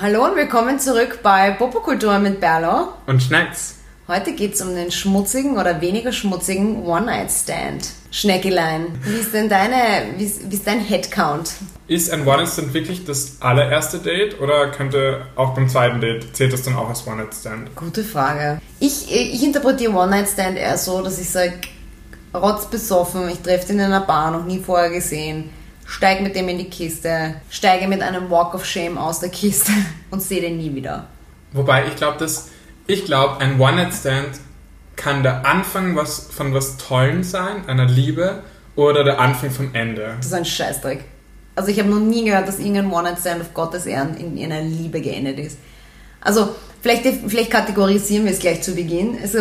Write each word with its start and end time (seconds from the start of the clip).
Hallo 0.00 0.26
und 0.26 0.36
willkommen 0.36 0.78
zurück 0.78 1.18
bei 1.24 1.50
Popokultur 1.50 2.20
mit 2.20 2.38
Berlo. 2.38 2.92
Und 3.08 3.20
Schnecks. 3.20 3.78
Heute 4.06 4.32
geht 4.32 4.54
es 4.54 4.60
um 4.60 4.72
den 4.72 4.92
schmutzigen 4.92 5.58
oder 5.58 5.80
weniger 5.80 6.12
schmutzigen 6.12 6.84
One-Night-Stand. 6.84 7.90
Schneckelein, 8.12 8.96
wie 9.02 9.16
ist 9.16 9.34
denn 9.34 9.48
deine, 9.48 10.16
wie 10.16 10.24
ist, 10.24 10.48
wie 10.48 10.54
ist 10.54 10.68
dein 10.68 10.78
Headcount? 10.78 11.50
Ist 11.88 12.12
ein 12.12 12.24
One-Night-Stand 12.28 12.74
wirklich 12.74 13.06
das 13.06 13.38
allererste 13.40 13.98
Date 13.98 14.40
oder 14.40 14.70
könnte 14.70 15.26
auch 15.34 15.54
beim 15.54 15.68
zweiten 15.68 16.00
Date, 16.00 16.36
zählt 16.36 16.52
das 16.52 16.62
dann 16.62 16.76
auch 16.76 16.88
als 16.88 17.04
One-Night-Stand? 17.04 17.74
Gute 17.74 18.04
Frage. 18.04 18.60
Ich, 18.78 19.10
ich 19.10 19.42
interpretiere 19.42 19.92
One-Night-Stand 19.94 20.58
eher 20.58 20.78
so, 20.78 21.02
dass 21.02 21.18
ich 21.18 21.28
sage, 21.28 21.54
rotzbesoffen, 22.32 23.28
ich 23.30 23.40
treffe 23.40 23.66
den 23.66 23.80
in 23.80 23.86
einer 23.86 24.02
Bar, 24.02 24.30
noch 24.30 24.44
nie 24.44 24.60
vorher 24.60 24.90
gesehen, 24.90 25.50
steige 25.88 26.22
mit 26.22 26.36
dem 26.36 26.48
in 26.48 26.58
die 26.58 26.68
Kiste, 26.68 27.34
steige 27.50 27.88
mit 27.88 28.02
einem 28.02 28.30
Walk 28.30 28.54
of 28.54 28.64
Shame 28.64 28.98
aus 28.98 29.20
der 29.20 29.30
Kiste 29.30 29.72
und 30.10 30.22
sehe 30.22 30.40
den 30.40 30.58
nie 30.58 30.74
wieder. 30.74 31.06
Wobei 31.52 31.86
ich 31.88 31.96
glaube, 31.96 32.18
dass 32.18 32.50
ich 32.86 33.04
glaube, 33.04 33.40
ein 33.40 33.58
One-Night-Stand 33.58 34.40
kann 34.96 35.22
der 35.22 35.46
Anfang 35.46 35.96
was, 35.96 36.28
von 36.30 36.54
was 36.54 36.76
Tollen 36.76 37.22
sein, 37.22 37.68
einer 37.68 37.86
Liebe, 37.86 38.42
oder 38.76 39.02
der 39.02 39.18
Anfang 39.18 39.50
vom 39.50 39.74
Ende. 39.74 40.14
Das 40.18 40.26
ist 40.26 40.34
ein 40.34 40.44
Scheißdreck. 40.44 41.04
Also 41.56 41.70
ich 41.70 41.80
habe 41.80 41.88
noch 41.88 41.98
nie 41.98 42.24
gehört, 42.24 42.46
dass 42.46 42.60
irgendein 42.60 42.92
One-Night-Stand 42.92 43.40
auf 43.40 43.52
Gottes 43.52 43.86
Ehren 43.86 44.16
in, 44.16 44.36
in 44.36 44.52
einer 44.52 44.62
Liebe 44.62 45.00
geendet 45.00 45.38
ist. 45.40 45.58
Also 46.20 46.54
vielleicht, 46.80 47.04
vielleicht 47.26 47.50
kategorisieren 47.50 48.24
wir 48.24 48.32
es 48.32 48.38
gleich 48.38 48.62
zu 48.62 48.74
Beginn. 48.74 49.18
Also 49.20 49.38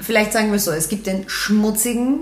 vielleicht 0.00 0.32
sagen 0.32 0.50
wir 0.50 0.58
so, 0.58 0.72
es 0.72 0.88
gibt 0.88 1.06
den 1.06 1.28
schmutzigen, 1.28 2.20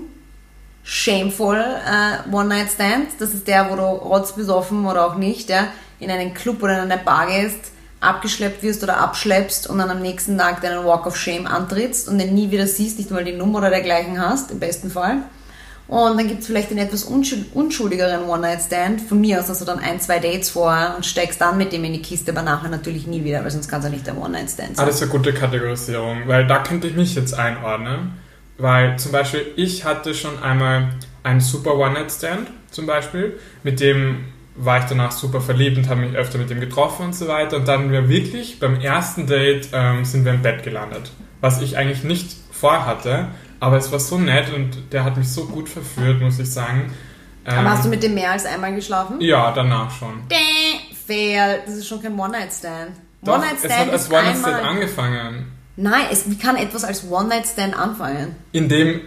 shameful 0.89 1.57
äh, 1.57 2.33
One-Night-Stand. 2.33 3.07
Das 3.19 3.33
ist 3.33 3.45
der, 3.45 3.69
wo 3.69 3.75
du 3.75 3.81
rotzbesoffen 3.81 4.85
oder 4.85 5.05
auch 5.05 5.15
nicht, 5.15 5.49
ja, 5.49 5.67
in 5.99 6.09
einen 6.09 6.33
Club 6.33 6.63
oder 6.63 6.81
in 6.81 6.89
eine 6.89 6.97
Bar 6.97 7.27
gehst, 7.27 7.71
abgeschleppt 7.99 8.63
wirst 8.63 8.83
oder 8.83 8.97
abschleppst 8.97 9.69
und 9.69 9.79
dann 9.79 9.89
am 9.89 10.01
nächsten 10.01 10.37
Tag 10.37 10.61
deinen 10.61 10.85
Walk 10.85 11.05
of 11.05 11.17
Shame 11.17 11.45
antrittst 11.45 12.07
und 12.07 12.19
den 12.19 12.33
nie 12.33 12.51
wieder 12.51 12.67
siehst, 12.67 12.99
nicht 12.99 13.11
mal 13.11 13.25
die 13.25 13.33
Nummer 13.33 13.57
oder 13.57 13.69
dergleichen 13.69 14.21
hast, 14.21 14.49
im 14.51 14.59
besten 14.59 14.89
Fall. 14.89 15.17
Und 15.89 16.17
dann 16.17 16.27
gibt 16.27 16.41
es 16.41 16.47
vielleicht 16.47 16.69
einen 16.69 16.79
etwas 16.79 17.03
unschuldigeren 17.03 18.23
One-Night-Stand 18.29 19.01
von 19.01 19.19
mir 19.19 19.41
aus, 19.41 19.49
also 19.49 19.65
dann 19.65 19.79
ein, 19.79 19.99
zwei 19.99 20.19
Dates 20.19 20.49
vorher 20.49 20.95
und 20.95 21.05
steigst 21.05 21.41
dann 21.41 21.57
mit 21.57 21.73
dem 21.73 21.83
in 21.83 21.93
die 21.93 22.01
Kiste, 22.01 22.31
aber 22.31 22.43
nachher 22.43 22.69
natürlich 22.69 23.07
nie 23.07 23.25
wieder, 23.25 23.43
weil 23.43 23.51
sonst 23.51 23.67
kann 23.67 23.79
es 23.79 23.85
ja 23.85 23.91
nicht 23.91 24.07
der 24.07 24.17
One-Night-Stand 24.17 24.77
sein. 24.77 24.83
Ah, 24.83 24.85
das 24.85 24.95
ist 24.95 25.03
eine 25.03 25.11
gute 25.11 25.33
Kategorisierung, 25.33 26.27
weil 26.27 26.47
da 26.47 26.59
könnte 26.59 26.87
ich 26.87 26.95
mich 26.95 27.13
jetzt 27.15 27.33
einordnen. 27.33 28.25
Weil 28.57 28.97
zum 28.97 29.11
Beispiel 29.11 29.45
ich 29.55 29.85
hatte 29.85 30.13
schon 30.13 30.41
einmal 30.41 30.89
einen 31.23 31.41
super 31.41 31.75
One-Night-Stand 31.75 32.47
zum 32.71 32.85
Beispiel, 32.85 33.39
mit 33.63 33.79
dem 33.79 34.25
war 34.55 34.79
ich 34.79 34.85
danach 34.85 35.11
super 35.11 35.39
verliebt 35.39 35.77
und 35.77 35.87
habe 35.87 36.01
mich 36.01 36.15
öfter 36.15 36.39
mit 36.39 36.49
ihm 36.49 36.59
getroffen 36.59 37.05
und 37.05 37.15
so 37.15 37.27
weiter. 37.27 37.57
Und 37.57 37.67
dann 37.67 37.91
wir 37.91 38.09
wirklich 38.09 38.59
beim 38.59 38.79
ersten 38.79 39.27
Date 39.27 39.69
ähm, 39.71 40.03
sind 40.03 40.25
wir 40.25 40.33
im 40.33 40.41
Bett 40.41 40.63
gelandet. 40.63 41.11
Was 41.41 41.61
ich 41.61 41.77
eigentlich 41.77 42.03
nicht 42.03 42.35
vorhatte, 42.51 43.27
aber 43.59 43.77
es 43.77 43.91
war 43.91 43.99
so 43.99 44.17
nett 44.17 44.51
und 44.53 44.91
der 44.91 45.03
hat 45.03 45.17
mich 45.17 45.29
so 45.31 45.45
gut 45.45 45.69
verführt, 45.69 46.21
muss 46.21 46.39
ich 46.39 46.51
sagen. 46.51 46.91
Ähm, 47.45 47.59
aber 47.59 47.71
hast 47.71 47.85
du 47.85 47.89
mit 47.89 48.01
dem 48.01 48.15
mehr 48.15 48.31
als 48.31 48.45
einmal 48.45 48.73
geschlafen? 48.73 49.21
Ja, 49.21 49.51
danach 49.51 49.91
schon. 49.91 50.27
Däh, 50.29 50.95
fail. 51.05 51.61
Das 51.65 51.75
ist 51.75 51.87
schon 51.87 52.01
kein 52.01 52.17
One-Night-Stand. 52.17 52.91
One-Night-Stand 53.25 53.63
es 53.63 53.77
hat 53.77 53.91
als 53.91 54.11
One-Night-Stand 54.11 54.63
angefangen. 54.63 55.56
Nein, 55.77 56.07
es, 56.11 56.29
wie 56.29 56.37
kann 56.37 56.55
etwas 56.55 56.83
als 56.83 57.09
One-Night-Stand 57.09 57.77
anfangen? 57.77 58.35
Indem 58.51 59.01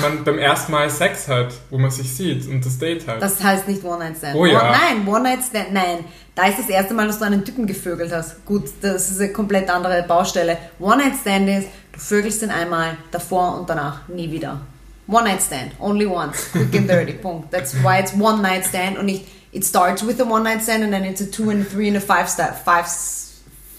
man 0.00 0.22
beim 0.24 0.38
ersten 0.38 0.70
Mal 0.72 0.88
Sex 0.88 1.26
hat, 1.26 1.52
wo 1.70 1.78
man 1.78 1.90
sich 1.90 2.14
sieht 2.14 2.46
und 2.46 2.64
das 2.64 2.78
Date 2.78 3.06
hat. 3.08 3.20
Das 3.20 3.42
heißt 3.42 3.66
nicht 3.66 3.82
One-Night-Stand. 3.82 4.36
Oh 4.36 4.46
ja. 4.46 4.60
One, 4.60 4.70
nein, 4.70 5.08
One-Night-Stand, 5.08 5.72
nein. 5.72 6.04
Da 6.36 6.46
ist 6.46 6.60
das 6.60 6.68
erste 6.68 6.94
Mal, 6.94 7.08
dass 7.08 7.18
du 7.18 7.24
einen 7.24 7.44
Typen 7.44 7.66
gevögelt 7.66 8.12
hast. 8.12 8.44
Gut, 8.44 8.64
das 8.82 9.10
ist 9.10 9.20
eine 9.20 9.32
komplett 9.32 9.68
andere 9.68 10.04
Baustelle. 10.04 10.56
One-Night-Stand 10.78 11.48
ist, 11.48 11.68
du 11.92 11.98
vögelst 11.98 12.42
ihn 12.42 12.50
einmal, 12.50 12.96
davor 13.10 13.58
und 13.58 13.68
danach 13.68 14.06
nie 14.06 14.30
wieder. 14.30 14.60
One-Night-Stand, 15.08 15.72
only 15.80 16.06
once, 16.06 16.50
quick 16.52 16.74
and 16.76 16.88
dirty, 16.88 17.12
Punkt. 17.22 17.50
That's 17.50 17.74
why 17.82 17.98
it's 17.98 18.12
One-Night-Stand 18.12 18.98
und 18.98 19.06
nicht, 19.06 19.26
it 19.52 19.64
starts 19.64 20.06
with 20.06 20.20
a 20.20 20.24
One-Night-Stand 20.24 20.84
and 20.84 20.92
then 20.92 21.04
it's 21.04 21.20
a 21.20 21.30
Two 21.30 21.50
and 21.50 21.62
a 21.62 21.64
Three 21.64 21.88
and 21.88 21.96
a 21.96 22.00
Five, 22.00 22.28
five, 22.28 22.86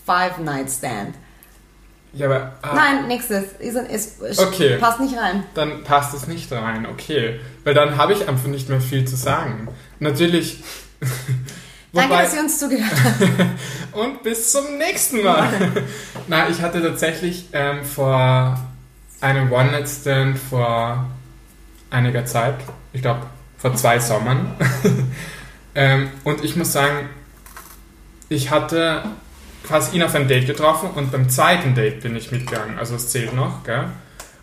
five 0.05 0.39
Night 0.39 0.69
Stand. 0.69 1.15
Ja, 2.13 2.27
aber. 2.27 2.53
Ah, 2.61 2.75
Nein, 2.75 3.07
nächstes. 3.07 3.45
Es, 3.59 4.19
es 4.21 4.39
okay. 4.39 4.77
passt 4.77 4.99
nicht 4.99 5.17
rein. 5.17 5.43
Dann 5.53 5.83
passt 5.83 6.13
es 6.13 6.27
nicht 6.27 6.51
rein, 6.51 6.85
okay. 6.85 7.39
Weil 7.63 7.73
dann 7.73 7.97
habe 7.97 8.13
ich 8.13 8.27
einfach 8.27 8.47
nicht 8.47 8.69
mehr 8.69 8.81
viel 8.81 9.05
zu 9.05 9.15
sagen. 9.15 9.67
Natürlich. 9.99 10.63
Danke, 11.93 12.15
dass 12.15 12.33
ihr 12.35 12.41
uns 12.41 12.59
zugehört 12.59 12.91
habt. 13.03 13.93
und 13.93 14.23
bis 14.23 14.51
zum 14.51 14.77
nächsten 14.77 15.23
Mal. 15.23 15.49
Na, 16.27 16.49
ich 16.49 16.61
hatte 16.61 16.81
tatsächlich 16.81 17.45
ähm, 17.53 17.83
vor 17.83 18.59
einem 19.21 19.51
One-Night-Stand 19.51 20.37
vor 20.37 21.07
einiger 21.89 22.25
Zeit, 22.25 22.55
ich 22.93 23.01
glaube 23.01 23.21
vor 23.57 23.73
zwei 23.75 23.99
Sommern. 23.99 24.53
ähm, 25.75 26.09
und 26.23 26.43
ich 26.43 26.55
muss 26.55 26.73
sagen, 26.73 27.09
ich 28.29 28.51
hatte 28.51 29.03
quasi 29.67 29.95
ihn 29.95 30.03
auf 30.03 30.15
ein 30.15 30.27
Date 30.27 30.47
getroffen 30.47 30.89
und 30.95 31.11
beim 31.11 31.29
zweiten 31.29 31.75
Date 31.75 32.01
bin 32.01 32.15
ich 32.15 32.31
mitgegangen, 32.31 32.77
also 32.79 32.95
es 32.95 33.09
zählt 33.09 33.35
noch, 33.35 33.63
gell? 33.63 33.85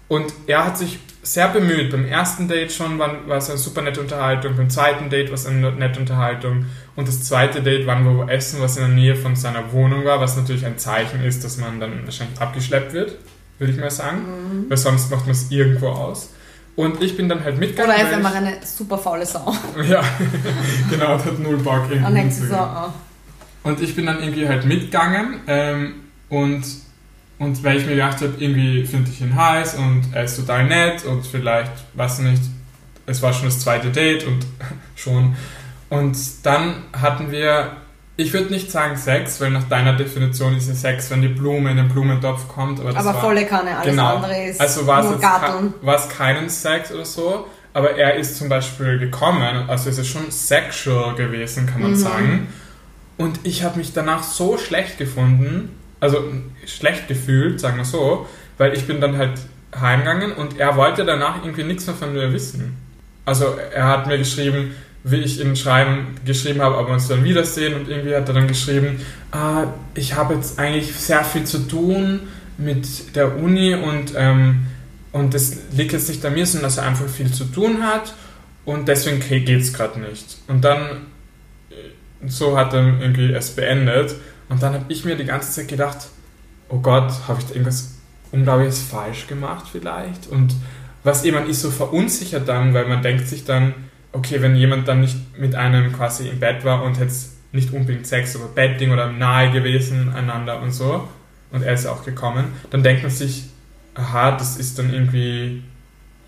Und 0.07 0.33
er 0.47 0.67
hat 0.67 0.77
sich 0.77 0.99
sehr 1.23 1.49
bemüht. 1.49 1.91
Beim 1.91 2.05
ersten 2.05 2.47
Date 2.47 2.71
schon 2.71 2.99
war, 2.99 3.27
war 3.27 3.39
es 3.39 3.49
eine 3.49 3.59
super 3.59 3.81
nette 3.81 4.01
Unterhaltung, 4.01 4.57
beim 4.57 4.69
zweiten 4.69 5.09
Date 5.09 5.29
war 5.29 5.35
es 5.35 5.47
eine 5.47 5.73
nette 5.73 5.99
Unterhaltung 5.99 6.67
und 6.97 7.09
das 7.09 7.25
zweite 7.25 7.63
Date 7.63 7.87
waren 7.87 8.05
wir 8.05 8.19
wo 8.19 8.31
essen, 8.31 8.61
was 8.61 8.77
in 8.77 8.83
der 8.83 8.95
Nähe 8.95 9.17
von 9.17 9.35
seiner 9.35 9.73
Wohnung 9.73 10.05
war, 10.05 10.21
was 10.21 10.37
natürlich 10.37 10.67
ein 10.67 10.79
Zeichen 10.79 11.25
ist, 11.25 11.43
dass 11.43 11.57
man 11.57 11.81
dann 11.81 12.05
wahrscheinlich 12.05 12.39
abgeschleppt 12.41 12.93
wird, 12.93 13.17
würde 13.59 13.73
ich 13.73 13.79
mal 13.79 13.91
sagen, 13.91 14.19
mhm. 14.19 14.71
weil 14.71 14.77
sonst 14.77 15.11
macht 15.11 15.23
man 15.23 15.31
es 15.31 15.51
irgendwo 15.51 15.89
aus. 15.89 16.31
Und 16.77 17.01
ich 17.03 17.17
bin 17.17 17.29
dann 17.29 17.43
halt 17.45 17.59
mitgegangen. 17.59 17.93
Oder 17.93 18.01
er 18.01 18.09
ist 18.09 18.15
einfach 18.15 18.35
eine 18.35 18.57
super 18.65 18.99
faule 18.99 19.25
Sau. 19.25 19.55
ja, 19.89 20.03
genau, 20.91 21.11
hat 21.11 21.39
null 21.39 21.59
Bock 21.59 21.85
irgendwie. 21.89 22.05
Und 22.05 22.15
denkt 22.15 22.35
so, 22.35 22.55
oh. 22.55 22.91
Und 23.65 23.81
ich 23.81 23.97
bin 23.97 24.07
dann 24.07 24.21
irgendwie 24.21 24.47
halt 24.47 24.67
mitgegangen 24.67 25.41
ähm, 25.47 25.95
und, 26.29 26.63
und 27.39 27.65
weil 27.65 27.79
ich 27.79 27.87
mir 27.87 27.93
gedacht 27.93 28.21
habe, 28.21 28.35
irgendwie 28.39 28.85
finde 28.85 29.11
ich 29.11 29.23
ihn 29.23 29.35
heiß 29.35 29.77
und 29.77 30.03
er 30.13 30.25
ist 30.25 30.37
total 30.37 30.67
nett 30.67 31.05
und 31.07 31.27
vielleicht, 31.27 31.73
weiß 31.95 32.21
nicht, 32.21 32.43
es 33.07 33.23
war 33.23 33.33
schon 33.33 33.47
das 33.47 33.61
zweite 33.61 33.89
Date 33.89 34.25
und 34.27 34.47
schon. 34.97 35.35
Und 35.89 36.17
dann 36.43 36.85
hatten 36.93 37.31
wir, 37.31 37.79
ich 38.19 38.35
würde 38.35 38.51
nicht 38.53 38.71
sagen 38.71 38.99
Sex, 38.99 39.41
weil 39.41 39.51
nach 39.51 39.65
deiner 39.65 39.95
Definition 39.95 40.55
ist 40.55 40.69
ja 40.69 40.75
Sex, 40.75 41.11
wenn 41.11 41.23
die 41.23 41.29
Blume 41.29 41.71
in 41.71 41.79
den 41.79 41.89
Blumentopf 41.89 42.49
kommt. 42.49 42.81
Aber, 42.81 42.91
aber 42.91 43.05
war, 43.05 43.21
volle 43.21 43.47
Kanne, 43.47 43.79
alles 43.79 43.91
genau. 43.91 44.17
andere 44.17 44.45
ist 44.45 44.61
also 44.61 44.87
war 44.87 45.03
nur 45.03 45.19
Garteln. 45.19 45.73
War 45.81 45.97
es 45.97 46.09
keinen 46.11 46.51
Sex 46.51 46.93
oder 46.93 47.07
so, 47.07 47.47
aber 47.73 47.97
er 47.97 48.17
ist 48.17 48.37
zum 48.37 48.51
Beispiel 48.51 48.99
gekommen, 48.99 49.71
also 49.71 49.89
es 49.89 49.97
ist 49.97 50.09
schon 50.09 50.31
sexual 50.31 51.15
gewesen, 51.15 51.65
kann 51.67 51.81
man 51.81 51.93
mhm. 51.93 51.97
sagen. 51.97 52.49
Und 53.17 53.41
ich 53.45 53.63
habe 53.63 53.79
mich 53.79 53.93
danach 53.93 54.23
so 54.23 54.59
schlecht 54.59 54.99
gefunden, 54.99 55.71
also 56.01 56.25
schlecht 56.67 57.09
gefühlt, 57.09 57.61
sagen 57.61 57.77
wir 57.77 57.85
so, 57.85 58.27
weil 58.59 58.75
ich 58.75 58.87
bin 58.87 59.01
dann 59.01 59.17
halt 59.17 59.39
heimgegangen 59.75 60.33
und 60.33 60.59
er 60.59 60.77
wollte 60.77 61.05
danach 61.05 61.43
irgendwie 61.43 61.65
nichts 61.65 61.87
mehr 61.87 61.97
von 61.97 62.13
mir 62.13 62.33
wissen. 62.33 62.77
Also 63.25 63.57
er 63.73 63.87
hat 63.87 64.07
mir 64.07 64.19
geschrieben, 64.19 64.75
wie 65.05 65.17
ich 65.17 65.41
ihm 65.41 65.55
schreiben, 65.55 66.17
geschrieben 66.25 66.63
habe, 66.63 66.79
ob 66.79 66.89
wir 66.89 66.95
uns 66.95 67.09
dann 67.09 67.25
wiedersehen 67.25 67.75
und 67.75 67.89
irgendwie 67.89 68.15
hat 68.15 68.29
er 68.29 68.35
dann 68.35 68.49
geschrieben, 68.49 69.01
ah, 69.33 69.67
ich 69.95 70.15
habe 70.15 70.35
jetzt 70.35 70.59
eigentlich 70.59 70.95
sehr 70.95 71.25
viel 71.25 71.45
zu 71.45 71.69
tun 71.69 72.21
mit 72.57 73.15
der 73.15 73.37
Uni 73.37 73.75
und, 73.75 74.15
ähm, 74.17 74.67
und 75.13 75.35
das 75.35 75.57
liegt 75.73 75.93
jetzt 75.93 76.09
nicht 76.09 76.25
an 76.25 76.35
mir, 76.35 76.47
sondern 76.47 76.69
dass 76.69 76.79
er 76.79 76.87
einfach 76.87 77.09
viel 77.09 77.31
zu 77.31 77.45
tun 77.45 77.83
hat 77.83 78.15
und 78.65 78.89
deswegen 78.89 79.21
geht 79.21 79.61
es 79.61 79.73
gerade 79.73 80.01
nicht. 80.01 80.39
Und 80.49 80.65
dann 80.65 81.07
so 82.29 82.57
hat 82.57 82.73
er 82.73 83.01
irgendwie 83.01 83.33
es 83.33 83.51
beendet. 83.51 84.15
Und 84.49 84.63
dann 84.63 84.75
habe 84.75 84.85
ich 84.89 85.05
mir 85.05 85.17
die 85.17 85.25
ganze 85.25 85.51
Zeit 85.53 85.69
gedacht, 85.69 86.09
oh 86.69 86.79
Gott, 86.79 87.13
habe 87.29 87.41
ich 87.41 87.47
da 87.47 87.53
irgendwas 87.53 87.95
Unglaubliches 88.33 88.83
falsch 88.83 89.27
gemacht 89.27 89.67
vielleicht? 89.71 90.27
Und 90.29 90.55
was 91.03 91.25
eben 91.25 91.49
ist 91.49 91.61
so 91.61 91.71
verunsichert 91.71 92.49
dann, 92.49 92.75
weil 92.75 92.87
man 92.87 93.03
denkt 93.03 93.29
sich 93.29 93.45
dann, 93.45 93.75
okay, 94.13 94.41
wenn 94.41 94.57
jemand 94.57 94.89
dann 94.89 95.01
nicht 95.01 95.39
mit 95.39 95.55
einem 95.55 95.93
quasi 95.93 96.29
im 96.29 96.41
Bett 96.41 96.65
war 96.65 96.83
und 96.83 96.99
jetzt 96.99 97.33
nicht 97.53 97.73
unbedingt 97.73 98.07
Sex 98.07 98.37
oder 98.37 98.47
Betting 98.47 98.91
oder 98.91 99.11
nahe 99.11 99.51
gewesen 99.51 100.13
einander 100.15 100.61
und 100.61 100.73
so, 100.73 101.09
und 101.53 101.63
er 101.63 101.75
ist 101.75 101.87
auch 101.87 102.05
gekommen, 102.05 102.47
dann 102.71 102.83
denkt 102.83 103.03
man 103.03 103.13
sich, 103.13 103.45
aha, 103.95 104.33
das 104.33 104.57
ist 104.57 104.79
dann 104.79 104.93
irgendwie 104.93 105.63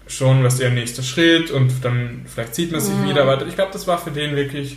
schon 0.06 0.44
was 0.44 0.58
der 0.58 0.70
nächste 0.70 1.02
Schritt 1.02 1.50
und 1.50 1.84
dann 1.84 2.22
vielleicht 2.26 2.54
sieht 2.54 2.70
man 2.70 2.80
sich 2.80 2.94
mhm. 2.94 3.08
wieder, 3.08 3.22
aber 3.22 3.44
ich 3.46 3.56
glaube, 3.56 3.72
das 3.72 3.88
war 3.88 3.98
für 3.98 4.12
den 4.12 4.36
wirklich 4.36 4.76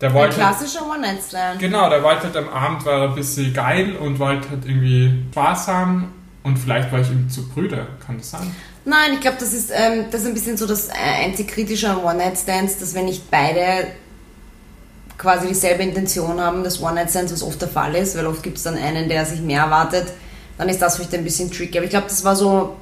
der 0.00 0.12
wollte, 0.12 0.34
ein 0.34 0.40
klassischer 0.40 0.86
One-Night-Stand. 0.86 1.60
Genau, 1.60 1.88
der 1.88 2.02
wollte 2.02 2.24
halt 2.24 2.36
am 2.36 2.48
Abend 2.48 2.84
war 2.84 3.08
ein 3.08 3.14
bisschen 3.14 3.52
geil 3.54 3.96
und 3.96 4.18
wollte 4.18 4.50
halt 4.50 4.64
irgendwie 4.64 5.24
Spaß 5.30 5.68
haben 5.68 6.12
und 6.42 6.58
vielleicht 6.58 6.92
war 6.92 7.00
ich 7.00 7.10
ihm 7.10 7.28
zu 7.30 7.48
brüder, 7.48 7.86
kann 8.04 8.18
das 8.18 8.30
sein? 8.30 8.54
Nein, 8.84 9.14
ich 9.14 9.20
glaube, 9.20 9.38
das 9.40 9.52
ist 9.54 9.70
ähm, 9.72 10.06
das 10.10 10.22
ist 10.22 10.26
ein 10.26 10.34
bisschen 10.34 10.56
so 10.56 10.66
das 10.66 10.88
äh, 10.88 11.24
einzig 11.24 11.48
kritische 11.48 11.88
an 11.88 11.98
One-Night-Stands, 11.98 12.78
dass 12.78 12.94
wenn 12.94 13.06
nicht 13.06 13.30
beide 13.30 13.86
quasi 15.16 15.48
dieselbe 15.48 15.82
Intention 15.82 16.40
haben, 16.40 16.64
das 16.64 16.82
One-Night-Stands, 16.82 17.32
was 17.32 17.42
oft 17.42 17.60
der 17.62 17.68
Fall 17.68 17.94
ist, 17.94 18.16
weil 18.16 18.26
oft 18.26 18.42
gibt 18.42 18.58
es 18.58 18.64
dann 18.64 18.76
einen, 18.76 19.08
der 19.08 19.24
sich 19.24 19.40
mehr 19.40 19.62
erwartet, 19.62 20.12
dann 20.58 20.68
ist 20.68 20.82
das 20.82 20.96
vielleicht 20.96 21.14
ein 21.14 21.24
bisschen 21.24 21.50
tricky. 21.50 21.78
Aber 21.78 21.84
ich 21.84 21.90
glaube, 21.90 22.08
das 22.08 22.24
war 22.24 22.36
so, 22.36 22.76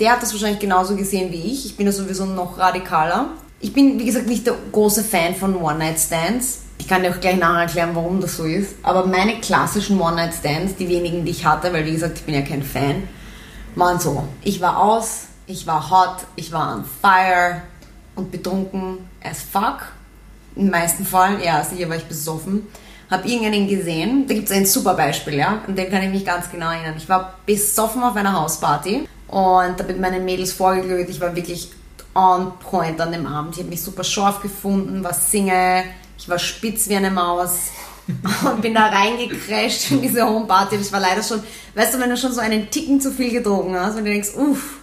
der 0.00 0.12
hat 0.12 0.22
das 0.22 0.32
wahrscheinlich 0.32 0.60
genauso 0.60 0.96
gesehen 0.96 1.30
wie 1.32 1.52
ich. 1.52 1.66
Ich 1.66 1.76
bin 1.76 1.86
ja 1.86 1.92
sowieso 1.92 2.24
noch 2.24 2.56
radikaler. 2.56 3.26
Ich 3.62 3.72
bin, 3.72 3.96
wie 4.00 4.06
gesagt, 4.06 4.26
nicht 4.26 4.44
der 4.44 4.56
große 4.72 5.04
Fan 5.04 5.36
von 5.36 5.54
One-Night-Stands. 5.54 6.62
Ich 6.78 6.88
kann 6.88 7.04
dir 7.04 7.12
auch 7.12 7.20
gleich 7.20 7.36
nachher 7.36 7.62
erklären, 7.62 7.90
warum 7.94 8.20
das 8.20 8.36
so 8.36 8.44
ist. 8.44 8.74
Aber 8.82 9.06
meine 9.06 9.40
klassischen 9.40 10.00
One-Night-Stands, 10.00 10.74
die 10.74 10.88
wenigen, 10.88 11.24
die 11.24 11.30
ich 11.30 11.46
hatte, 11.46 11.72
weil 11.72 11.86
wie 11.86 11.92
gesagt, 11.92 12.18
ich 12.18 12.24
bin 12.24 12.34
ja 12.34 12.42
kein 12.42 12.64
Fan, 12.64 13.04
waren 13.76 14.00
so. 14.00 14.24
Ich 14.42 14.60
war 14.60 14.82
aus, 14.82 15.26
ich 15.46 15.64
war 15.64 15.90
hot, 15.90 16.24
ich 16.34 16.50
war 16.50 16.74
on 16.74 16.84
fire 17.00 17.62
und 18.16 18.32
betrunken 18.32 18.98
as 19.22 19.40
fuck. 19.40 19.92
Im 20.56 20.68
meisten 20.68 21.06
Fällen, 21.06 21.40
ja, 21.40 21.62
sicher 21.62 21.88
war 21.88 21.96
ich 21.96 22.04
besoffen. 22.06 22.66
Hab 23.12 23.24
irgendeinen 23.24 23.68
gesehen, 23.68 24.26
da 24.26 24.34
gibt 24.34 24.50
es 24.50 24.56
ein 24.56 24.66
super 24.66 24.94
Beispiel, 24.94 25.34
ja, 25.34 25.62
an 25.64 25.76
den 25.76 25.88
kann 25.88 26.02
ich 26.02 26.10
mich 26.10 26.24
ganz 26.24 26.50
genau 26.50 26.72
erinnern. 26.72 26.94
Ich 26.96 27.08
war 27.08 27.34
besoffen 27.46 28.02
auf 28.02 28.16
einer 28.16 28.32
Hausparty 28.32 29.06
und 29.28 29.78
da 29.78 29.84
bin 29.86 30.00
meinen 30.00 30.24
Mädels 30.24 30.52
vorgeglüht. 30.52 31.08
Ich 31.08 31.20
war 31.20 31.36
wirklich 31.36 31.70
on 32.14 32.52
point 32.58 33.00
an 33.00 33.12
dem 33.12 33.26
Abend. 33.26 33.54
Ich 33.54 33.60
habe 33.60 33.70
mich 33.70 33.82
super 33.82 34.04
scharf 34.04 34.40
gefunden, 34.40 35.02
war 35.02 35.14
Single, 35.14 35.84
ich 36.18 36.28
war 36.28 36.38
spitz 36.38 36.88
wie 36.88 36.96
eine 36.96 37.10
Maus 37.10 37.70
und 38.44 38.62
bin 38.62 38.74
da 38.74 38.86
reingecrashed 38.86 39.90
in 39.90 40.02
diese 40.02 40.26
Homeparty. 40.26 40.78
Das 40.78 40.92
war 40.92 41.00
leider 41.00 41.22
schon, 41.22 41.42
weißt 41.74 41.94
du, 41.94 42.00
wenn 42.00 42.10
du 42.10 42.16
schon 42.16 42.32
so 42.32 42.40
einen 42.40 42.70
Ticken 42.70 43.00
zu 43.00 43.10
viel 43.10 43.30
getrunken 43.30 43.78
hast 43.78 43.96
und 43.96 44.04
du 44.04 44.10
denkst, 44.10 44.34
uff, 44.36 44.78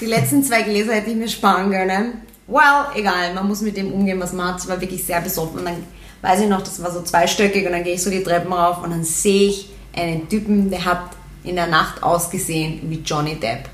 die 0.00 0.06
letzten 0.06 0.42
zwei 0.42 0.62
Gläser 0.62 0.94
hätte 0.94 1.10
ich 1.10 1.16
mir 1.16 1.28
sparen 1.28 1.70
können. 1.70 2.22
Well, 2.46 2.86
egal, 2.94 3.34
man 3.34 3.46
muss 3.46 3.60
mit 3.60 3.76
dem 3.76 3.92
umgehen, 3.92 4.18
was 4.18 4.32
man 4.32 4.54
hat. 4.54 4.62
Ich 4.62 4.68
war 4.68 4.80
wirklich 4.80 5.04
sehr 5.04 5.20
besoffen 5.20 5.60
und 5.60 5.64
dann 5.66 5.84
weiß 6.22 6.40
ich 6.40 6.48
noch, 6.48 6.62
das 6.62 6.82
war 6.82 6.90
so 6.90 7.02
zweistöckig 7.02 7.66
und 7.66 7.72
dann 7.72 7.84
gehe 7.84 7.94
ich 7.94 8.02
so 8.02 8.10
die 8.10 8.22
Treppen 8.22 8.52
rauf 8.52 8.82
und 8.82 8.90
dann 8.90 9.04
sehe 9.04 9.50
ich 9.50 9.70
einen 9.94 10.28
Typen, 10.28 10.70
der 10.70 10.84
hat 10.84 11.10
in 11.44 11.56
der 11.56 11.66
Nacht 11.66 12.02
ausgesehen 12.02 12.80
wie 12.90 13.00
Johnny 13.04 13.36
Depp. 13.36 13.68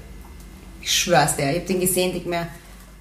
Ich 0.80 0.92
schwör's 0.92 1.36
dir, 1.36 1.50
ich 1.50 1.56
habe 1.56 1.66
den 1.66 1.80
gesehen, 1.80 2.12
denke 2.12 2.28
mir, 2.28 2.46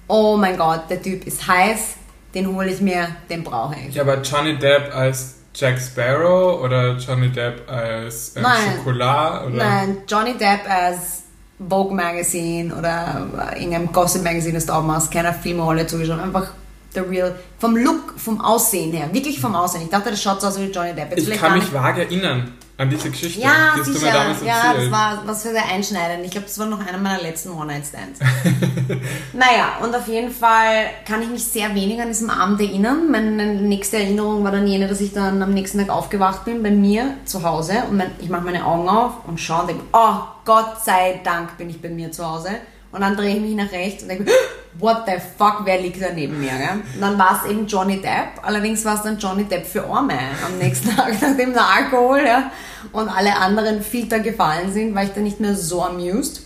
oh 0.08 0.36
mein 0.36 0.56
Gott, 0.56 0.82
der 0.90 1.02
Typ 1.02 1.26
ist 1.26 1.46
heiß, 1.46 1.94
den 2.34 2.54
hole 2.54 2.70
ich 2.70 2.80
mir, 2.80 3.08
den 3.28 3.42
brauche 3.42 3.76
ich. 3.88 3.94
Ja, 3.94 4.02
aber 4.02 4.20
Johnny 4.20 4.58
Depp 4.58 4.94
als 4.94 5.36
Jack 5.54 5.80
Sparrow 5.80 6.62
oder 6.62 6.96
Johnny 6.96 7.30
Depp 7.30 7.70
als 7.70 8.36
ähm, 8.36 8.42
Nein. 8.42 8.76
Schokolade? 8.76 9.46
Oder? 9.46 9.56
Nein, 9.56 9.98
Johnny 10.06 10.34
Depp 10.34 10.68
als 10.68 11.22
Vogue 11.58 11.94
Magazine 11.94 12.74
oder 12.74 13.26
irgendeinem 13.54 13.90
Gossip 13.90 14.22
Magazine, 14.22 14.54
das 14.54 14.66
du 14.66 14.74
auch 14.74 14.82
machst, 14.82 15.10
keiner 15.10 15.32
Filmrolle 15.32 15.86
zugeschaut, 15.86 16.20
einfach 16.20 16.48
der 16.94 17.08
real, 17.08 17.34
vom 17.58 17.76
Look, 17.76 18.18
vom 18.18 18.40
Aussehen 18.40 18.92
her, 18.92 19.08
wirklich 19.12 19.40
vom 19.40 19.54
Aussehen. 19.54 19.82
Ich 19.82 19.90
dachte, 19.90 20.10
das 20.10 20.22
schaut 20.22 20.40
so 20.40 20.48
aus 20.48 20.60
wie 20.60 20.66
Johnny 20.66 20.92
Depp. 20.94 21.16
Jetzt 21.16 21.28
Ich 21.28 21.38
kann 21.38 21.54
mich 21.54 21.72
vage 21.72 22.02
erinnern 22.02 22.52
an 22.78 22.90
diese 22.90 23.10
Geschichte. 23.10 23.40
Ja, 23.40 23.74
die 23.76 23.90
sicher. 23.90 24.12
damals 24.12 24.42
Ja, 24.44 24.74
das 24.74 24.90
war 24.90 25.22
was 25.24 25.42
für 25.42 25.50
sehr 25.50 25.66
einschneidend. 25.66 26.24
Ich 26.26 26.30
glaube, 26.30 26.46
das 26.46 26.58
war 26.58 26.66
noch 26.66 26.86
einer 26.86 26.98
meiner 26.98 27.22
letzten 27.22 27.50
One-Night-Stands. 27.50 28.20
naja, 29.32 29.78
und 29.82 29.94
auf 29.94 30.06
jeden 30.08 30.30
Fall 30.30 30.86
kann 31.06 31.22
ich 31.22 31.28
mich 31.28 31.44
sehr 31.44 31.74
wenig 31.74 32.00
an 32.00 32.08
diesem 32.08 32.28
Abend 32.28 32.60
erinnern. 32.60 33.10
Meine 33.10 33.54
nächste 33.54 33.96
Erinnerung 33.96 34.44
war 34.44 34.52
dann 34.52 34.66
jene, 34.66 34.88
dass 34.88 35.00
ich 35.00 35.14
dann 35.14 35.42
am 35.42 35.54
nächsten 35.54 35.78
Tag 35.78 35.88
aufgewacht 35.88 36.44
bin 36.44 36.62
bei 36.62 36.70
mir 36.70 37.14
zu 37.24 37.42
Hause 37.42 37.84
und 37.88 37.96
mein, 37.96 38.10
ich 38.20 38.28
mache 38.28 38.42
meine 38.42 38.66
Augen 38.66 38.88
auf 38.88 39.26
und 39.26 39.40
schaue 39.40 39.62
und 39.62 39.68
denke, 39.68 39.84
oh 39.92 40.18
Gott 40.44 40.84
sei 40.84 41.20
Dank 41.24 41.56
bin 41.56 41.70
ich 41.70 41.80
bei 41.80 41.88
mir 41.88 42.12
zu 42.12 42.28
Hause. 42.28 42.50
Und 42.96 43.02
dann 43.02 43.14
drehe 43.14 43.36
ich 43.36 43.42
mich 43.42 43.54
nach 43.54 43.70
rechts 43.70 44.02
und 44.02 44.08
denke, 44.08 44.32
what 44.78 45.02
the 45.06 45.12
fuck, 45.36 45.60
wer 45.64 45.78
liegt 45.78 46.00
da 46.00 46.12
neben 46.14 46.40
mir? 46.40 46.52
Gell? 46.52 46.82
Und 46.94 47.00
dann 47.02 47.18
war 47.18 47.42
es 47.42 47.50
eben 47.50 47.66
Johnny 47.66 48.00
Depp. 48.00 48.42
Allerdings 48.42 48.86
war 48.86 48.94
es 48.94 49.02
dann 49.02 49.18
Johnny 49.18 49.44
Depp 49.44 49.66
für 49.66 49.84
Arme 49.84 50.18
am 50.44 50.56
nächsten 50.58 50.88
Tag, 50.96 51.12
nachdem 51.20 51.52
der 51.52 51.68
Alkohol 51.68 52.22
ja, 52.26 52.50
und 52.92 53.10
alle 53.10 53.36
anderen 53.36 53.82
Filter 53.82 54.20
gefallen 54.20 54.72
sind, 54.72 54.94
war 54.94 55.04
ich 55.04 55.10
dann 55.10 55.24
nicht 55.24 55.40
mehr 55.40 55.54
so 55.54 55.82
amused. 55.82 56.40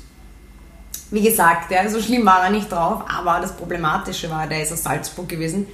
Wie 1.13 1.23
gesagt, 1.23 1.71
ja, 1.71 1.89
so 1.89 2.01
schlimm 2.01 2.27
war 2.27 2.43
er 2.43 2.51
nicht 2.51 2.71
drauf, 2.71 3.05
aber 3.09 3.39
das 3.41 3.57
Problematische 3.57 4.29
war, 4.29 4.49
der 4.49 4.65
ist 4.65 4.73
aus 4.73 4.83
Salzburg 4.83 5.29
gewesen, 5.29 5.69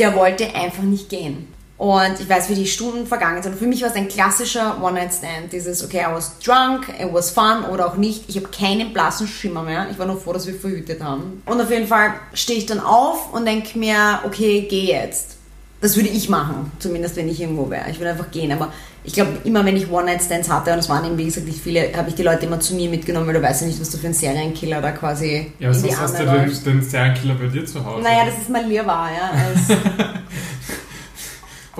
der 0.00 0.16
wollte 0.16 0.52
einfach 0.52 0.82
nicht 0.82 1.08
gehen. 1.08 1.46
Und 1.80 2.20
ich 2.20 2.28
weiß, 2.28 2.50
wie 2.50 2.54
die 2.56 2.66
Stunden 2.66 3.06
vergangen 3.06 3.42
sind. 3.42 3.56
Für 3.56 3.64
mich 3.64 3.80
war 3.80 3.88
es 3.88 3.94
ein 3.94 4.06
klassischer 4.06 4.76
One-Night-Stand. 4.82 5.50
Dieses, 5.50 5.82
okay, 5.82 6.02
I 6.06 6.12
was 6.12 6.38
drunk, 6.38 6.90
it 7.00 7.08
was 7.10 7.30
fun 7.30 7.64
oder 7.72 7.86
auch 7.86 7.96
nicht. 7.96 8.24
Ich 8.28 8.36
habe 8.36 8.48
keinen 8.48 8.92
blassen 8.92 9.26
Schimmer 9.26 9.62
mehr. 9.62 9.86
Ich 9.90 9.98
war 9.98 10.04
nur 10.04 10.20
froh, 10.20 10.34
dass 10.34 10.46
wir 10.46 10.52
verhütet 10.52 11.02
haben. 11.02 11.42
Und 11.46 11.58
auf 11.58 11.70
jeden 11.70 11.86
Fall 11.86 12.12
stehe 12.34 12.58
ich 12.58 12.66
dann 12.66 12.80
auf 12.80 13.32
und 13.32 13.46
denke 13.46 13.78
mir, 13.78 14.18
okay, 14.26 14.66
geh 14.68 14.88
jetzt. 14.92 15.38
Das 15.80 15.96
würde 15.96 16.10
ich 16.10 16.28
machen, 16.28 16.70
zumindest 16.80 17.16
wenn 17.16 17.30
ich 17.30 17.40
irgendwo 17.40 17.70
wäre. 17.70 17.90
Ich 17.90 17.98
würde 17.98 18.10
einfach 18.10 18.30
gehen. 18.30 18.52
Aber 18.52 18.70
ich 19.02 19.14
glaube, 19.14 19.38
immer 19.44 19.64
wenn 19.64 19.78
ich 19.78 19.90
One-Night-Stands 19.90 20.50
hatte, 20.50 20.74
und 20.74 20.80
es 20.80 20.90
waren 20.90 21.06
eben, 21.06 21.16
wie 21.16 21.24
gesagt, 21.24 21.46
nicht 21.46 21.62
viele, 21.62 21.96
habe 21.96 22.10
ich 22.10 22.14
die 22.14 22.22
Leute 22.22 22.44
immer 22.44 22.60
zu 22.60 22.74
mir 22.74 22.90
mitgenommen, 22.90 23.26
weil 23.26 23.32
du 23.32 23.42
weißt 23.42 23.62
ja 23.62 23.66
nicht, 23.66 23.80
was 23.80 23.88
du 23.88 23.96
für 23.96 24.08
ein 24.08 24.12
Serienkiller 24.12 24.82
da 24.82 24.90
quasi 24.90 25.50
Ja, 25.58 25.70
was 25.70 25.98
hast 25.98 26.18
du 26.18 26.26
den, 26.26 26.62
den 26.62 26.82
Serienkiller 26.82 27.36
bei 27.36 27.46
dir 27.46 27.64
zu 27.64 27.82
Hause? 27.82 28.02
Naja, 28.02 28.26
das 28.26 28.34
ist 28.42 28.50
mal 28.50 28.66
lieber, 28.66 28.84
ja. 28.84 29.30
Als, 29.70 29.78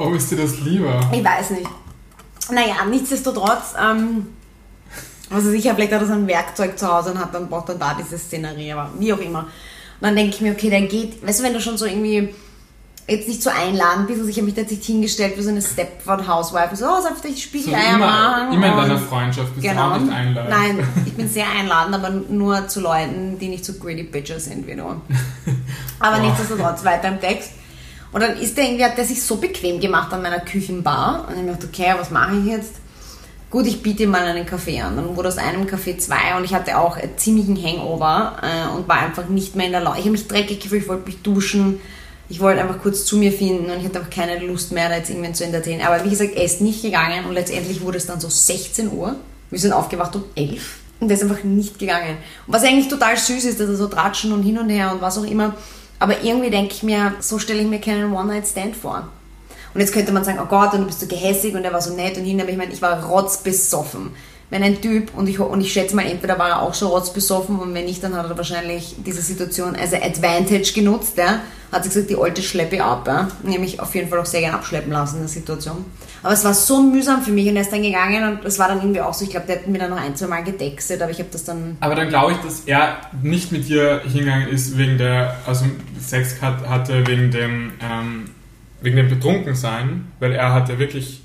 Warum 0.00 0.14
ist 0.16 0.30
dir 0.30 0.36
das 0.36 0.58
lieber? 0.60 0.98
Ich 1.12 1.22
weiß 1.24 1.50
nicht. 1.50 1.68
Naja, 2.50 2.84
nichtsdestotrotz, 2.88 3.74
ähm, 3.80 4.28
also 5.32 5.50
sicher, 5.50 5.74
vielleicht 5.74 5.92
hat 5.92 6.00
er 6.00 6.06
so 6.06 6.14
ein 6.14 6.26
Werkzeug 6.26 6.78
zu 6.78 6.92
Hause 6.92 7.12
und 7.12 7.18
hat 7.20 7.34
dann, 7.34 7.48
braucht 7.48 7.68
dann 7.68 7.78
da 7.78 7.94
diese 7.94 8.18
Szenerie, 8.18 8.72
aber 8.72 8.90
wie 8.98 9.12
auch 9.12 9.18
immer. 9.18 9.40
Und 9.40 9.48
dann 10.00 10.16
denke 10.16 10.34
ich 10.34 10.40
mir, 10.40 10.52
okay, 10.52 10.70
der 10.70 10.82
geht, 10.82 11.24
weißt 11.24 11.40
du, 11.40 11.44
wenn 11.44 11.52
du 11.52 11.60
schon 11.60 11.76
so 11.76 11.84
irgendwie 11.84 12.30
jetzt 13.06 13.28
nicht 13.28 13.42
so 13.42 13.50
einladend 13.50 14.06
bist, 14.06 14.18
also 14.20 14.30
ich 14.30 14.36
habe 14.36 14.46
mich 14.46 14.54
da 14.54 14.62
jetzt 14.62 14.70
nicht 14.70 14.84
hingestellt 14.84 15.34
wie 15.36 15.42
so 15.42 15.50
eine 15.50 15.60
Stepford-Housewife, 15.60 16.74
so, 16.76 16.86
oh, 16.86 17.00
soll 17.02 17.12
ich 17.24 17.34
So 17.34 17.40
Spiegeleier 17.42 17.94
immer, 17.96 18.06
machen? 18.06 18.52
immer 18.54 18.66
in 18.68 18.76
deiner 18.76 18.94
und- 18.94 19.00
Freundschaft 19.08 19.54
bist 19.54 19.66
Genau. 19.66 19.88
du 19.90 19.94
auch 19.96 20.00
nicht 20.00 20.12
einladend. 20.12 20.50
Nein, 20.50 20.88
ich 21.06 21.12
bin 21.14 21.28
sehr 21.28 21.46
einladend, 21.50 21.94
aber 21.94 22.10
nur 22.10 22.66
zu 22.68 22.80
Leuten, 22.80 23.38
die 23.38 23.48
nicht 23.48 23.64
so 23.64 23.74
greedy 23.74 24.04
bitches 24.04 24.46
sind 24.46 24.66
wie 24.66 24.74
du. 24.76 24.82
Aber 26.00 26.18
nichtsdestotrotz, 26.18 26.82
weiter 26.84 27.08
im 27.08 27.20
Text. 27.20 27.50
Und 28.12 28.22
dann 28.22 28.36
ist 28.36 28.56
der 28.56 28.64
irgendwie, 28.64 28.84
hat 28.84 28.98
der 28.98 29.04
sich 29.04 29.22
so 29.22 29.36
bequem 29.36 29.80
gemacht 29.80 30.12
an 30.12 30.22
meiner 30.22 30.40
Küchenbar. 30.40 31.28
Und 31.28 31.38
ich 31.38 31.50
dachte, 31.50 31.66
okay, 31.66 31.94
was 31.96 32.10
mache 32.10 32.36
ich 32.36 32.46
jetzt? 32.46 32.72
Gut, 33.50 33.66
ich 33.66 33.82
biete 33.82 34.04
ihm 34.04 34.10
mal 34.10 34.22
einen 34.22 34.46
Kaffee 34.46 34.80
an. 34.80 34.96
Dann 34.96 35.16
wurde 35.16 35.28
aus 35.28 35.38
einem 35.38 35.66
Kaffee 35.66 35.96
zwei 35.98 36.36
und 36.36 36.44
ich 36.44 36.54
hatte 36.54 36.78
auch 36.78 36.96
einen 36.96 37.18
ziemlichen 37.18 37.60
Hangover 37.60 38.36
äh, 38.42 38.76
und 38.76 38.86
war 38.86 38.98
einfach 38.98 39.28
nicht 39.28 39.56
mehr 39.56 39.66
in 39.66 39.72
der 39.72 39.80
Laune. 39.80 39.98
Ich 39.98 40.04
habe 40.04 40.12
mich 40.12 40.28
dreckig 40.28 40.60
gefühlt, 40.60 40.82
ich 40.82 40.88
wollte 40.88 41.06
mich 41.06 41.22
duschen. 41.22 41.80
Ich 42.28 42.38
wollte 42.38 42.60
einfach 42.60 42.80
kurz 42.80 43.04
zu 43.04 43.16
mir 43.16 43.32
finden 43.32 43.68
und 43.70 43.78
ich 43.80 43.84
hatte 43.84 43.98
einfach 43.98 44.10
keine 44.10 44.38
Lust 44.38 44.70
mehr, 44.70 44.88
da 44.88 44.96
jetzt 44.96 45.10
irgendwen 45.10 45.34
zu 45.34 45.44
entertainen. 45.44 45.84
Aber 45.84 46.04
wie 46.04 46.10
gesagt, 46.10 46.36
er 46.36 46.44
ist 46.44 46.60
nicht 46.60 46.80
gegangen 46.80 47.24
und 47.24 47.34
letztendlich 47.34 47.80
wurde 47.80 47.98
es 47.98 48.06
dann 48.06 48.20
so 48.20 48.28
16 48.28 48.92
Uhr. 48.92 49.16
Wir 49.50 49.58
sind 49.58 49.72
aufgewacht 49.72 50.14
um 50.14 50.22
11 50.36 50.76
und 51.00 51.08
der 51.08 51.16
ist 51.16 51.24
einfach 51.24 51.42
nicht 51.42 51.80
gegangen. 51.80 52.18
Und 52.46 52.54
was 52.54 52.62
eigentlich 52.62 52.86
total 52.86 53.16
süß 53.16 53.44
ist, 53.46 53.58
dass 53.58 53.68
er 53.68 53.74
so 53.74 53.88
tratschen 53.88 54.30
und 54.32 54.44
hin 54.44 54.58
und 54.58 54.70
her 54.70 54.92
und 54.92 55.00
was 55.00 55.18
auch 55.18 55.24
immer. 55.24 55.56
Aber 56.00 56.24
irgendwie 56.24 56.50
denke 56.50 56.74
ich 56.74 56.82
mir, 56.82 57.14
so 57.20 57.38
stelle 57.38 57.60
ich 57.60 57.68
mir 57.68 57.80
keinen 57.80 58.12
One-Night-Stand 58.12 58.74
vor. 58.74 59.08
Und 59.72 59.80
jetzt 59.80 59.92
könnte 59.92 60.10
man 60.10 60.24
sagen, 60.24 60.40
oh 60.42 60.46
Gott, 60.46 60.72
und 60.72 60.80
du 60.80 60.86
bist 60.86 61.00
so 61.00 61.06
gehässig 61.06 61.54
und 61.54 61.64
er 61.64 61.72
war 61.72 61.80
so 61.80 61.94
nett 61.94 62.16
und 62.16 62.24
hin, 62.24 62.40
aber 62.40 62.50
ich 62.50 62.56
meine, 62.56 62.72
ich 62.72 62.82
war 62.82 63.04
rotzbesoffen. 63.04 64.10
Wenn 64.48 64.64
ein 64.64 64.80
Typ, 64.80 65.16
und 65.16 65.28
ich, 65.28 65.38
und 65.38 65.60
ich 65.60 65.72
schätze 65.72 65.94
mal, 65.94 66.04
entweder 66.04 66.36
war 66.36 66.48
er 66.48 66.62
auch 66.62 66.74
schon 66.74 66.88
rotzbesoffen 66.88 67.56
und 67.60 67.72
wenn 67.72 67.84
nicht, 67.84 68.02
dann 68.02 68.16
hat 68.16 68.28
er 68.28 68.36
wahrscheinlich 68.36 68.96
diese 69.06 69.22
Situation 69.22 69.76
als 69.76 69.92
Advantage 69.92 70.72
genutzt, 70.74 71.18
ja. 71.18 71.40
Hat 71.70 71.84
sich 71.84 71.92
gesagt, 71.92 72.10
die 72.10 72.16
alte 72.16 72.42
schleppe 72.42 72.82
ab, 72.82 73.06
ja. 73.06 73.28
Und 73.44 73.52
ich 73.52 73.78
auf 73.78 73.94
jeden 73.94 74.08
Fall 74.08 74.18
auch 74.18 74.26
sehr 74.26 74.40
gerne 74.40 74.56
abschleppen 74.56 74.90
lassen 74.90 75.16
in 75.16 75.22
der 75.22 75.28
Situation. 75.28 75.84
Aber 76.22 76.32
es 76.34 76.44
war 76.44 76.52
so 76.52 76.82
mühsam 76.82 77.22
für 77.22 77.30
mich 77.30 77.48
und 77.48 77.56
er 77.56 77.62
ist 77.62 77.72
dann 77.72 77.82
gegangen 77.82 78.24
und 78.24 78.44
es 78.44 78.58
war 78.58 78.68
dann 78.68 78.78
irgendwie 78.78 79.00
auch 79.00 79.14
so, 79.14 79.24
ich 79.24 79.30
glaube, 79.30 79.46
der 79.46 79.56
hat 79.56 79.66
mir 79.66 79.78
dann 79.78 79.90
noch 79.90 80.00
ein, 80.00 80.14
zwei 80.14 80.26
Mal 80.26 80.44
gedextet, 80.44 81.00
aber 81.00 81.10
ich 81.10 81.18
habe 81.18 81.30
das 81.32 81.44
dann 81.44 81.76
Aber 81.80 81.94
dann 81.94 82.08
glaube 82.08 82.32
ich, 82.32 82.38
dass 82.38 82.60
er 82.66 82.98
nicht 83.22 83.52
mit 83.52 83.68
dir 83.68 84.02
hingegangen 84.04 84.48
ist 84.48 84.76
wegen 84.76 84.98
der, 84.98 85.36
also 85.46 85.64
Sex 85.98 86.42
hat, 86.42 86.68
hatte 86.68 87.06
wegen 87.06 87.30
dem, 87.30 87.72
ähm, 87.80 88.30
wegen 88.82 88.96
dem 88.96 89.08
Betrunkensein, 89.08 90.08
weil 90.18 90.32
er 90.32 90.52
hatte 90.52 90.78
wirklich, 90.78 91.22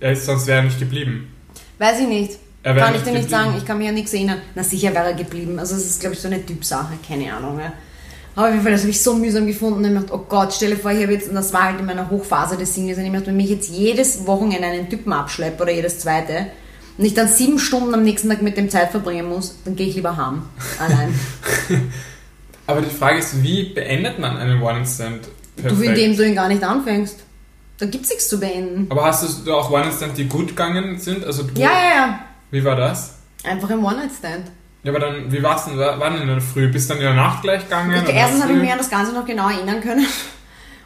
er 0.00 0.12
ist, 0.12 0.26
sonst 0.26 0.46
wäre 0.46 0.58
er 0.58 0.64
nicht 0.64 0.78
geblieben. 0.78 1.32
Weiß 1.78 2.00
ich 2.00 2.08
nicht. 2.08 2.38
Er 2.62 2.74
Kann 2.74 2.94
ich 2.94 3.02
dir 3.02 3.12
nicht 3.12 3.22
geblieben. 3.22 3.28
sagen, 3.30 3.54
ich 3.56 3.64
kann 3.64 3.78
mich 3.78 3.88
an 3.88 3.94
nichts 3.94 4.12
erinnern. 4.12 4.38
Na 4.54 4.62
sicher 4.62 4.92
wäre 4.92 5.06
er 5.06 5.14
geblieben. 5.14 5.58
Also 5.58 5.76
es 5.76 5.86
ist, 5.86 6.00
glaube 6.00 6.14
ich, 6.14 6.20
so 6.20 6.28
eine 6.28 6.44
Typsache, 6.44 6.92
keine 7.06 7.32
Ahnung. 7.34 7.58
Ja. 7.58 7.72
Aber 8.34 8.46
auf 8.46 8.52
jeden 8.52 8.62
Fall, 8.62 8.72
das 8.72 8.82
habe 8.82 8.90
ich 8.90 9.02
so 9.02 9.14
mühsam 9.14 9.46
gefunden 9.46 9.84
und 9.84 9.92
ich 9.92 10.00
dachte, 10.00 10.14
oh 10.14 10.24
Gott, 10.28 10.52
stelle 10.52 10.76
vor, 10.76 10.90
ich 10.92 11.02
habe 11.02 11.12
jetzt, 11.12 11.28
und 11.28 11.34
das 11.34 11.52
war 11.52 11.64
halt 11.64 11.80
in 11.80 11.86
meiner 11.86 12.08
Hochphase 12.10 12.56
des 12.56 12.74
Singles, 12.74 12.98
und 12.98 13.04
ich 13.04 13.12
dachte, 13.12 13.26
wenn 13.26 13.40
ich 13.40 13.50
jetzt 13.50 13.70
jedes 13.70 14.26
Wochenende 14.26 14.66
einen 14.66 14.88
Typen 14.88 15.12
abschleppe 15.12 15.62
oder 15.62 15.72
jedes 15.72 15.98
zweite 15.98 16.46
und 16.96 17.04
ich 17.04 17.14
dann 17.14 17.28
sieben 17.28 17.58
Stunden 17.58 17.92
am 17.92 18.02
nächsten 18.02 18.28
Tag 18.28 18.42
mit 18.42 18.56
dem 18.56 18.70
Zeit 18.70 18.90
verbringen 18.90 19.28
muss, 19.28 19.56
dann 19.64 19.74
gehe 19.74 19.88
ich 19.88 19.96
lieber 19.96 20.16
heim. 20.16 20.42
Allein. 20.78 21.14
Aber 22.66 22.82
die 22.82 22.90
Frage 22.90 23.18
ist, 23.18 23.42
wie 23.42 23.64
beendet 23.64 24.20
man 24.20 24.36
einen 24.36 24.62
One-Stand 24.62 25.22
perfekt? 25.56 25.80
du, 25.80 25.84
indem 25.84 26.16
du 26.16 26.26
ihn 26.26 26.34
gar 26.36 26.48
nicht 26.48 26.62
anfängst. 26.62 27.18
Da 27.78 27.86
gibt 27.86 28.04
es 28.04 28.10
nichts 28.10 28.28
zu 28.28 28.38
beenden. 28.38 28.86
Aber 28.90 29.06
hast 29.06 29.44
du 29.44 29.54
auch 29.54 29.70
One-Stand, 29.70 30.16
die 30.18 30.28
gut 30.28 30.48
gegangen 30.48 30.98
sind? 30.98 31.24
Also 31.24 31.42
du, 31.42 31.60
Ja, 31.60 31.70
ja, 31.70 31.96
ja. 31.96 32.20
Wie 32.50 32.62
war 32.62 32.76
das? 32.76 33.14
Einfach 33.42 33.70
im 33.70 33.84
One-Night-Stand. 33.84 34.50
Ja, 34.82 34.92
aber 34.92 35.00
dann, 35.00 35.30
wie 35.30 35.42
war's 35.42 35.66
denn? 35.66 35.76
Denn 35.76 36.22
in 36.22 36.28
der 36.28 36.40
Früh? 36.40 36.68
Bist 36.68 36.88
du 36.88 36.94
dann 36.94 37.02
in 37.02 37.08
der 37.08 37.22
Nacht 37.22 37.42
gleich 37.42 37.64
gegangen? 37.64 37.92
Ich, 37.92 38.14
erstens 38.14 38.42
habe 38.42 38.52
ich 38.52 38.58
mich 38.58 38.72
an 38.72 38.78
das 38.78 38.88
Ganze 38.88 39.12
noch 39.12 39.26
genau 39.26 39.48
erinnern 39.48 39.80
können. 39.80 40.06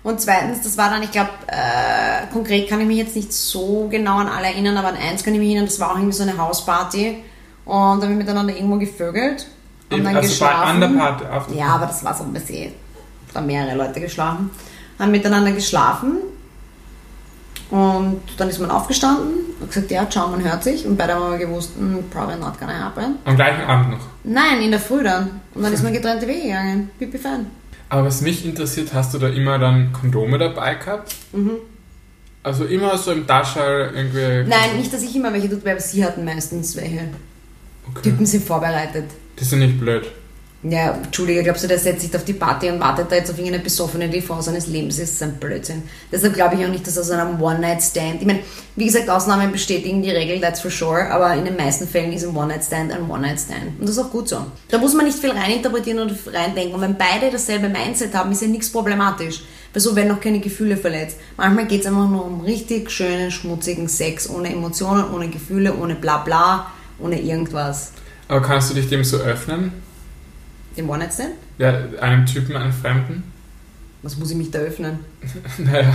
Und 0.02 0.20
zweitens, 0.20 0.62
das 0.62 0.76
war 0.76 0.90
dann, 0.90 1.02
ich 1.02 1.12
glaube, 1.12 1.30
äh, 1.46 2.26
konkret 2.32 2.68
kann 2.68 2.80
ich 2.80 2.86
mich 2.86 2.98
jetzt 2.98 3.16
nicht 3.16 3.32
so 3.32 3.88
genau 3.90 4.18
an 4.18 4.28
alle 4.28 4.48
erinnern, 4.48 4.76
aber 4.76 4.88
an 4.88 4.96
eins 4.96 5.24
kann 5.24 5.32
ich 5.32 5.40
mich 5.40 5.48
erinnern, 5.48 5.66
das 5.66 5.80
war 5.80 5.92
auch 5.92 5.96
irgendwie 5.96 6.12
so 6.12 6.24
eine 6.24 6.36
Hausparty. 6.36 7.22
Und 7.64 7.74
da 7.74 8.06
haben 8.06 8.10
wir 8.10 8.16
miteinander 8.16 8.54
irgendwo 8.54 8.76
gevögelt. 8.76 9.46
Haben 9.90 9.98
Eben, 9.98 10.04
dann 10.04 10.16
also 10.16 10.28
geschlafen. 10.28 10.68
an 10.68 10.80
der 10.80 10.88
Party. 10.88 11.24
Auf 11.26 11.46
der 11.46 11.56
Ja, 11.56 11.66
aber 11.68 11.86
das 11.86 12.04
war 12.04 12.14
so 12.14 12.24
ein 12.24 12.32
bisschen, 12.32 12.72
da 13.32 13.40
haben 13.40 13.46
mehrere 13.46 13.76
Leute 13.76 14.00
geschlafen. 14.00 14.50
Haben 14.98 15.10
miteinander 15.10 15.52
geschlafen. 15.52 16.18
Und 17.70 18.20
dann 18.36 18.50
ist 18.50 18.58
man 18.58 18.70
aufgestanden 18.70 19.43
und 19.61 19.68
gesagt, 19.68 19.90
ja, 19.90 20.08
ciao, 20.08 20.28
man 20.28 20.42
hört 20.42 20.62
sich. 20.62 20.87
Und 20.87 20.96
beide 20.96 21.14
haben 21.14 21.30
wir 21.32 21.38
gewusst, 21.38 21.73
hm, 21.76 22.04
probably 22.11 22.37
not 22.37 22.58
gonna 22.58 22.84
happen. 22.84 23.16
Am 23.25 23.37
gleichen 23.37 23.62
Abend 23.62 23.92
noch. 23.92 24.06
Nein, 24.25 24.62
in 24.62 24.70
der 24.70 24.80
Früh 24.80 25.02
dann. 25.02 25.40
Und 25.54 25.62
dann 25.62 25.73
ist 25.73 25.82
man 25.82 25.92
getrennte 25.92 26.26
Wege 26.26 26.42
gegangen. 26.42 26.90
Pipi 26.99 27.18
fein. 27.18 27.46
Aber 27.88 28.06
was 28.06 28.20
mich 28.20 28.44
interessiert, 28.44 28.92
hast 28.92 29.14
du 29.14 29.18
da 29.18 29.28
immer 29.28 29.58
dann 29.58 29.92
Kondome 29.92 30.38
dabei 30.38 30.75
gehabt? 30.75 31.14
Mhm. 31.32 31.58
Also 32.42 32.64
immer 32.64 32.99
so 32.99 33.12
im 33.12 33.26
Tascherl 33.26 33.92
irgendwie. 33.94 34.49
Nein, 34.49 34.76
nicht, 34.76 34.92
dass 34.92 35.02
ich 35.02 35.16
immer 35.16 35.32
welche 35.32 35.49
tut, 35.49 35.66
aber 35.66 35.80
sie 35.80 36.04
hatten 36.04 36.25
meistens 36.25 36.76
welche. 36.76 37.08
Okay. 37.90 38.11
Typen 38.11 38.26
sind 38.26 38.44
vorbereitet. 38.44 39.11
Die 39.38 39.44
sind 39.44 39.61
nicht 39.61 39.78
blöd. 39.78 40.11
Ja, 40.66 40.92
Entschuldige, 40.92 41.42
glaubst 41.42 41.62
du, 41.62 41.68
der 41.68 41.78
setzt 41.78 42.00
sich 42.00 42.16
auf 42.16 42.25
die 42.25 42.33
Party 42.33 42.71
und 42.71 42.80
wartet 42.80 43.12
da 43.12 43.16
jetzt 43.16 43.30
auf 43.30 43.37
irgendeine 43.37 43.62
besoffene, 43.62 44.09
die 44.09 44.23
Frau 44.23 44.40
seines 44.40 44.66
Lebens 44.66 44.99
ist? 44.99 45.11
Das 45.11 45.16
ist 45.16 45.23
ein 45.23 45.38
Blödsinn. 45.38 45.83
Deshalb 46.11 46.33
glaube 46.33 46.54
ich 46.54 46.64
auch 46.64 46.71
nicht, 46.71 46.87
dass 46.87 46.97
aus 46.97 47.11
einem 47.11 47.40
One-Night-Stand, 47.40 48.23
ich 48.23 48.26
meine, 48.26 48.40
wie 48.75 48.87
gesagt, 48.87 49.11
Ausnahmen 49.11 49.52
bestätigen 49.52 50.02
die 50.02 50.11
Regel, 50.11 50.40
that's 50.40 50.62
for 50.62 50.71
sure, 50.71 51.11
aber 51.11 51.35
in 51.35 51.44
den 51.44 51.56
meisten 51.56 51.87
Fällen 51.87 52.14
ist 52.14 52.25
ein 52.25 52.35
One-Night-Stand 52.35 52.92
ein 52.92 53.11
One-Night-Stand. 53.11 53.78
Und 53.78 53.83
das 53.83 53.90
ist 53.90 53.99
auch 53.99 54.11
gut 54.11 54.26
so. 54.26 54.38
Da 54.68 54.78
muss 54.78 54.94
man 54.94 55.04
nicht 55.04 55.18
viel 55.18 55.33
reininterpretieren 55.33 55.99
und 55.99 56.16
reindenken. 56.33 56.75
Und 56.75 56.80
wenn 56.80 56.97
beide 56.97 57.30
dasselbe 57.30 57.68
Mindset 57.68 58.14
haben, 58.14 58.33
ist 58.33 58.40
ja 58.40 58.49
nichts 58.49 58.71
problematisch. 58.71 59.42
Weil 59.75 59.83
so 59.83 59.94
werden 59.94 60.12
auch 60.12 60.21
keine 60.21 60.40
Gefühle 60.40 60.78
verletzt. 60.78 61.18
Manchmal 61.37 61.66
geht 61.66 61.83
es 61.83 61.87
einfach 61.87 62.09
nur 62.09 62.25
um 62.25 62.40
richtig 62.40 62.90
schönen, 62.90 63.30
schmutzigen 63.30 63.87
Sex, 63.88 64.30
ohne 64.30 64.50
Emotionen, 64.50 65.12
ohne 65.12 65.28
Gefühle, 65.28 65.76
ohne 65.76 65.94
bla 65.94 66.18
bla, 66.18 66.73
ohne 66.99 67.21
irgendwas. 67.21 67.92
Aber 68.28 68.40
kannst 68.40 68.71
du 68.71 68.75
dich 68.75 68.88
dem 68.88 69.04
so 69.04 69.18
öffnen? 69.18 69.83
Den 70.76 70.88
One-Night-Stand? 70.88 71.31
Ja, 71.59 71.78
einem 72.00 72.26
Typen, 72.26 72.57
einem 72.57 72.73
Fremden? 72.73 73.23
Was 74.02 74.16
muss 74.16 74.31
ich 74.31 74.37
mich 74.37 74.50
da 74.50 74.59
öffnen? 74.59 74.99
Naja, 75.59 75.95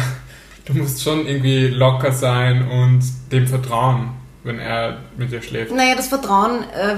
du 0.65 0.73
musst 0.73 1.01
schon 1.03 1.25
irgendwie 1.27 1.67
locker 1.67 2.11
sein 2.11 2.67
und 2.67 3.01
dem 3.31 3.47
vertrauen, 3.47 4.11
wenn 4.43 4.59
er 4.59 4.97
mit 5.17 5.31
dir 5.31 5.41
schläft. 5.41 5.71
Naja, 5.71 5.95
das 5.95 6.07
Vertrauen 6.07 6.63
äh, 6.63 6.95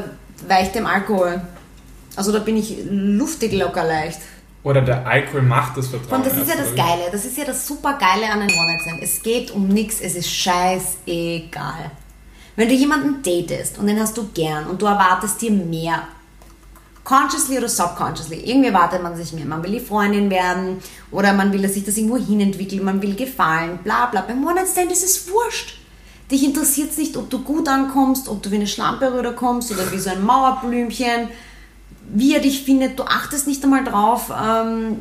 weicht 0.48 0.76
dem 0.76 0.86
Alkohol. 0.86 1.42
Also 2.16 2.32
da 2.32 2.40
bin 2.40 2.58
ich 2.58 2.78
luftig 2.90 3.54
locker 3.54 3.84
leicht. 3.84 4.20
Oder 4.64 4.82
der 4.82 5.08
Alkohol 5.08 5.42
macht 5.42 5.78
das 5.78 5.88
Vertrauen. 5.88 6.22
Und 6.22 6.28
das 6.28 6.38
ist 6.38 6.48
ja 6.48 6.56
das? 6.56 6.76
Geile. 6.76 7.10
Das 7.12 7.26
ist 7.26 7.38
ja 7.38 7.46
das 7.46 7.68
super 7.68 7.98
Geile 7.98 8.32
an 8.32 8.42
einem 8.42 8.56
One-Night-Stand. 8.56 9.02
Es 9.02 9.24
geht 9.24 9.52
um 9.52 9.68
nichts, 9.68 10.00
es 10.02 10.16
ist 10.16 10.32
scheißegal. 10.32 11.92
Wenn 12.56 12.70
du 12.70 12.76
jemanden 12.76 13.24
datest 13.24 13.80
und 13.80 13.88
den 13.88 14.00
hast 14.00 14.18
du 14.18 14.30
gern 14.34 14.68
und 14.68 14.82
du 14.82 14.86
erwartest 14.86 15.42
dir 15.42 15.52
mehr, 15.52 16.04
consciously 17.12 17.58
oder 17.58 17.68
subconsciously, 17.68 18.42
irgendwie 18.46 18.70
erwartet 18.70 19.04
man 19.04 19.18
sich 19.18 19.34
mehr. 19.34 19.46
Man 19.46 19.62
will 19.64 19.72
die 19.72 19.80
Freundin 19.82 20.30
werden 20.30 20.78
oder 21.12 21.34
man 21.34 21.52
will, 21.52 21.62
dass 21.62 21.74
sich 21.74 21.84
das 21.84 21.98
irgendwo 21.98 22.18
hinentwickelt, 22.18 22.82
man 22.82 23.02
will 23.02 23.16
gefallen, 23.16 23.80
bla 23.84 24.06
bla. 24.06 24.22
Beim 24.22 24.46
One-Night-Stand 24.46 24.92
ist 24.94 25.04
es 25.04 25.30
wurscht. 25.30 25.78
Dich 26.32 26.46
interessiert 26.46 26.92
es 26.92 26.98
nicht, 26.98 27.18
ob 27.18 27.30
du 27.30 27.40
gut 27.40 27.68
ankommst, 27.68 28.30
ob 28.30 28.42
du 28.42 28.50
wie 28.52 28.56
eine 28.56 28.68
Schlampe 28.68 29.14
rüberkommst 29.14 29.72
oder 29.72 29.92
wie 29.92 30.00
so 30.00 30.10
ein 30.10 30.24
Mauerblümchen, 30.24 31.28
wie 32.14 32.34
er 32.34 32.40
dich 32.40 32.64
findet. 32.64 32.98
Du 32.98 33.04
achtest 33.04 33.46
nicht 33.46 33.62
einmal 33.66 33.84
drauf, 33.84 34.32
ähm, 34.32 35.00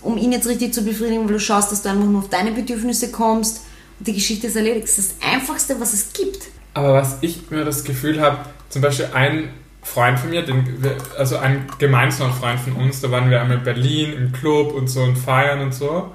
um 0.00 0.18
ihn 0.18 0.32
jetzt 0.32 0.48
richtig 0.48 0.74
zu 0.74 0.82
befriedigen, 0.82 1.26
weil 1.26 1.34
du 1.34 1.40
schaust, 1.40 1.70
dass 1.70 1.82
du 1.82 1.90
einfach 1.90 2.06
nur 2.06 2.22
auf 2.22 2.28
deine 2.28 2.50
Bedürfnisse 2.50 3.12
kommst 3.12 3.60
und 4.00 4.08
die 4.08 4.14
Geschichte 4.14 4.48
ist 4.48 4.56
erledigt. 4.56 4.88
Das 4.88 4.98
ist 4.98 5.14
das 5.20 5.32
Einfachste, 5.32 5.78
was 5.78 5.92
es 5.92 6.12
gibt. 6.12 6.48
Aber 6.74 6.94
was 6.94 7.18
ich 7.20 7.52
mir 7.52 7.64
das 7.64 7.84
Gefühl 7.84 8.20
habe, 8.20 8.46
zum 8.68 8.82
Beispiel 8.82 9.10
ein 9.14 9.50
Freund 9.82 10.18
von 10.18 10.30
mir, 10.30 10.42
den, 10.42 10.64
also 11.18 11.36
ein 11.38 11.66
gemeinsamer 11.78 12.32
Freund 12.32 12.60
von 12.60 12.74
uns, 12.74 13.00
da 13.00 13.10
waren 13.10 13.30
wir 13.30 13.40
einmal 13.40 13.58
in 13.58 13.64
Berlin 13.64 14.12
im 14.12 14.32
Club 14.32 14.72
und 14.74 14.88
so 14.88 15.02
und 15.02 15.16
feiern 15.16 15.60
und 15.60 15.74
so. 15.74 16.12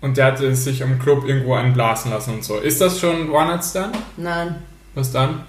Und 0.00 0.16
der 0.16 0.26
hatte 0.26 0.54
sich 0.54 0.82
am 0.82 0.98
Club 0.98 1.26
irgendwo 1.26 1.54
einen 1.54 1.72
blasen 1.74 2.10
lassen 2.10 2.34
und 2.34 2.44
so. 2.44 2.58
Ist 2.58 2.80
das 2.80 2.98
schon 3.00 3.30
One-Night-Stand? 3.30 3.96
Nein. 4.16 4.56
Was 4.94 5.12
dann? 5.12 5.44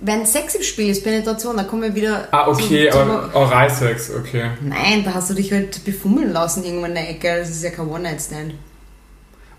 Wenn 0.00 0.26
Sex 0.26 0.56
im 0.56 0.62
Spiel 0.62 0.88
ist, 0.88 1.04
Penetration, 1.04 1.56
dann 1.56 1.68
kommen 1.68 1.82
wir 1.82 1.94
wieder. 1.94 2.26
Ah, 2.32 2.48
okay, 2.48 2.88
zu- 2.90 2.96
zu- 2.96 3.02
aber 3.02 3.30
Oralsex, 3.34 4.10
okay. 4.18 4.50
Nein, 4.60 5.04
da 5.04 5.14
hast 5.14 5.30
du 5.30 5.34
dich 5.34 5.52
halt 5.52 5.84
befummeln 5.84 6.32
lassen 6.32 6.64
irgendwo 6.64 6.86
in 6.86 6.94
der 6.94 7.08
Ecke. 7.10 7.38
Das 7.38 7.50
ist 7.50 7.62
ja 7.62 7.70
kein 7.70 7.86
One-Night-Stand. 7.88 8.54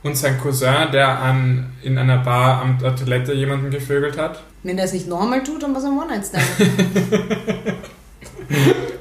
Und 0.04 0.18
sein 0.18 0.40
Cousin, 0.40 0.92
der 0.92 1.20
an, 1.20 1.72
in 1.82 1.98
einer 1.98 2.18
Bar 2.18 2.62
an 2.62 2.78
der 2.82 2.96
Toilette 2.96 3.34
jemanden 3.34 3.72
gevögelt 3.72 4.18
hat? 4.18 4.44
Wenn 4.62 4.78
er 4.78 4.84
es 4.86 4.94
nicht 4.94 5.08
nochmal 5.08 5.42
tut, 5.44 5.64
dann 5.64 5.74
war 5.74 5.80
es 5.80 5.86
ein 5.86 5.98
One-Night-Stand. 5.98 6.44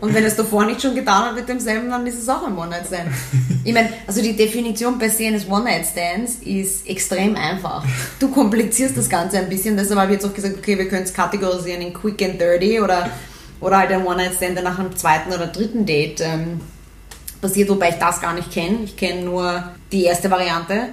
Und 0.00 0.14
wenn 0.14 0.22
er 0.22 0.28
es 0.28 0.36
davor 0.36 0.64
nicht 0.64 0.82
schon 0.82 0.94
getan 0.94 1.26
hat 1.26 1.36
mit 1.36 1.48
demselben, 1.48 1.88
dann 1.90 2.06
ist 2.06 2.20
es 2.20 2.28
auch 2.28 2.46
ein 2.46 2.56
One-Night-Stand. 2.56 3.08
Ich 3.64 3.72
meine, 3.72 3.88
also 4.06 4.20
die 4.20 4.36
Definition 4.36 4.98
per 4.98 5.08
se 5.10 5.26
eines 5.26 5.48
One-Night-Stands 5.48 6.38
ist 6.44 6.88
extrem 6.88 7.36
einfach. 7.36 7.84
Du 8.18 8.28
komplizierst 8.28 8.96
das 8.96 9.08
Ganze 9.08 9.38
ein 9.38 9.48
bisschen, 9.48 9.76
deshalb 9.76 10.00
habe 10.00 10.12
ich 10.12 10.20
jetzt 10.20 10.28
auch 10.28 10.34
gesagt, 10.34 10.56
okay, 10.58 10.76
wir 10.76 10.88
können 10.88 11.04
es 11.04 11.14
kategorisieren 11.14 11.82
in 11.82 11.94
Quick 11.94 12.20
and 12.22 12.40
Dirty 12.40 12.80
oder, 12.80 13.10
oder 13.60 13.78
halt 13.78 13.92
ein 13.92 14.04
One-Night-Stand, 14.04 14.56
der 14.56 14.64
nach 14.64 14.78
einem 14.78 14.96
zweiten 14.96 15.32
oder 15.32 15.46
dritten 15.46 15.86
Date 15.86 16.20
ähm, 16.20 16.60
passiert, 17.40 17.68
wobei 17.68 17.90
ich 17.90 17.96
das 17.96 18.20
gar 18.20 18.34
nicht 18.34 18.50
kenne. 18.50 18.78
Ich 18.84 18.96
kenne 18.96 19.22
nur 19.22 19.64
die 19.92 20.04
erste 20.04 20.30
Variante. 20.30 20.88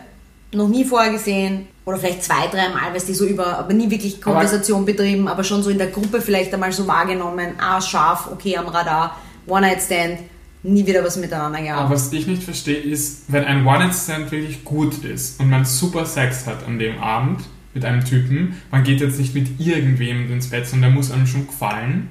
Noch 0.52 0.68
nie 0.68 0.84
vorher 0.84 1.12
gesehen 1.12 1.68
oder 1.86 1.98
vielleicht 1.98 2.24
zwei, 2.24 2.48
dreimal, 2.48 2.92
weil 2.94 3.02
die 3.02 3.14
so 3.14 3.26
über, 3.26 3.58
aber 3.58 3.74
nie 3.74 3.90
wirklich 3.90 4.22
Konversation 4.22 4.86
betrieben, 4.86 5.28
aber 5.28 5.44
schon 5.44 5.62
so 5.64 5.70
in 5.70 5.78
der 5.78 5.88
Gruppe 5.88 6.22
vielleicht 6.22 6.54
einmal 6.54 6.72
so 6.72 6.88
wahrgenommen, 6.88 7.54
ah, 7.60 7.80
scharf, 7.80 8.30
okay, 8.32 8.58
am 8.58 8.68
Radar, 8.68 9.16
One-Night-Stand, 9.48 10.20
nie 10.64 10.86
wieder 10.86 11.04
was 11.04 11.18
miteinander 11.18 11.62
gehabt. 11.62 11.80
Aber 11.82 11.92
was 11.92 12.12
ich 12.12 12.28
nicht 12.28 12.44
verstehe, 12.44 12.78
ist, 12.78 13.24
wenn 13.28 13.46
ein 13.46 13.66
One-Night-Stand 13.66 14.32
wirklich 14.32 14.64
gut 14.66 15.04
ist 15.04 15.40
und 15.40 15.50
man 15.50 15.66
super 15.66 16.06
Sex 16.06 16.46
hat 16.48 16.66
an 16.68 16.80
dem 16.80 17.00
Abend 17.00 17.42
mit 17.74 17.86
einem 17.86 18.04
Typen, 18.04 18.60
man 18.72 18.84
geht 18.84 19.02
jetzt 19.02 19.20
nicht 19.20 19.34
mit 19.36 19.60
irgendwem 19.60 20.32
ins 20.32 20.50
Bett, 20.50 20.68
sondern 20.68 20.92
der 20.92 20.98
muss 20.98 21.12
einem 21.12 21.28
schon 21.28 21.46
gefallen. 21.48 22.10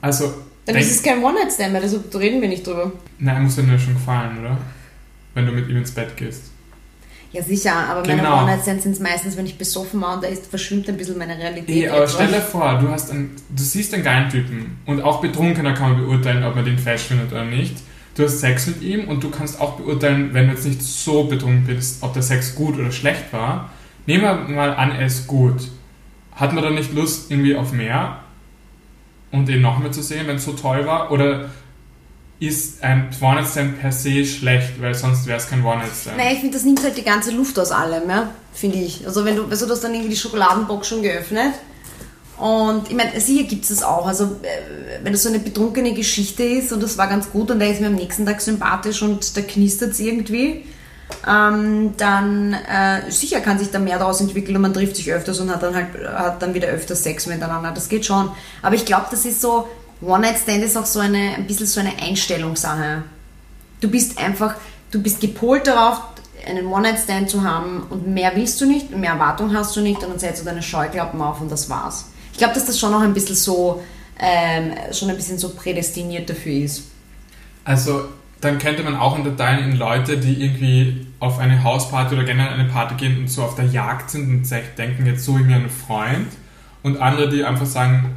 Also, 0.00 0.32
Dann 0.64 0.76
ist 0.76 0.90
es 0.90 1.02
kein 1.02 1.22
One-Night-Stand 1.22 1.72
mehr, 1.72 1.82
also 1.82 2.02
da 2.10 2.18
reden 2.18 2.40
wir 2.40 2.48
nicht 2.48 2.66
drüber. 2.66 2.92
nein, 3.18 3.36
er 3.36 3.40
muss 3.42 3.56
dir 3.56 3.62
nur 3.62 3.78
schon 3.78 3.94
gefallen, 3.94 4.38
oder? 4.40 4.58
Wenn 5.34 5.46
du 5.46 5.52
mit 5.52 5.68
ihm 5.68 5.76
ins 5.78 5.90
Bett 5.92 6.16
gehst. 6.16 6.50
Ja, 7.32 7.42
sicher, 7.42 7.74
aber 7.74 8.02
meine 8.02 8.20
Genau. 8.20 8.40
One-Night-Stands 8.42 8.82
sind 8.82 8.92
es 8.92 9.00
meistens, 9.00 9.36
wenn 9.38 9.46
ich 9.46 9.56
besoffen 9.56 10.00
war 10.02 10.16
und 10.16 10.22
da 10.22 10.28
ist, 10.28 10.46
verschwimmt 10.48 10.86
ein 10.90 10.98
bisschen 10.98 11.16
meine 11.16 11.38
Realität. 11.38 11.84
Eh, 11.84 11.88
aber 11.88 12.06
stell 12.06 12.28
dir 12.28 12.42
vor, 12.42 12.78
du, 12.78 12.90
hast 12.90 13.10
einen, 13.10 13.34
du 13.48 13.62
siehst 13.62 13.94
einen 13.94 14.02
geilen 14.04 14.28
Typen 14.28 14.76
und 14.84 15.00
auch 15.00 15.22
betrunkener 15.22 15.72
kann 15.72 15.92
man 15.92 16.00
beurteilen, 16.04 16.44
ob 16.44 16.54
man 16.54 16.66
den 16.66 16.76
fesch 16.78 17.02
findet 17.02 17.32
oder 17.32 17.44
nicht. 17.44 17.76
Du 18.14 18.24
hast 18.24 18.40
Sex 18.40 18.66
mit 18.66 18.82
ihm 18.82 19.08
und 19.08 19.24
du 19.24 19.30
kannst 19.30 19.58
auch 19.58 19.78
beurteilen, 19.78 20.34
wenn 20.34 20.48
du 20.48 20.52
jetzt 20.52 20.66
nicht 20.66 20.82
so 20.82 21.24
betrunken 21.24 21.64
bist, 21.64 22.02
ob 22.02 22.12
der 22.12 22.22
Sex 22.22 22.54
gut 22.54 22.78
oder 22.78 22.92
schlecht 22.92 23.32
war. 23.32 23.70
Nehmen 24.04 24.24
wir 24.24 24.34
mal 24.34 24.74
an, 24.74 24.90
er 24.90 25.06
ist 25.06 25.26
gut. 25.26 25.68
Hat 26.34 26.52
man 26.52 26.62
dann 26.62 26.74
nicht 26.74 26.92
Lust 26.92 27.30
irgendwie 27.30 27.56
auf 27.56 27.72
mehr 27.72 28.18
und 29.30 29.48
den 29.48 29.62
noch 29.62 29.78
mehr 29.78 29.92
zu 29.92 30.02
sehen, 30.02 30.26
wenn 30.26 30.36
es 30.36 30.44
so 30.44 30.52
toll 30.52 30.86
war? 30.86 31.10
Oder 31.10 31.48
ist 32.42 32.82
ein 32.82 33.08
One-Night-Stand 33.20 33.80
per 33.80 33.92
se 33.92 34.24
schlecht, 34.24 34.80
weil 34.80 34.94
sonst 34.94 35.26
wäre 35.26 35.38
es 35.38 35.48
kein 35.48 35.64
One-Night-Stand? 35.64 36.16
Nein, 36.16 36.34
ich 36.34 36.40
finde, 36.40 36.56
das 36.56 36.64
nimmt 36.64 36.82
halt 36.82 36.96
die 36.96 37.04
ganze 37.04 37.30
Luft 37.30 37.56
aus 37.56 37.70
allem, 37.70 38.10
ja, 38.10 38.30
finde 38.52 38.78
ich. 38.78 39.06
Also 39.06 39.24
wenn 39.24 39.36
du, 39.36 39.44
also 39.44 39.66
du 39.66 39.72
hast 39.72 39.84
dann 39.84 39.94
irgendwie 39.94 40.10
die 40.10 40.16
Schokoladenbox 40.16 40.88
schon 40.88 41.02
geöffnet 41.02 41.52
und 42.38 42.90
ich 42.90 42.96
meine, 42.96 43.20
sicher 43.20 43.44
gibt 43.44 43.62
es 43.62 43.68
das 43.68 43.84
auch. 43.84 44.08
Also 44.08 44.24
äh, 44.42 45.04
wenn 45.04 45.12
das 45.12 45.22
so 45.22 45.28
eine 45.28 45.38
betrunkene 45.38 45.94
Geschichte 45.94 46.42
ist 46.42 46.72
und 46.72 46.82
das 46.82 46.98
war 46.98 47.06
ganz 47.06 47.30
gut 47.30 47.48
und 47.52 47.60
der 47.60 47.70
ist 47.70 47.80
mir 47.80 47.86
am 47.86 47.94
nächsten 47.94 48.26
Tag 48.26 48.40
sympathisch 48.40 49.02
und 49.02 49.36
da 49.36 49.42
knistert 49.42 49.92
es 49.92 50.00
irgendwie, 50.00 50.64
ähm, 51.28 51.94
dann 51.96 52.54
äh, 52.54 53.08
sicher 53.08 53.40
kann 53.40 53.60
sich 53.60 53.70
da 53.70 53.78
mehr 53.78 54.00
daraus 54.00 54.20
entwickeln 54.20 54.56
und 54.56 54.62
man 54.62 54.74
trifft 54.74 54.96
sich 54.96 55.12
öfters 55.12 55.38
und 55.38 55.48
hat 55.48 55.62
dann 55.62 55.76
halt 55.76 55.86
hat 56.04 56.42
dann 56.42 56.54
wieder 56.54 56.66
öfters 56.66 57.04
Sex 57.04 57.28
miteinander. 57.28 57.70
Das 57.70 57.88
geht 57.88 58.04
schon. 58.04 58.32
Aber 58.62 58.74
ich 58.74 58.84
glaube, 58.84 59.06
das 59.12 59.24
ist 59.24 59.40
so, 59.40 59.68
One-Night-Stand 60.02 60.62
ist 60.64 60.76
auch 60.76 60.86
so 60.86 61.00
eine, 61.00 61.36
ein 61.36 61.46
bisschen 61.46 61.66
so 61.66 61.80
eine 61.80 61.92
Einstellungssache. 62.00 63.04
Du 63.80 63.88
bist 63.90 64.18
einfach, 64.18 64.56
du 64.90 65.00
bist 65.00 65.20
gepolt 65.20 65.66
darauf, 65.66 66.00
einen 66.46 66.66
One-Night-Stand 66.66 67.30
zu 67.30 67.44
haben 67.44 67.84
und 67.88 68.08
mehr 68.08 68.32
willst 68.34 68.60
du 68.60 68.66
nicht, 68.66 68.90
mehr 68.90 69.12
Erwartung 69.12 69.54
hast 69.54 69.76
du 69.76 69.80
nicht 69.80 70.02
und 70.02 70.10
dann 70.10 70.18
setzt 70.18 70.42
du 70.42 70.44
deine 70.44 70.62
Scheuklappen 70.62 71.20
auf 71.20 71.40
und 71.40 71.50
das 71.50 71.70
war's. 71.70 72.10
Ich 72.32 72.38
glaube, 72.38 72.54
dass 72.54 72.64
das 72.64 72.80
schon 72.80 72.90
noch 72.90 73.00
ein 73.00 73.14
bisschen 73.14 73.36
so, 73.36 73.82
ähm, 74.18 74.72
schon 74.92 75.08
ein 75.10 75.16
bisschen 75.16 75.38
so 75.38 75.50
prädestiniert 75.50 76.28
dafür 76.28 76.64
ist. 76.64 76.84
Also, 77.64 78.06
dann 78.40 78.58
könnte 78.58 78.82
man 78.82 78.96
auch 78.96 79.16
unterteilen 79.16 79.70
in 79.70 79.76
Leute, 79.76 80.18
die 80.18 80.44
irgendwie 80.44 81.06
auf 81.20 81.38
eine 81.38 81.62
Hausparty 81.62 82.16
oder 82.16 82.24
generell 82.24 82.54
eine 82.54 82.68
Party 82.68 82.96
gehen 82.96 83.18
und 83.18 83.28
so 83.28 83.42
auf 83.44 83.54
der 83.54 83.66
Jagd 83.66 84.10
sind 84.10 84.28
und 84.28 84.78
denken, 84.78 85.06
jetzt 85.06 85.24
suche 85.24 85.42
ich 85.42 85.46
mir 85.46 85.56
einen 85.56 85.70
Freund. 85.70 86.26
Und 86.82 87.00
andere, 87.00 87.28
die 87.28 87.44
einfach 87.44 87.66
sagen, 87.66 88.16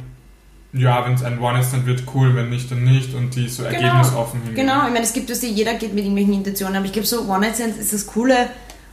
ja, 0.76 1.04
wenn 1.04 1.14
es 1.14 1.22
ein 1.22 1.40
One 1.40 1.60
ist, 1.60 1.72
dann 1.72 1.86
wird 1.86 2.02
cool, 2.14 2.34
wenn 2.34 2.50
nicht, 2.50 2.70
dann 2.70 2.84
nicht 2.84 3.14
und 3.14 3.34
die 3.34 3.48
so 3.48 3.64
ergebnisoffen 3.64 4.42
hingehen. 4.42 4.66
Genau, 4.66 4.86
ich 4.86 4.92
meine, 4.92 5.02
es 5.02 5.12
gibt 5.12 5.30
das, 5.30 5.42
jeder 5.42 5.74
geht 5.74 5.94
mit 5.94 6.04
irgendwelchen 6.04 6.34
Intentionen, 6.34 6.76
aber 6.76 6.86
ich 6.86 6.92
glaube, 6.92 7.06
so 7.06 7.22
One-Night-Stands 7.22 7.78
ist 7.78 7.92
das 7.92 8.06
Coole, 8.06 8.48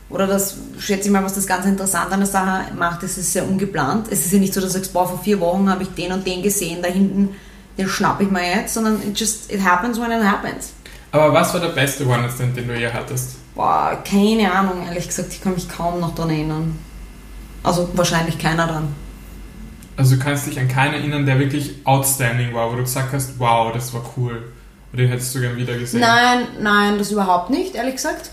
oder 0.09 0.27
das 0.27 0.57
schätze 0.77 1.07
ich 1.07 1.11
mal, 1.11 1.23
was 1.23 1.33
das 1.33 1.47
ganz 1.47 1.65
interessant 1.65 2.11
an 2.11 2.19
der 2.19 2.27
Sache 2.27 2.65
macht, 2.77 3.03
es 3.03 3.17
ist 3.17 3.33
sehr 3.33 3.47
ungeplant. 3.47 4.07
Es 4.11 4.25
ist 4.25 4.33
ja 4.33 4.39
nicht 4.39 4.53
so, 4.53 4.61
dass 4.61 4.73
du 4.73 4.77
sagst, 4.77 4.93
boah, 4.93 5.07
vor 5.07 5.19
vier 5.19 5.39
Wochen 5.39 5.69
habe 5.69 5.83
ich 5.83 5.89
den 5.89 6.11
und 6.11 6.25
den 6.25 6.43
gesehen, 6.43 6.81
da 6.81 6.87
hinten, 6.87 7.29
den 7.77 7.87
schnapp 7.89 8.21
ich 8.21 8.29
mal 8.29 8.43
jetzt, 8.43 8.75
sondern 8.75 9.01
it 9.01 9.19
just, 9.19 9.51
it 9.51 9.63
happens 9.63 9.99
when 9.99 10.11
it 10.11 10.23
happens. 10.23 10.73
Aber 11.11 11.33
was 11.33 11.53
war 11.53 11.61
der 11.61 11.69
beste 11.69 12.05
One-Night-Stand, 12.05 12.55
den 12.55 12.67
du 12.67 12.77
je 12.77 12.89
hattest? 12.91 13.37
Boah, 13.55 13.97
keine 14.07 14.51
Ahnung, 14.51 14.85
ehrlich 14.87 15.07
gesagt, 15.07 15.33
ich 15.33 15.41
kann 15.41 15.53
mich 15.55 15.67
kaum 15.67 15.99
noch 15.99 16.13
daran 16.13 16.31
erinnern. 16.31 16.79
Also 17.63 17.89
wahrscheinlich 17.93 18.37
keiner 18.37 18.67
dran. 18.67 18.95
Also 19.95 20.15
du 20.15 20.21
kannst 20.21 20.47
dich 20.47 20.59
an 20.59 20.67
keinen 20.67 20.95
erinnern, 20.95 21.25
der 21.25 21.39
wirklich 21.39 21.75
outstanding 21.83 22.53
war, 22.53 22.71
wo 22.71 22.75
du 22.75 22.81
gesagt 22.81 23.13
hast, 23.13 23.39
wow, 23.39 23.71
das 23.71 23.93
war 23.93 24.03
cool. 24.17 24.51
Und 24.91 24.99
den 24.99 25.09
hättest 25.09 25.33
du 25.35 25.39
gern 25.39 25.55
wieder 25.55 25.77
gesehen. 25.77 25.99
Nein, 25.99 26.47
nein, 26.59 26.97
das 26.97 27.11
überhaupt 27.11 27.49
nicht, 27.49 27.75
ehrlich 27.75 27.95
gesagt. 27.95 28.31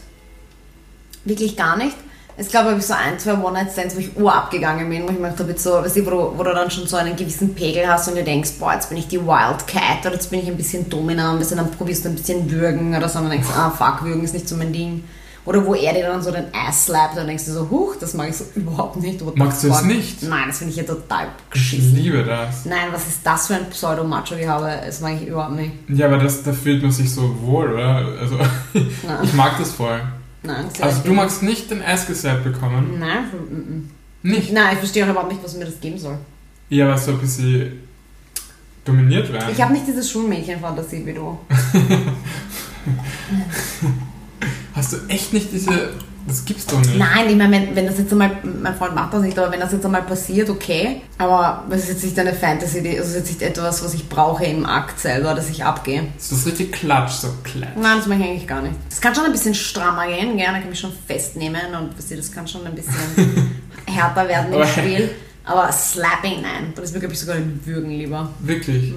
Wirklich 1.25 1.57
gar 1.57 1.77
nicht. 1.77 1.97
Es 2.37 2.51
gab 2.51 2.75
ich 2.75 2.87
so 2.87 2.95
ein, 2.95 3.19
zwei 3.19 3.35
One-Night-Stands, 3.35 3.97
wo 3.97 4.01
ich 4.01 4.17
urabgegangen 4.17 4.89
bin, 4.89 5.03
wo 5.03 5.11
ich 5.11 5.19
mir 5.19 5.31
gedacht 5.31 5.41
habe, 5.41 5.59
so, 5.59 5.83
du, 5.83 6.07
wo, 6.07 6.33
wo 6.39 6.43
du 6.43 6.55
dann 6.55 6.71
schon 6.71 6.87
so 6.87 6.97
einen 6.97 7.15
gewissen 7.15 7.55
Pegel 7.55 7.87
hast 7.87 8.09
und 8.09 8.17
du 8.17 8.25
denkst, 8.25 8.53
boah, 8.59 8.73
jetzt 8.73 8.89
bin 8.89 8.97
ich 8.97 9.09
die 9.09 9.21
Wildcat 9.21 10.07
oder 10.07 10.15
jetzt 10.15 10.31
bin 10.31 10.41
ich 10.41 10.47
ein 10.47 10.57
bisschen 10.57 10.89
dominant, 10.89 11.43
und 11.43 11.57
dann 11.57 11.71
probierst 11.71 12.07
du 12.07 12.09
ein 12.09 12.17
bisschen 12.17 12.51
würgen 12.51 12.97
oder 12.97 13.11
so 13.11 13.19
und 13.19 13.25
dann 13.25 13.33
denkst 13.33 13.49
ah, 13.55 13.71
fuck, 13.71 14.05
würgen 14.05 14.25
ist 14.25 14.33
nicht 14.33 14.49
so 14.49 14.57
mein 14.57 14.73
Ding. 14.73 15.05
Oder 15.47 15.65
wo 15.65 15.75
er 15.75 15.95
dir 15.95 16.03
dann 16.03 16.23
so 16.23 16.31
den 16.31 16.45
Ass 16.55 16.85
slappt, 16.85 17.17
dann 17.17 17.27
denkst 17.27 17.47
du 17.47 17.53
so, 17.53 17.71
huch, 17.71 17.97
das 17.99 18.13
mag 18.15 18.29
ich 18.29 18.37
so 18.37 18.45
überhaupt 18.55 18.97
nicht. 18.97 19.25
What 19.25 19.37
Magst 19.39 19.65
du 19.65 19.69
das 19.69 19.79
fuck? 19.79 19.87
nicht? 19.87 20.23
Nein, 20.23 20.45
das 20.49 20.59
finde 20.59 20.73
ich 20.73 20.77
ja 20.77 20.85
total 20.85 21.29
Ich 21.47 21.51
geschissen. 21.55 21.95
liebe 21.97 22.23
das. 22.25 22.67
Nein, 22.67 22.89
was 22.93 23.07
ist 23.09 23.21
das 23.25 23.47
für 23.47 23.55
ein 23.55 23.71
Pseudo-Macho-Gehabe? 23.71 24.81
Das 24.85 25.01
mag 25.01 25.15
ich 25.21 25.29
überhaupt 25.29 25.57
nicht. 25.57 25.73
Ja, 25.89 26.07
aber 26.07 26.19
das, 26.19 26.43
da 26.43 26.53
fühlt 26.53 26.83
man 26.83 26.93
sich 26.93 27.11
so 27.13 27.35
wohl, 27.43 27.73
oder? 27.73 28.07
Also, 28.21 28.39
ich 29.23 29.33
mag 29.33 29.57
das 29.59 29.73
voll. 29.73 30.01
nein. 30.43 30.67
sehr 30.75 30.85
Also, 30.87 31.01
du 31.05 31.13
magst 31.13 31.43
nicht 31.43 31.71
den 31.71 31.83
Ass 31.83 32.07
geslappt 32.07 32.45
bekommen? 32.45 32.97
Nein, 32.99 33.25
mm, 33.33 33.55
mm. 33.55 33.91
Nicht? 34.23 34.53
nein, 34.53 34.75
ich 34.75 34.79
verstehe 34.81 35.07
auch 35.07 35.11
überhaupt 35.11 35.33
nicht, 35.33 35.43
was 35.43 35.57
mir 35.57 35.65
das 35.65 35.81
geben 35.81 35.97
soll. 35.99 36.19
Ja, 36.69 36.87
aber 36.87 36.99
so 36.99 37.13
ein 37.13 37.19
bisschen 37.19 37.81
dominiert 38.85 39.33
werden. 39.33 39.49
Ich 39.53 39.63
habe 39.63 39.73
nicht 39.73 39.87
diese 39.87 40.03
Schulmädchen-Fantasie 40.03 41.07
wie 41.07 41.15
du. 41.15 41.39
Hast 44.81 44.95
du 44.95 44.97
echt 45.09 45.33
nicht 45.35 45.53
diese. 45.53 45.91
Das 46.27 46.45
gibt's 46.45 46.65
doch 46.65 46.79
nicht. 46.79 46.97
Nein, 46.97 47.29
ich 47.29 47.37
meine, 47.37 47.53
wenn, 47.53 47.77
wenn 47.77 47.87
das 47.87 47.99
jetzt 47.99 48.13
einmal, 48.13 48.31
mein 48.63 48.75
Freund 48.75 48.95
macht 48.95 49.13
das 49.13 49.21
nicht, 49.23 49.39
aber 49.39 49.53
wenn 49.53 49.61
das 49.61 49.73
jetzt 49.73 49.85
einmal 49.85 50.03
passiert, 50.03 50.49
okay. 50.49 51.03
Aber 51.19 51.65
das 51.69 51.83
ist 51.83 51.89
jetzt 51.89 52.05
nicht 52.05 52.19
eine 52.19 52.33
Fantasy, 52.33 52.83
das 52.97 53.09
ist 53.09 53.15
jetzt 53.15 53.29
nicht 53.29 53.43
etwas, 53.43 53.85
was 53.85 53.93
ich 53.93 54.09
brauche 54.09 54.45
im 54.45 54.65
Akt 54.65 54.99
selber, 55.01 55.35
dass 55.35 55.51
ich 55.51 55.63
abgehe. 55.65 56.05
Das 56.17 56.33
ist 56.33 56.47
richtig 56.47 56.73
klatsch, 56.73 57.13
so 57.13 57.29
klatsch. 57.43 57.77
Nein, 57.77 57.99
das 57.99 58.07
mache 58.07 58.21
ich 58.21 58.25
eigentlich 58.27 58.47
gar 58.47 58.63
nicht. 58.63 58.75
Das 58.89 59.01
kann 59.03 59.15
schon 59.15 59.25
ein 59.25 59.33
bisschen 59.33 59.55
strammer 59.55 60.07
gehen, 60.07 60.37
gerne 60.39 60.55
kann 60.59 60.63
ich 60.63 60.71
mich 60.71 60.81
schon 60.81 60.93
festnehmen 61.07 61.75
und 61.79 61.93
das 61.99 62.33
kann 62.33 62.49
schon 62.49 62.67
ein 62.67 62.75
bisschen 62.75 62.95
härter 63.87 64.29
werden 64.29 64.53
im 64.53 64.67
Spiel. 64.67 65.11
Aber 65.45 65.71
Slapping, 65.73 66.41
nein. 66.43 66.73
Das 66.75 66.87
ist 66.87 66.95
mir, 66.95 67.01
glaube 67.01 67.15
ich, 67.15 67.21
sogar 67.21 67.37
im 67.37 67.61
Würgen 67.67 67.91
lieber. 67.91 68.31
Wirklich. 68.41 68.95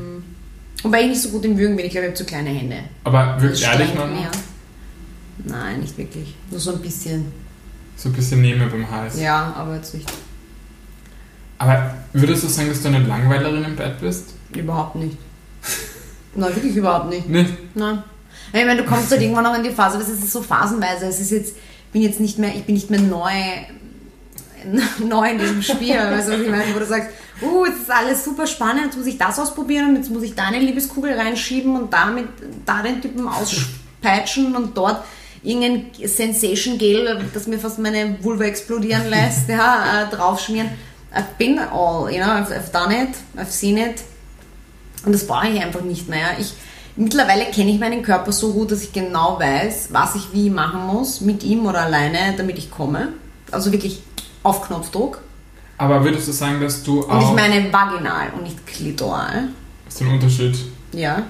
Wobei 0.84 1.02
ich 1.02 1.08
nicht 1.08 1.22
so 1.22 1.30
gut 1.30 1.46
im 1.46 1.58
Würgen 1.58 1.76
bin, 1.76 1.86
ich 1.86 1.92
glaube, 1.92 2.08
ich 2.08 2.10
habe 2.12 2.18
zu 2.18 2.26
kleine 2.26 2.50
Hände. 2.50 2.78
Aber 3.06 3.34
Das 3.36 3.42
wirklich 3.42 3.64
ehrlich, 3.64 3.96
man. 3.96 4.10
Nein, 5.38 5.82
nicht 5.82 5.98
wirklich. 5.98 6.36
Nur 6.52 6.60
so 6.60 6.74
ein 6.74 6.82
bisschen. 6.82 7.32
So 7.96 8.10
ein 8.10 8.14
bisschen 8.14 8.42
Nehme 8.42 8.68
beim 8.68 8.90
Hals. 8.90 9.20
Ja, 9.20 9.54
aber 9.56 9.76
jetzt 9.76 9.94
nicht. 9.94 10.12
Aber 11.58 11.94
würdest 12.12 12.44
du 12.44 12.48
sagen, 12.48 12.70
dass 12.70 12.82
du 12.82 12.90
eine 12.90 13.00
Langweilerin 13.00 13.64
im 13.64 13.76
Bett 13.76 14.00
bist? 14.02 14.34
Überhaupt 14.56 14.96
nicht. 14.96 15.18
Nein, 16.36 16.56
wirklich 16.56 16.76
überhaupt 16.76 17.10
nicht. 17.10 17.30
Nicht? 17.30 17.54
Nein. 17.76 18.04
Ich 18.52 18.66
meine, 18.66 18.82
du 18.82 18.86
kommst 18.86 19.12
halt 19.12 19.22
irgendwann 19.22 19.44
noch 19.44 19.56
in 19.56 19.64
die 19.64 19.72
Phase, 19.72 19.98
das 19.98 20.10
ist 20.10 20.32
so 20.32 20.42
phasenweise. 20.42 21.06
Es 21.06 21.20
ist 21.20 21.32
jetzt, 21.32 21.56
ich 21.56 21.92
bin 21.92 22.02
jetzt 22.02 22.20
nicht 22.20 22.40
mehr, 22.40 22.54
ich 22.56 22.64
bin 22.64 22.76
nicht 22.76 22.90
mehr 22.90 23.00
neu, 23.00 23.32
neu 25.06 25.32
in 25.32 25.40
diesem 25.40 25.62
Spiel. 25.62 25.96
Weißt 25.96 26.28
du, 26.28 26.34
was 26.34 26.42
ich 26.42 26.50
meine? 26.50 26.76
Wo 26.76 26.80
du 26.80 26.86
sagst, 26.86 27.10
uh, 27.42 27.66
jetzt 27.66 27.82
ist 27.84 27.92
alles 27.92 28.24
super 28.24 28.48
spannend, 28.48 28.86
jetzt 28.86 28.98
muss 28.98 29.08
ich 29.08 29.18
das 29.18 29.40
ausprobieren 29.40 29.90
und 29.90 29.96
jetzt 29.96 30.10
muss 30.10 30.24
ich 30.24 30.36
da 30.36 30.46
eine 30.46 30.60
Liebeskugel 30.60 31.14
reinschieben 31.14 31.76
und 31.76 31.94
damit 31.94 32.28
da 32.66 32.82
den 32.82 33.02
Typen 33.02 33.28
auspeitschen 33.28 34.56
und 34.56 34.78
dort 34.78 35.04
irgendein 35.44 35.88
Sensation 36.08 36.78
Gel, 36.78 37.22
das 37.34 37.48
mir 37.48 37.60
fast 37.60 37.80
meine 37.80 38.18
Vulva 38.24 38.46
explodieren 38.46 39.10
lässt, 39.10 39.50
ja, 39.50 40.04
äh, 40.04 40.16
draufschmieren. 40.16 40.70
I've 41.14 41.38
been 41.38 41.60
all, 41.60 42.10
you 42.12 42.18
know, 42.18 42.32
I've, 42.32 42.52
I've 42.52 42.72
done 42.72 42.92
it, 42.94 43.10
I've 43.38 43.52
seen 43.52 43.78
it. 43.78 44.02
Und 45.06 45.14
das 45.14 45.28
brauche 45.28 45.48
ich 45.50 45.62
einfach 45.62 45.82
nicht 45.82 46.10
mehr. 46.10 46.40
Ich, 46.40 46.54
mittlerweile 46.96 47.46
kenne 47.52 47.72
ich 47.72 47.80
meinen 47.80 48.02
Körper 48.02 48.32
so 48.32 48.54
gut, 48.54 48.72
dass 48.72 48.82
ich 48.84 48.94
genau 48.94 49.38
weiß, 49.40 49.90
was 49.92 50.16
ich 50.16 50.34
wie 50.34 50.50
machen 50.50 50.88
muss, 50.88 51.22
mit 51.22 51.44
ihm 51.44 51.66
oder 51.66 51.82
alleine, 51.82 52.34
damit 52.38 52.58
ich 52.58 52.72
komme. 52.72 53.10
Also 53.52 53.72
wirklich 53.72 54.02
auf 54.42 54.62
Knopfdruck. 54.66 55.22
Aber 55.78 56.04
würdest 56.04 56.28
du 56.28 56.32
sagen, 56.32 56.62
dass 56.62 56.82
du 56.84 57.02
Und 57.02 57.12
auch. 57.12 57.30
ich 57.30 57.36
meine 57.36 57.72
vaginal 57.72 58.30
und 58.36 58.44
nicht 58.44 58.66
klitoral. 58.66 59.50
Das 59.86 59.96
ist 59.96 60.02
ein 60.02 60.08
Unterschied. 60.08 60.58
Ja. 60.94 61.24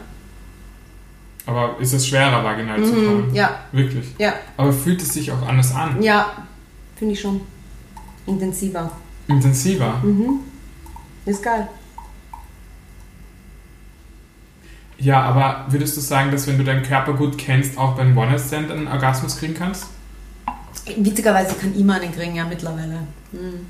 Aber 1.46 1.78
ist 1.80 1.92
es 1.94 2.08
schwerer, 2.08 2.44
vaginal 2.44 2.84
zu 2.84 2.94
Mhm, 2.94 3.06
kommen? 3.06 3.36
ja, 3.36 3.60
Wirklich. 3.72 4.08
ja, 4.18 4.34
Aber 4.56 4.72
fühlt 4.72 5.02
es 5.02 5.14
sich 5.14 5.32
auch 5.32 5.42
anders 5.48 5.74
an? 5.76 6.02
ja. 6.02 6.32
Finde 6.96 7.14
ich 7.16 7.20
schon. 7.22 7.42
Intensiver. 8.26 8.90
Intensiver? 9.28 9.96
Mhm. 10.04 10.40
Ist 11.26 11.44
geil. 11.44 11.68
Ja, 14.98 15.22
aber 15.24 15.66
würdest 15.70 15.98
du 15.98 16.02
sagen, 16.02 16.32
dass 16.32 16.48
wenn 16.48 16.58
du 16.58 16.64
deinen 16.64 16.84
Körper 16.84 17.14
gut 17.14 17.38
kennst, 17.38 17.78
auch 17.78 17.96
beim 17.98 18.18
One-Night-Stand 18.18 18.72
einen 18.72 18.88
Orgasmus 18.88 19.38
kriegen 19.38 19.54
kannst? 19.54 19.88
Witzigerweise 20.98 21.56
kann 21.56 21.76
immer 21.76 21.96
einen 22.00 22.14
kriegen, 22.14 22.36
ja, 22.36 22.46
mittlerweile. 22.46 23.00
Mhm. 23.34 23.66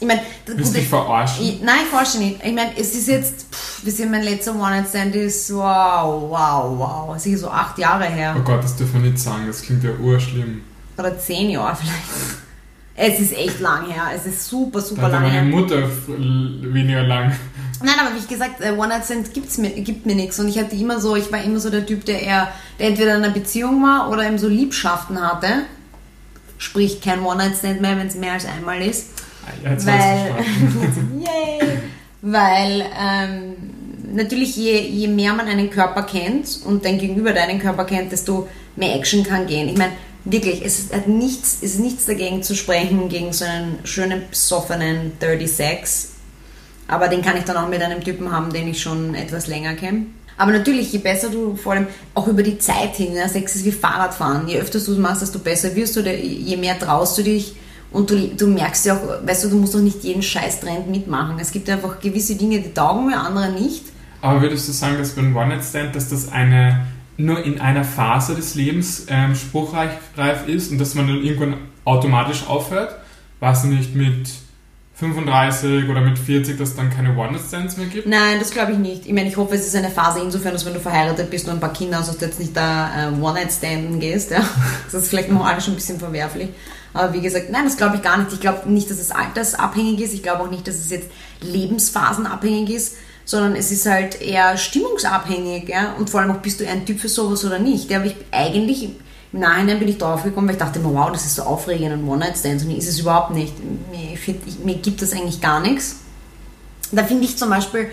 Ich 0.00 0.06
meine, 0.06 0.22
das 0.44 0.56
Willst 0.56 0.74
du 0.74 0.78
dich 0.78 0.88
verarschen? 0.88 1.44
Ich, 1.44 1.62
nein, 1.62 1.76
ich 1.84 1.88
forsche 1.88 2.18
nicht. 2.18 2.40
Ich 2.44 2.52
meine, 2.52 2.76
es 2.76 2.94
ist 2.94 3.06
jetzt, 3.08 3.46
pff, 3.54 3.80
wisst 3.84 4.00
ihr, 4.00 4.06
mein 4.06 4.24
letzter 4.24 4.52
One-Night-Stand 4.52 5.14
ist, 5.14 5.54
wow, 5.54 6.30
wow, 6.30 6.78
wow, 6.78 7.18
sicher 7.18 7.38
so 7.38 7.48
acht 7.48 7.78
Jahre 7.78 8.04
her. 8.04 8.34
Oh 8.36 8.42
Gott, 8.42 8.62
das 8.64 8.74
dürfen 8.76 9.02
wir 9.02 9.10
nicht 9.10 9.22
sagen, 9.22 9.46
das 9.46 9.62
klingt 9.62 9.84
ja 9.84 9.90
urschlimm. 9.92 10.62
Oder 10.98 11.16
zehn 11.18 11.50
Jahre 11.50 11.76
vielleicht. 11.76 12.38
Es 12.96 13.18
ist 13.20 13.36
echt 13.36 13.60
lang 13.60 13.86
her. 13.90 14.04
Es 14.14 14.26
ist 14.26 14.46
super, 14.48 14.80
super 14.80 15.08
lang 15.08 15.22
meine 15.22 15.32
her. 15.34 15.42
Mutter 15.42 15.78
f- 15.82 16.08
l- 16.08 16.58
weniger 16.72 17.02
lang. 17.02 17.32
Nein, 17.82 17.94
aber 18.00 18.10
wie 18.16 18.26
gesagt, 18.32 18.60
äh, 18.60 18.70
One-Night-Stand 18.72 19.32
gibt's 19.34 19.58
mir, 19.58 19.70
gibt 19.70 20.06
mir 20.06 20.14
nichts. 20.14 20.38
Und 20.40 20.48
ich 20.48 20.58
hatte 20.58 20.74
immer 20.76 21.00
so, 21.00 21.16
ich 21.16 21.30
war 21.32 21.42
immer 21.42 21.58
so 21.60 21.70
der 21.70 21.86
Typ, 21.86 22.04
der 22.04 22.20
eher, 22.22 22.48
der 22.78 22.88
entweder 22.88 23.16
in 23.16 23.24
einer 23.24 23.32
Beziehung 23.32 23.82
war 23.82 24.10
oder 24.10 24.26
eben 24.26 24.38
so 24.38 24.48
Liebschaften 24.48 25.20
hatte. 25.20 25.62
Sprich, 26.58 27.00
kein 27.00 27.22
One-Night-Stand 27.22 27.80
mehr, 27.80 27.96
wenn 27.96 28.06
es 28.06 28.14
mehr 28.14 28.32
als 28.34 28.46
einmal 28.46 28.80
ist. 28.82 29.06
Jetzt 29.62 29.86
weil, 29.86 30.34
yay, 31.20 31.78
weil 32.22 32.86
ähm, 32.98 33.54
natürlich 34.14 34.56
je, 34.56 34.80
je 34.80 35.08
mehr 35.08 35.34
man 35.34 35.46
einen 35.46 35.70
Körper 35.70 36.02
kennt 36.02 36.60
und 36.64 36.84
dein 36.84 36.98
Gegenüber 36.98 37.32
deinen 37.32 37.58
Körper 37.58 37.84
kennt, 37.84 38.12
desto 38.12 38.48
mehr 38.76 38.94
Action 38.94 39.24
kann 39.24 39.46
gehen. 39.46 39.68
Ich 39.68 39.76
meine, 39.76 39.92
wirklich, 40.24 40.64
es 40.64 40.78
ist, 40.78 40.94
hat 40.94 41.08
nichts, 41.08 41.58
ist 41.60 41.78
nichts 41.78 42.06
dagegen 42.06 42.42
zu 42.42 42.54
sprechen, 42.54 43.08
gegen 43.08 43.32
so 43.32 43.44
einen 43.44 43.78
schönen, 43.84 44.22
besoffenen 44.30 45.12
Dirty 45.20 45.48
Sex. 45.48 46.10
Aber 46.86 47.08
den 47.08 47.22
kann 47.22 47.36
ich 47.36 47.44
dann 47.44 47.56
auch 47.56 47.68
mit 47.68 47.82
einem 47.82 48.02
Typen 48.02 48.30
haben, 48.30 48.52
den 48.52 48.68
ich 48.68 48.80
schon 48.80 49.14
etwas 49.14 49.46
länger 49.46 49.74
kenne. 49.74 50.06
Aber 50.36 50.52
natürlich, 50.52 50.92
je 50.92 50.98
besser 50.98 51.30
du 51.30 51.54
vor 51.54 51.72
allem 51.72 51.86
auch 52.14 52.26
über 52.26 52.42
die 52.42 52.58
Zeit 52.58 52.96
hin, 52.96 53.14
ja, 53.14 53.28
Sex 53.28 53.54
ist 53.54 53.64
wie 53.64 53.72
Fahrradfahren. 53.72 54.48
Je 54.48 54.58
öfter 54.58 54.80
du 54.80 54.92
es 54.92 54.98
machst, 54.98 55.22
desto 55.22 55.38
besser 55.38 55.74
wirst 55.76 55.96
du, 55.96 56.00
je 56.00 56.56
mehr 56.56 56.78
traust 56.78 57.16
du 57.18 57.22
dich 57.22 57.54
und 57.94 58.10
du, 58.10 58.28
du 58.36 58.48
merkst 58.48 58.86
ja 58.86 58.96
auch, 58.96 59.26
weißt 59.26 59.44
du, 59.44 59.50
du 59.50 59.56
musst 59.56 59.74
doch 59.74 59.80
nicht 59.80 60.02
jeden 60.02 60.22
Scheiß-Trend 60.22 60.90
mitmachen. 60.90 61.38
Es 61.38 61.52
gibt 61.52 61.70
einfach 61.70 62.00
gewisse 62.00 62.34
Dinge, 62.34 62.60
die 62.60 62.74
taugen 62.74 63.06
mir, 63.06 63.18
andere 63.18 63.52
nicht. 63.52 63.84
Aber 64.20 64.42
würdest 64.42 64.68
du 64.68 64.72
sagen, 64.72 64.98
dass 64.98 65.10
beim 65.10 65.34
One-Night-Stand, 65.34 65.94
dass 65.94 66.08
das 66.08 66.32
eine 66.32 66.86
nur 67.16 67.44
in 67.44 67.60
einer 67.60 67.84
Phase 67.84 68.34
des 68.34 68.56
Lebens 68.56 69.06
ähm, 69.08 69.36
spruchreif 69.36 69.92
reif 70.16 70.48
ist 70.48 70.72
und 70.72 70.78
dass 70.78 70.96
man 70.96 71.06
dann 71.06 71.22
irgendwann 71.22 71.54
automatisch 71.84 72.48
aufhört? 72.48 72.96
Du 73.40 73.66
nicht 73.68 73.94
mit 73.94 74.28
35 74.96 75.88
oder 75.88 76.00
mit 76.00 76.18
40, 76.18 76.58
dass 76.58 76.70
es 76.70 76.76
dann 76.76 76.90
keine 76.90 77.16
One-Night-Stands 77.16 77.76
mehr 77.76 77.86
gibt? 77.86 78.08
Nein, 78.08 78.38
das 78.40 78.50
glaube 78.50 78.72
ich 78.72 78.78
nicht. 78.78 79.06
Ich 79.06 79.12
meine, 79.12 79.28
ich 79.28 79.36
hoffe, 79.36 79.54
es 79.54 79.66
ist 79.66 79.76
eine 79.76 79.90
Phase 79.90 80.20
insofern, 80.20 80.52
dass 80.52 80.66
wenn 80.66 80.74
du 80.74 80.80
verheiratet 80.80 81.30
bist 81.30 81.46
und 81.46 81.54
ein 81.54 81.60
paar 81.60 81.72
Kinder 81.72 81.98
hast, 81.98 82.08
dass 82.08 82.18
du 82.18 82.24
jetzt 82.24 82.40
nicht 82.40 82.56
da 82.56 83.08
äh, 83.08 83.12
One-Night-Standen 83.12 84.00
gehst. 84.00 84.32
Ja? 84.32 84.42
Das 84.90 85.02
ist 85.02 85.10
vielleicht 85.10 85.30
moralisch 85.30 85.68
ein 85.68 85.74
bisschen 85.76 86.00
verwerflich. 86.00 86.48
Aber 86.94 87.12
wie 87.12 87.20
gesagt, 87.20 87.50
nein, 87.50 87.64
das 87.64 87.76
glaube 87.76 87.96
ich 87.96 88.02
gar 88.02 88.16
nicht. 88.16 88.32
Ich 88.32 88.40
glaube 88.40 88.70
nicht, 88.70 88.88
dass 88.88 88.98
es 88.98 89.10
altersabhängig 89.10 90.00
ist. 90.00 90.14
Ich 90.14 90.22
glaube 90.22 90.44
auch 90.44 90.50
nicht, 90.50 90.66
dass 90.66 90.76
es 90.76 90.90
jetzt 90.90 91.10
lebensphasenabhängig 91.40 92.70
ist, 92.70 92.96
sondern 93.24 93.56
es 93.56 93.72
ist 93.72 93.86
halt 93.86 94.22
eher 94.22 94.56
stimmungsabhängig. 94.56 95.68
Ja? 95.68 95.94
Und 95.94 96.08
vor 96.08 96.20
allem 96.20 96.30
auch, 96.30 96.38
bist 96.38 96.60
du 96.60 96.64
eher 96.64 96.72
ein 96.72 96.86
Typ 96.86 97.00
für 97.00 97.08
sowas 97.08 97.44
oder 97.44 97.58
nicht. 97.58 97.90
Ja, 97.90 97.98
aber 97.98 98.06
ich 98.06 98.16
eigentlich, 98.30 98.84
im 99.32 99.40
Nachhinein 99.40 99.80
bin 99.80 99.88
ich 99.88 99.98
drauf 99.98 100.22
gekommen, 100.22 100.46
weil 100.46 100.54
ich 100.54 100.60
dachte 100.60 100.78
mir, 100.78 100.94
wow, 100.94 101.10
das 101.10 101.26
ist 101.26 101.34
so 101.34 101.42
aufregend, 101.42 101.92
ein 101.92 102.08
One-Night-Stand. 102.08 102.64
Und 102.64 102.70
ist 102.70 102.88
es 102.88 103.00
überhaupt 103.00 103.32
nicht. 103.32 103.54
Mir, 103.90 104.16
find, 104.16 104.64
mir 104.64 104.76
gibt 104.76 105.02
das 105.02 105.12
eigentlich 105.12 105.40
gar 105.40 105.60
nichts. 105.60 105.96
Da 106.92 107.02
finde 107.02 107.24
ich 107.24 107.36
zum 107.36 107.50
Beispiel, 107.50 107.88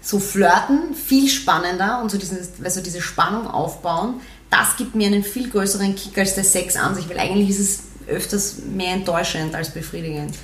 so 0.00 0.18
flirten 0.18 0.94
viel 0.94 1.28
spannender 1.28 2.00
und 2.00 2.10
so 2.10 2.16
dieses, 2.16 2.52
also 2.64 2.80
diese 2.80 3.02
Spannung 3.02 3.46
aufbauen, 3.46 4.14
das 4.48 4.76
gibt 4.76 4.94
mir 4.94 5.06
einen 5.06 5.22
viel 5.22 5.50
größeren 5.50 5.94
Kick 5.94 6.16
als 6.18 6.34
der 6.34 6.44
Sex 6.44 6.76
an 6.76 6.94
sich, 6.94 7.08
weil 7.08 7.18
eigentlich 7.18 7.50
ist 7.50 7.60
es 7.60 7.78
öfters 8.10 8.58
mehr 8.74 8.94
enttäuschend 8.94 9.54
als 9.54 9.70
befriedigend. 9.70 10.34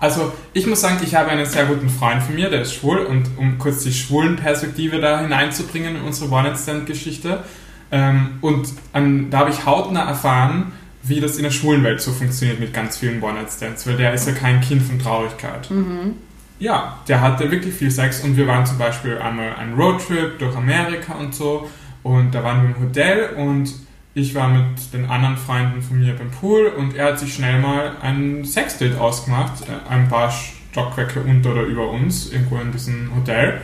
Also 0.00 0.32
ich 0.52 0.66
muss 0.66 0.80
sagen, 0.80 0.98
ich 1.02 1.14
habe 1.14 1.30
einen 1.30 1.46
sehr 1.46 1.66
guten 1.66 1.90
Freund 1.90 2.22
von 2.22 2.34
mir, 2.34 2.50
der 2.50 2.62
ist 2.62 2.74
schwul 2.74 2.98
und 2.98 3.26
um 3.36 3.58
kurz 3.58 3.82
die 3.82 3.92
schwulen 3.92 4.36
Perspektive 4.36 5.00
da 5.00 5.20
hineinzubringen 5.20 5.96
in 5.96 6.02
unsere 6.02 6.30
One-Night-Stand-Geschichte 6.30 7.42
ähm, 7.90 8.38
und 8.40 8.68
an, 8.92 9.30
da 9.30 9.40
habe 9.40 9.50
ich 9.50 9.66
hautnah 9.66 10.08
erfahren, 10.08 10.72
wie 11.02 11.20
das 11.20 11.36
in 11.36 11.42
der 11.42 11.50
schwulen 11.50 11.82
Welt 11.84 12.00
so 12.00 12.12
funktioniert 12.12 12.60
mit 12.60 12.72
ganz 12.72 12.98
vielen 12.98 13.22
One-Night-Stands, 13.22 13.86
weil 13.86 13.96
der 13.96 14.12
ist 14.12 14.26
ja 14.26 14.34
kein 14.34 14.60
Kind 14.60 14.82
von 14.82 14.98
Traurigkeit. 14.98 15.70
Mhm. 15.70 16.14
Ja, 16.60 16.98
der 17.08 17.20
hatte 17.20 17.50
wirklich 17.50 17.74
viel 17.74 17.90
Sex 17.90 18.20
und 18.20 18.36
wir 18.36 18.46
waren 18.46 18.66
zum 18.66 18.78
Beispiel 18.78 19.18
einmal 19.18 19.54
einen 19.54 19.74
Roadtrip 19.74 20.38
durch 20.38 20.56
Amerika 20.56 21.14
und 21.14 21.34
so 21.34 21.68
und 22.02 22.32
da 22.32 22.42
waren 22.44 22.62
wir 22.62 22.76
im 22.76 22.82
Hotel 22.82 23.30
und 23.36 23.72
ich 24.18 24.34
war 24.34 24.48
mit 24.48 24.92
den 24.92 25.08
anderen 25.08 25.36
Freunden 25.36 25.80
von 25.80 26.00
mir 26.00 26.16
beim 26.16 26.30
Pool 26.30 26.66
und 26.66 26.96
er 26.96 27.06
hat 27.06 27.18
sich 27.18 27.34
schnell 27.34 27.60
mal 27.60 27.92
ein 28.02 28.44
Sexdate 28.44 28.98
ausgemacht, 28.98 29.62
äh, 29.62 29.90
ein 29.92 30.08
paar 30.08 30.30
Stockwerke 30.30 31.20
unter 31.20 31.52
oder 31.52 31.62
über 31.62 31.88
uns, 31.90 32.32
irgendwo 32.32 32.56
in 32.56 32.72
diesem 32.72 33.14
Hotel. 33.14 33.60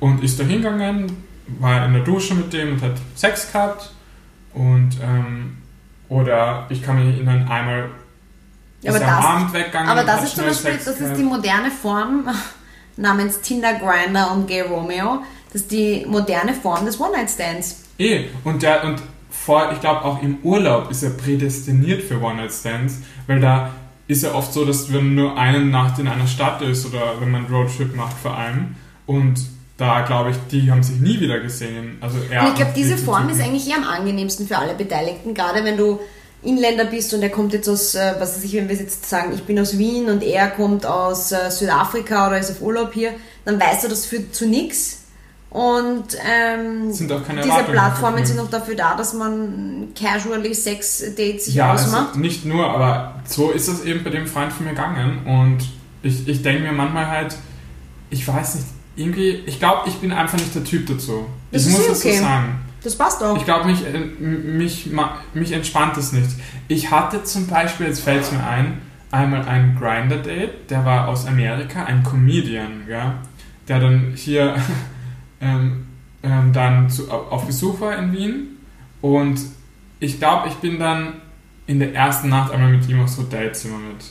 Und 0.00 0.22
ist 0.22 0.38
da 0.38 0.44
hingegangen, 0.44 1.16
war 1.58 1.84
in 1.84 1.92
der 1.94 2.02
Dusche 2.02 2.34
mit 2.34 2.52
dem 2.52 2.74
und 2.74 2.82
hat 2.82 2.92
Sex 3.16 3.50
gehabt. 3.50 3.92
Und, 4.54 4.90
ähm, 5.02 5.56
oder 6.08 6.66
ich 6.68 6.82
kann 6.82 7.04
mich 7.04 7.16
erinnern, 7.16 7.48
einmal 7.48 7.90
Ja, 8.80 8.90
aber 8.92 8.98
ist 9.00 9.04
am 9.04 9.16
das- 9.16 9.24
Abend 9.24 9.52
weggegangen. 9.54 9.88
Aber 9.88 10.04
das 10.04 10.22
ist 10.24 10.36
zum 10.36 10.44
Beispiel, 10.44 10.72
Sex 10.72 10.84
das 10.84 11.00
ist 11.00 11.16
die 11.16 11.22
moderne 11.24 11.70
Form 11.70 12.28
namens 12.96 13.40
Tinder 13.40 13.74
Grinder 13.74 14.30
und 14.32 14.46
Gay 14.46 14.60
Romeo. 14.60 15.22
Das 15.52 15.62
ist 15.62 15.72
die 15.72 16.04
moderne 16.06 16.54
Form 16.54 16.84
des 16.86 17.00
One-Night-Stands. 17.00 17.84
Eh, 17.98 18.26
und 18.44 18.62
der, 18.62 18.84
und 18.84 19.02
vor, 19.48 19.72
ich 19.72 19.80
glaube 19.80 20.04
auch 20.04 20.22
im 20.22 20.36
Urlaub 20.42 20.90
ist 20.90 21.02
er 21.02 21.08
prädestiniert 21.08 22.02
für 22.02 22.20
One-Night-Stands, 22.20 22.98
weil 23.26 23.40
da 23.40 23.70
ist 24.06 24.22
ja 24.22 24.34
oft 24.34 24.52
so, 24.52 24.66
dass 24.66 24.92
wenn 24.92 25.14
nur 25.14 25.38
eine 25.38 25.64
Nacht 25.64 25.98
in 25.98 26.06
einer 26.06 26.26
Stadt 26.26 26.60
ist 26.60 26.84
oder 26.84 27.18
wenn 27.18 27.30
man 27.30 27.46
einen 27.46 27.54
Roadtrip 27.54 27.96
macht 27.96 28.18
vor 28.18 28.36
allem 28.36 28.76
und 29.06 29.40
da 29.78 30.02
glaube 30.02 30.32
ich, 30.32 30.36
die 30.52 30.70
haben 30.70 30.82
sich 30.82 31.00
nie 31.00 31.18
wieder 31.18 31.40
gesehen. 31.40 31.96
Also 32.02 32.18
er 32.30 32.42
Und 32.42 32.48
ich 32.48 32.54
glaube, 32.56 32.72
diese 32.76 32.96
die 32.96 33.02
Form 33.02 33.30
ist 33.30 33.40
eigentlich 33.40 33.66
eher 33.70 33.78
am 33.78 33.84
angenehmsten 33.84 34.46
für 34.46 34.58
alle 34.58 34.74
Beteiligten, 34.74 35.32
gerade 35.32 35.64
wenn 35.64 35.78
du 35.78 35.98
Inländer 36.42 36.84
bist 36.84 37.14
und 37.14 37.22
er 37.22 37.30
kommt 37.30 37.54
jetzt 37.54 37.70
aus, 37.70 37.94
äh, 37.94 38.16
was 38.18 38.36
weiß 38.36 38.44
ich, 38.44 38.52
wenn 38.52 38.68
wir 38.68 38.76
jetzt 38.76 39.08
sagen, 39.08 39.32
ich 39.34 39.44
bin 39.44 39.58
aus 39.58 39.78
Wien 39.78 40.10
und 40.10 40.22
er 40.22 40.48
kommt 40.50 40.84
aus 40.84 41.32
äh, 41.32 41.50
Südafrika 41.50 42.26
oder 42.26 42.38
ist 42.38 42.50
auf 42.50 42.60
Urlaub 42.60 42.92
hier, 42.92 43.12
dann 43.46 43.58
weißt 43.58 43.84
du, 43.84 43.88
das 43.88 44.04
führt 44.04 44.34
zu 44.34 44.46
nichts. 44.46 45.04
Und 45.50 46.04
ähm, 46.30 46.92
Sind 46.92 47.10
auch 47.10 47.24
keine 47.26 47.40
diese 47.40 47.64
Plattformen 47.64 48.24
sind 48.24 48.38
auch 48.38 48.50
dafür 48.50 48.74
da, 48.74 48.94
dass 48.94 49.14
man 49.14 49.88
casually 49.98 50.54
Sex-Dates 50.54 51.46
sich 51.46 51.54
Ja, 51.54 51.72
ausmacht. 51.72 52.08
also 52.08 52.20
nicht 52.20 52.44
nur, 52.44 52.68
aber 52.68 53.14
so 53.24 53.50
ist 53.50 53.66
es 53.66 53.82
eben 53.84 54.04
bei 54.04 54.10
dem 54.10 54.26
Freund 54.26 54.52
von 54.52 54.66
mir 54.66 54.72
gegangen 54.72 55.20
und 55.24 55.66
ich, 56.02 56.28
ich 56.28 56.42
denke 56.42 56.64
mir 56.64 56.72
manchmal 56.72 57.06
halt, 57.06 57.34
ich 58.10 58.28
weiß 58.28 58.56
nicht, 58.56 58.66
irgendwie, 58.96 59.42
ich 59.46 59.58
glaube, 59.58 59.88
ich 59.88 59.94
bin 59.96 60.12
einfach 60.12 60.38
nicht 60.38 60.54
der 60.54 60.64
Typ 60.64 60.86
dazu. 60.86 61.26
Das 61.50 61.66
ich 61.66 61.72
muss 61.72 61.88
okay. 61.88 62.16
so 62.16 62.22
sagen. 62.22 62.60
Das 62.82 62.96
passt 62.96 63.22
auch. 63.22 63.36
Ich 63.36 63.44
glaube, 63.44 63.66
mich, 63.66 63.84
äh, 63.84 63.98
mich, 63.98 64.90
mich 65.34 65.52
entspannt 65.52 65.96
es 65.96 66.12
nicht. 66.12 66.30
Ich 66.68 66.90
hatte 66.90 67.24
zum 67.24 67.46
Beispiel, 67.46 67.86
jetzt 67.86 68.00
fällt 68.00 68.22
es 68.22 68.32
mir 68.32 68.46
ein, 68.46 68.82
einmal 69.10 69.42
ein 69.48 69.76
Grinder-Date, 69.80 70.70
der 70.70 70.84
war 70.84 71.08
aus 71.08 71.26
Amerika, 71.26 71.84
ein 71.84 72.02
Comedian, 72.02 72.82
ja, 72.88 73.14
der 73.66 73.80
dann 73.80 74.12
hier 74.14 74.54
ähm, 75.40 75.86
ähm, 76.22 76.52
dann 76.52 76.90
zu, 76.90 77.10
auf 77.10 77.46
Besuch 77.46 77.80
war 77.80 77.96
in 77.96 78.12
Wien 78.12 78.58
und 79.00 79.38
ich 80.00 80.18
glaube, 80.18 80.48
ich 80.48 80.54
bin 80.54 80.78
dann 80.78 81.14
in 81.66 81.78
der 81.78 81.94
ersten 81.94 82.28
Nacht 82.28 82.52
einmal 82.52 82.70
mit 82.70 82.88
ihm 82.88 83.00
aufs 83.00 83.18
Hotelzimmer 83.18 83.78
mit. 83.78 84.04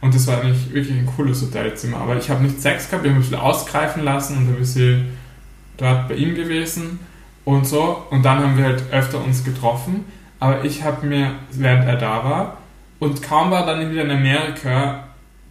Und 0.00 0.14
das 0.14 0.26
war 0.26 0.44
nicht 0.44 0.72
wirklich 0.72 0.96
ein 0.96 1.06
cooles 1.06 1.42
Hotelzimmer, 1.42 1.98
aber 1.98 2.16
ich 2.16 2.28
habe 2.30 2.42
nicht 2.42 2.60
Sex 2.60 2.90
gehabt, 2.90 3.04
ich 3.04 3.10
habe 3.10 3.18
mich 3.18 3.28
ein 3.28 3.30
bisschen 3.30 3.44
ausgreifen 3.44 4.04
lassen 4.04 4.36
und 4.36 4.48
ein 4.48 4.56
bisschen 4.56 5.06
dort 5.78 6.08
bei 6.08 6.14
ihm 6.14 6.34
gewesen 6.34 7.00
und 7.44 7.66
so. 7.66 8.04
Und 8.10 8.24
dann 8.24 8.38
haben 8.38 8.56
wir 8.56 8.64
halt 8.64 8.84
öfter 8.92 9.22
uns 9.22 9.42
getroffen. 9.42 10.04
Aber 10.38 10.64
ich 10.64 10.84
habe 10.84 11.06
mir, 11.06 11.32
während 11.52 11.86
er 11.86 11.96
da 11.96 12.24
war, 12.24 12.58
und 12.98 13.22
kaum 13.22 13.50
war 13.50 13.66
dann 13.66 13.90
wieder 13.90 14.02
in 14.02 14.10
Amerika, 14.10 15.05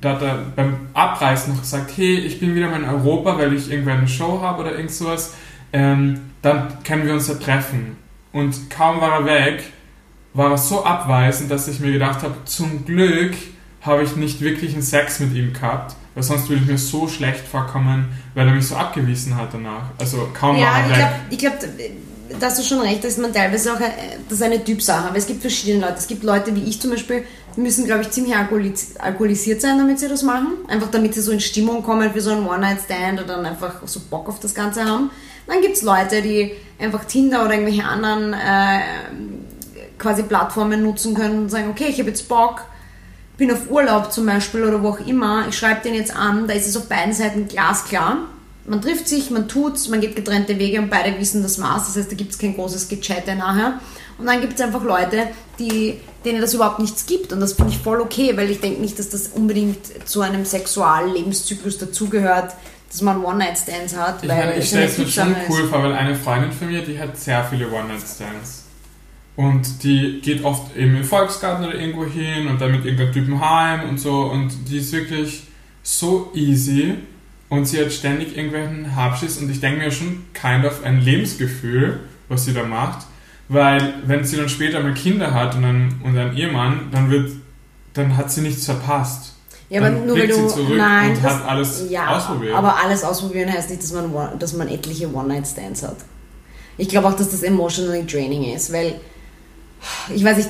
da 0.05 0.13
hat 0.13 0.21
er 0.21 0.37
beim 0.55 0.75
Abreisen 0.93 1.53
noch 1.53 1.61
gesagt, 1.61 1.91
hey, 1.97 2.19
ich 2.19 2.39
bin 2.39 2.53
wieder 2.55 2.69
mal 2.69 2.81
in 2.81 2.87
Europa, 2.89 3.37
weil 3.37 3.53
ich 3.53 3.71
irgendwann 3.71 3.97
eine 3.99 4.07
Show 4.07 4.39
habe 4.41 4.61
oder 4.61 4.71
irgend 4.73 4.91
sowas, 4.91 5.33
ähm, 5.73 6.19
dann 6.41 6.67
können 6.83 7.05
wir 7.05 7.13
uns 7.13 7.27
ja 7.27 7.33
treffen. 7.35 7.97
Und 8.31 8.69
kaum 8.69 9.01
war 9.01 9.19
er 9.19 9.25
weg, 9.25 9.63
war 10.33 10.51
er 10.51 10.57
so 10.57 10.83
abweisend, 10.85 11.49
dass 11.49 11.67
ich 11.67 11.79
mir 11.79 11.91
gedacht 11.91 12.21
habe, 12.23 12.35
zum 12.45 12.85
Glück 12.85 13.33
habe 13.81 14.03
ich 14.03 14.15
nicht 14.15 14.41
wirklich 14.41 14.73
einen 14.73 14.81
Sex 14.81 15.19
mit 15.19 15.33
ihm 15.33 15.53
gehabt, 15.53 15.95
weil 16.13 16.23
sonst 16.23 16.49
würde 16.49 16.61
ich 16.63 16.67
mir 16.69 16.77
so 16.77 17.07
schlecht 17.07 17.45
vorkommen, 17.47 18.05
weil 18.33 18.47
er 18.47 18.53
mich 18.53 18.67
so 18.67 18.75
abgewiesen 18.75 19.35
hat 19.35 19.49
danach. 19.53 19.85
Also 19.99 20.29
kaum 20.33 20.55
war 20.55 20.61
Ja, 20.61 20.77
er 20.77 20.83
ich 20.83 20.89
weg. 20.89 20.97
glaube, 20.97 21.13
ich 21.29 21.37
glaub, 21.37 21.53
da 22.39 22.47
hast 22.47 22.59
du 22.59 22.63
schon 22.63 22.81
recht, 22.81 23.03
dass 23.03 23.17
man 23.17 23.33
teilweise 23.33 23.73
auch, 23.73 23.79
äh, 23.79 24.17
das 24.27 24.39
ist 24.39 24.43
eine 24.43 24.63
Typsache, 24.63 25.07
aber 25.07 25.17
es 25.17 25.27
gibt 25.27 25.41
verschiedene 25.41 25.85
Leute. 25.85 25.95
Es 25.97 26.07
gibt 26.07 26.23
Leute 26.23 26.55
wie 26.55 26.63
ich 26.63 26.81
zum 26.81 26.91
Beispiel, 26.91 27.23
die 27.55 27.61
müssen, 27.61 27.85
glaube 27.85 28.01
ich, 28.01 28.11
ziemlich 28.11 28.35
alkoholis 28.35 28.97
alkoholisiert 28.97 29.61
sein, 29.61 29.77
damit 29.77 29.99
sie 29.99 30.07
das 30.07 30.23
machen. 30.23 30.53
Einfach 30.67 30.89
damit 30.91 31.13
sie 31.13 31.21
so 31.21 31.31
in 31.31 31.39
Stimmung 31.39 31.83
kommen 31.83 32.11
für 32.11 32.21
so 32.21 32.31
einen 32.31 32.47
One-Night-Stand 32.47 33.19
oder 33.21 33.35
dann 33.35 33.45
einfach 33.45 33.81
so 33.85 33.99
Bock 34.09 34.27
auf 34.27 34.39
das 34.39 34.53
Ganze 34.53 34.85
haben. 34.85 35.11
Dann 35.47 35.61
gibt 35.61 35.77
es 35.77 35.83
Leute, 35.83 36.21
die 36.21 36.51
einfach 36.79 37.05
Tinder 37.05 37.45
oder 37.45 37.53
irgendwelche 37.53 37.83
anderen 37.83 38.33
äh, 38.33 38.81
quasi 39.97 40.23
Plattformen 40.23 40.83
nutzen 40.83 41.13
können 41.13 41.43
und 41.43 41.49
sagen, 41.49 41.69
okay, 41.69 41.87
ich 41.87 41.99
habe 41.99 42.09
jetzt 42.09 42.27
Bock, 42.27 42.61
bin 43.37 43.51
auf 43.51 43.69
Urlaub 43.69 44.11
zum 44.11 44.25
Beispiel 44.25 44.63
oder 44.63 44.81
wo 44.81 44.89
auch 44.89 45.05
immer, 45.05 45.45
ich 45.47 45.57
schreibe 45.57 45.81
den 45.81 45.93
jetzt 45.93 46.15
an, 46.15 46.47
da 46.47 46.53
ist 46.53 46.67
es 46.67 46.75
auf 46.75 46.87
beiden 46.87 47.13
Seiten 47.13 47.47
glasklar. 47.47 48.17
Man 48.67 48.81
trifft 48.81 49.07
sich, 49.07 49.29
man 49.29 49.47
tut's, 49.47 49.89
man 49.89 50.01
geht 50.01 50.15
getrennte 50.15 50.57
Wege 50.57 50.79
und 50.81 50.89
beide 50.89 51.19
wissen 51.19 51.43
das 51.43 51.57
Maß. 51.57 51.85
Das 51.87 51.97
heißt, 51.97 52.11
da 52.11 52.15
gibt 52.15 52.31
es 52.31 52.39
kein 52.39 52.55
großes 52.55 52.87
Gechatte 52.87 53.35
nachher. 53.35 53.79
Und 54.17 54.25
dann 54.25 54.41
gibt 54.41 54.53
es 54.53 54.61
einfach 54.61 54.83
Leute, 54.83 55.27
die, 55.59 55.99
denen 56.23 56.41
das 56.41 56.53
überhaupt 56.53 56.79
nichts 56.79 57.05
gibt. 57.05 57.31
Und 57.31 57.41
das 57.41 57.53
finde 57.53 57.73
ich 57.73 57.77
voll 57.77 58.01
okay, 58.01 58.35
weil 58.35 58.49
ich 58.49 58.61
denke 58.61 58.81
nicht, 58.81 58.97
dass 58.97 59.09
das 59.09 59.27
unbedingt 59.27 60.07
zu 60.07 60.21
einem 60.21 60.45
Sexuallebenszyklus 60.45 61.77
dazugehört, 61.77 62.55
dass 62.89 63.01
man 63.01 63.23
One-Night-Stands 63.23 63.95
hat. 63.95 64.23
Ich 64.23 64.29
weil 64.29 64.37
meine, 64.37 64.57
ich 64.57 64.67
stelle 64.67 64.83
eine 64.83 64.91
es 64.91 64.97
mir 64.97 65.07
schon 65.07 65.35
cool 65.49 65.67
vor, 65.67 65.83
weil 65.83 65.93
eine 65.93 66.15
Freundin 66.15 66.51
von 66.51 66.67
mir, 66.67 66.81
die 66.81 66.97
hat 66.97 67.17
sehr 67.17 67.43
viele 67.43 67.71
One-Night-Stands. 67.71 68.63
Und 69.35 69.83
die 69.83 70.21
geht 70.21 70.43
oft 70.43 70.75
eben 70.75 70.95
im 70.95 71.03
Volksgarten 71.03 71.65
oder 71.65 71.75
irgendwo 71.75 72.05
hin 72.05 72.47
und 72.47 72.59
dann 72.61 72.71
mit 72.71 72.85
irgendeinem 72.85 73.11
Typen 73.11 73.41
heim 73.41 73.89
und 73.89 73.99
so. 73.99 74.21
Und 74.21 74.51
die 74.69 74.77
ist 74.77 74.91
wirklich 74.93 75.43
so 75.83 76.31
easy 76.33 76.95
und 77.55 77.65
sie 77.65 77.79
hat 77.79 77.91
ständig 77.91 78.35
irgendwelchen 78.37 78.95
Habschiss 78.95 79.37
und 79.37 79.49
ich 79.49 79.59
denke 79.59 79.79
mir 79.83 79.91
schon 79.91 80.25
kind 80.33 80.65
of 80.65 80.83
ein 80.83 81.01
Lebensgefühl, 81.01 81.99
was 82.29 82.45
sie 82.45 82.53
da 82.53 82.63
macht. 82.63 83.07
Weil 83.47 83.95
wenn 84.05 84.25
sie 84.25 84.37
dann 84.37 84.49
später 84.49 84.81
mal 84.81 84.93
Kinder 84.93 85.33
hat 85.33 85.55
und 85.55 85.65
einen, 85.65 86.01
und 86.03 86.17
einen 86.17 86.35
Ehemann, 86.35 86.89
dann 86.91 87.11
wird, 87.11 87.31
dann 87.93 88.17
hat 88.17 88.31
sie 88.31 88.41
nichts 88.41 88.65
verpasst. 88.65 89.33
Ja, 89.69 89.81
aber 89.81 89.89
Dann 89.89 90.05
nur 90.05 90.17
weil 90.17 90.27
du. 90.27 90.75
nein, 90.75 91.11
und 91.15 91.23
das, 91.23 91.33
hat 91.33 91.47
alles 91.47 91.85
ja, 91.89 92.15
ausprobiert. 92.15 92.55
Aber 92.55 92.77
alles 92.77 93.03
ausprobieren 93.03 93.51
heißt 93.51 93.69
nicht, 93.69 93.81
dass 93.81 93.91
man, 93.93 94.11
dass 94.39 94.53
man 94.53 94.67
etliche 94.67 95.11
One-Night-Stands 95.11 95.83
hat. 95.83 95.97
Ich 96.77 96.87
glaube 96.87 97.07
auch, 97.07 97.15
dass 97.15 97.29
das 97.29 97.41
emotionally 97.41 98.05
draining 98.05 98.53
ist, 98.53 98.71
weil 98.71 98.95
ich 100.13 100.23
weiß 100.23 100.37
nicht, 100.37 100.49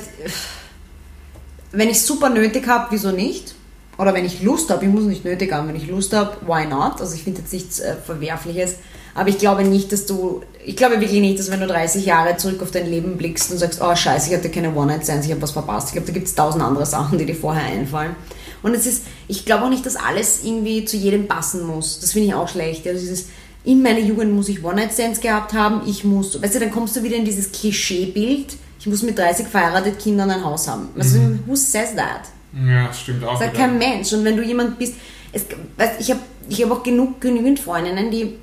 wenn 1.72 1.88
ich 1.88 2.00
super 2.00 2.28
nötig 2.28 2.66
habe, 2.68 2.88
wieso 2.90 3.10
nicht? 3.10 3.55
Oder 3.98 4.12
wenn 4.14 4.24
ich 4.24 4.42
Lust 4.42 4.70
habe, 4.70 4.84
ich 4.84 4.90
muss 4.90 5.04
nicht 5.04 5.24
nötig 5.24 5.52
haben, 5.52 5.68
wenn 5.68 5.76
ich 5.76 5.88
Lust 5.88 6.12
habe, 6.12 6.36
why 6.46 6.66
not? 6.66 7.00
Also 7.00 7.14
ich 7.14 7.22
finde 7.22 7.40
jetzt 7.40 7.52
nichts 7.52 7.80
äh, 7.80 7.94
Verwerfliches. 7.96 8.76
Aber 9.14 9.30
ich 9.30 9.38
glaube 9.38 9.64
nicht, 9.64 9.92
dass 9.92 10.04
du, 10.04 10.42
ich 10.62 10.76
glaube 10.76 11.00
wirklich 11.00 11.20
nicht, 11.20 11.38
dass 11.38 11.50
wenn 11.50 11.60
du 11.60 11.66
30 11.66 12.04
Jahre 12.04 12.36
zurück 12.36 12.60
auf 12.62 12.70
dein 12.70 12.90
Leben 12.90 13.16
blickst 13.16 13.50
und 13.50 13.56
sagst, 13.56 13.80
oh 13.82 13.96
scheiße, 13.96 14.28
ich 14.28 14.36
hatte 14.36 14.50
keine 14.50 14.74
One-Night-Stands, 14.74 15.24
ich 15.24 15.32
habe 15.32 15.40
was 15.40 15.52
verpasst. 15.52 15.88
Ich 15.88 15.92
glaube, 15.94 16.06
da 16.06 16.12
gibt 16.12 16.26
es 16.26 16.34
tausend 16.34 16.62
andere 16.62 16.84
Sachen, 16.84 17.16
die 17.16 17.24
dir 17.24 17.34
vorher 17.34 17.64
einfallen. 17.64 18.14
Und 18.62 18.74
es 18.74 18.84
ist, 18.84 19.04
ich 19.26 19.46
glaube 19.46 19.64
auch 19.64 19.70
nicht, 19.70 19.86
dass 19.86 19.96
alles 19.96 20.44
irgendwie 20.44 20.84
zu 20.84 20.98
jedem 20.98 21.28
passen 21.28 21.66
muss. 21.66 22.00
Das 22.00 22.12
finde 22.12 22.28
ich 22.28 22.34
auch 22.34 22.48
schlecht. 22.48 22.86
Also 22.86 23.00
dieses, 23.00 23.28
in 23.64 23.82
meiner 23.82 24.00
Jugend 24.00 24.32
muss 24.32 24.50
ich 24.50 24.62
One-Night-Stands 24.62 25.20
gehabt 25.20 25.54
haben, 25.54 25.88
ich 25.88 26.04
muss, 26.04 26.40
weißt 26.40 26.56
du, 26.56 26.60
dann 26.60 26.70
kommst 26.70 26.94
du 26.96 27.02
wieder 27.02 27.16
in 27.16 27.24
dieses 27.24 27.52
Klischeebild, 27.52 28.56
ich 28.78 28.86
muss 28.86 29.02
mit 29.02 29.16
30 29.18 29.46
verheiratet 29.46 29.98
Kindern 29.98 30.30
ein 30.30 30.44
Haus 30.44 30.68
haben. 30.68 30.90
Also, 30.96 31.18
who 31.46 31.56
says 31.56 31.94
that? 31.96 32.20
Ja, 32.52 32.92
stimmt 32.92 33.24
auch. 33.24 33.38
Sagt 33.38 33.54
kein 33.54 33.78
Mensch. 33.78 34.12
Und 34.12 34.24
wenn 34.24 34.36
du 34.36 34.42
jemand 34.42 34.78
bist, 34.78 34.94
es, 35.32 35.46
weißt, 35.76 36.00
ich 36.00 36.10
habe 36.10 36.20
ich 36.48 36.62
hab 36.62 36.70
auch 36.70 36.82
genug, 36.82 37.20
genügend 37.20 37.58
Freundinnen, 37.58 38.10
die 38.10 38.34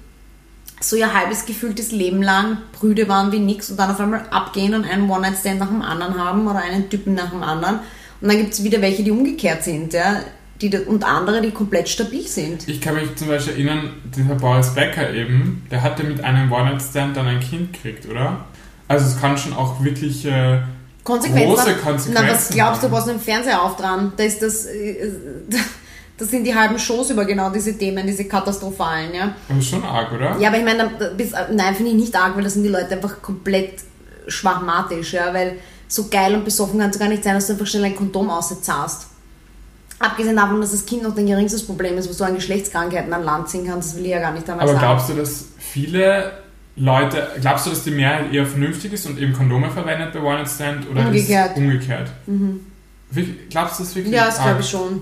so 0.81 0.95
ihr 0.95 1.13
halbes 1.13 1.45
gefühltes 1.45 1.91
Leben 1.91 2.21
lang 2.21 2.57
Brüde 2.73 3.07
waren 3.07 3.31
wie 3.31 3.39
nix 3.39 3.69
und 3.69 3.79
dann 3.79 3.91
auf 3.91 3.99
einmal 3.99 4.25
abgehen 4.29 4.73
und 4.73 4.85
einen 4.85 5.09
One-Night-Stand 5.09 5.59
nach 5.59 5.69
dem 5.69 5.81
anderen 5.81 6.17
haben 6.17 6.47
oder 6.47 6.59
einen 6.59 6.89
Typen 6.89 7.13
nach 7.13 7.29
dem 7.31 7.41
anderen. 7.41 7.79
Und 8.19 8.27
dann 8.27 8.37
gibt 8.37 8.53
es 8.53 8.63
wieder 8.63 8.81
welche, 8.81 9.03
die 9.03 9.11
umgekehrt 9.11 9.63
sind, 9.63 9.93
ja, 9.93 10.21
die, 10.61 10.75
und 10.77 11.03
andere, 11.03 11.41
die 11.41 11.51
komplett 11.51 11.89
stabil 11.89 12.27
sind. 12.27 12.67
Ich 12.67 12.81
kann 12.81 12.95
mich 12.95 13.15
zum 13.15 13.27
Beispiel 13.27 13.53
erinnern, 13.53 13.93
dieser 14.15 14.35
Boris 14.35 14.73
Becker 14.73 15.13
eben, 15.13 15.65
der 15.71 15.81
hatte 15.81 16.03
mit 16.03 16.21
einem 16.23 16.51
One-Night-Stand 16.51 17.17
dann 17.17 17.27
ein 17.27 17.39
Kind 17.39 17.73
gekriegt, 17.73 18.07
oder? 18.09 18.45
Also 18.87 19.05
es 19.05 19.19
kann 19.19 19.37
schon 19.37 19.53
auch 19.53 19.83
wirklich 19.83 20.25
äh, 20.25 20.59
Konsequenzen. 21.03 21.47
große 21.47 21.63
Konsequenzen 21.75 22.11
Na, 22.13 22.27
was 22.29 22.49
glaubst 22.49 22.83
du, 22.83 22.91
was 22.91 23.07
im 23.07 23.19
Fernseher 23.19 23.61
aufdran? 23.61 24.13
Da 24.15 24.23
ist 24.23 24.41
das, 24.41 24.65
äh, 24.65 25.11
das 26.17 26.29
sind 26.29 26.45
die 26.45 26.55
halben 26.55 26.79
Shows 26.79 27.09
über 27.09 27.25
genau 27.25 27.49
diese 27.49 27.77
Themen, 27.77 28.05
diese 28.07 28.25
katastrophalen, 28.25 29.13
ja. 29.13 29.35
Aber 29.49 29.59
ist 29.59 29.69
schon 29.69 29.83
arg, 29.83 30.11
oder? 30.13 30.37
Ja, 30.39 30.49
aber 30.49 30.57
ich 30.57 30.63
meine, 30.63 30.89
nein, 31.51 31.75
finde 31.75 31.91
ich 31.91 31.97
nicht 31.97 32.15
arg, 32.15 32.35
weil 32.35 32.43
da 32.43 32.49
sind 32.49 32.63
die 32.63 32.69
Leute 32.69 32.91
einfach 32.95 33.21
komplett 33.21 33.81
schwachmatisch, 34.27 35.13
ja, 35.13 35.33
weil 35.33 35.57
so 35.87 36.07
geil 36.09 36.33
und 36.35 36.45
besoffen 36.45 36.79
kann 36.79 36.89
es 36.89 36.97
gar 36.99 37.09
nicht 37.09 37.23
sein, 37.23 37.35
dass 37.35 37.47
du 37.47 37.53
einfach 37.53 37.67
schnell 37.67 37.85
ein 37.85 37.95
Kondom 37.95 38.29
auszahlst. 38.29 39.07
Abgesehen 39.99 40.35
davon, 40.35 40.59
dass 40.59 40.71
das 40.71 40.85
Kind 40.85 41.03
noch 41.03 41.15
dein 41.15 41.27
geringstes 41.27 41.65
Problem 41.65 41.97
ist, 41.97 42.09
was 42.09 42.17
du 42.17 42.23
an 42.23 42.35
Geschlechtskrankheiten 42.35 43.13
an 43.13 43.23
Land 43.23 43.49
ziehen 43.49 43.65
kannst, 43.65 43.89
das 43.89 43.97
will 43.97 44.05
ich 44.05 44.11
ja 44.11 44.19
gar 44.19 44.31
nicht 44.31 44.49
einmal 44.49 44.63
Aber 44.63 44.73
sagen. 44.73 44.85
glaubst 44.85 45.09
du, 45.09 45.13
dass 45.13 45.45
viele 45.59 46.42
Leute, 46.75 47.27
glaubst 47.39 47.65
du, 47.67 47.69
dass 47.69 47.83
die 47.83 47.91
Mehrheit 47.91 48.33
eher 48.33 48.45
vernünftig 48.47 48.93
ist 48.93 49.05
und 49.05 49.19
eben 49.19 49.33
Kondome 49.33 49.69
verwendet 49.69 50.12
bei 50.13 50.19
One-Night-Stand 50.19 50.89
oder 50.89 51.01
Umgekehrt. 51.05 51.51
ist 51.51 51.57
umgekehrt? 51.57 52.09
Wirklich- 53.12 53.49
Glaubst 53.49 53.79
du 53.79 53.83
das 53.83 53.95
wirklich? 53.95 54.13
ja, 54.13 54.25
das 54.25 54.41
glaube 54.41 54.62
ich 54.62 54.69
schon. 54.69 55.01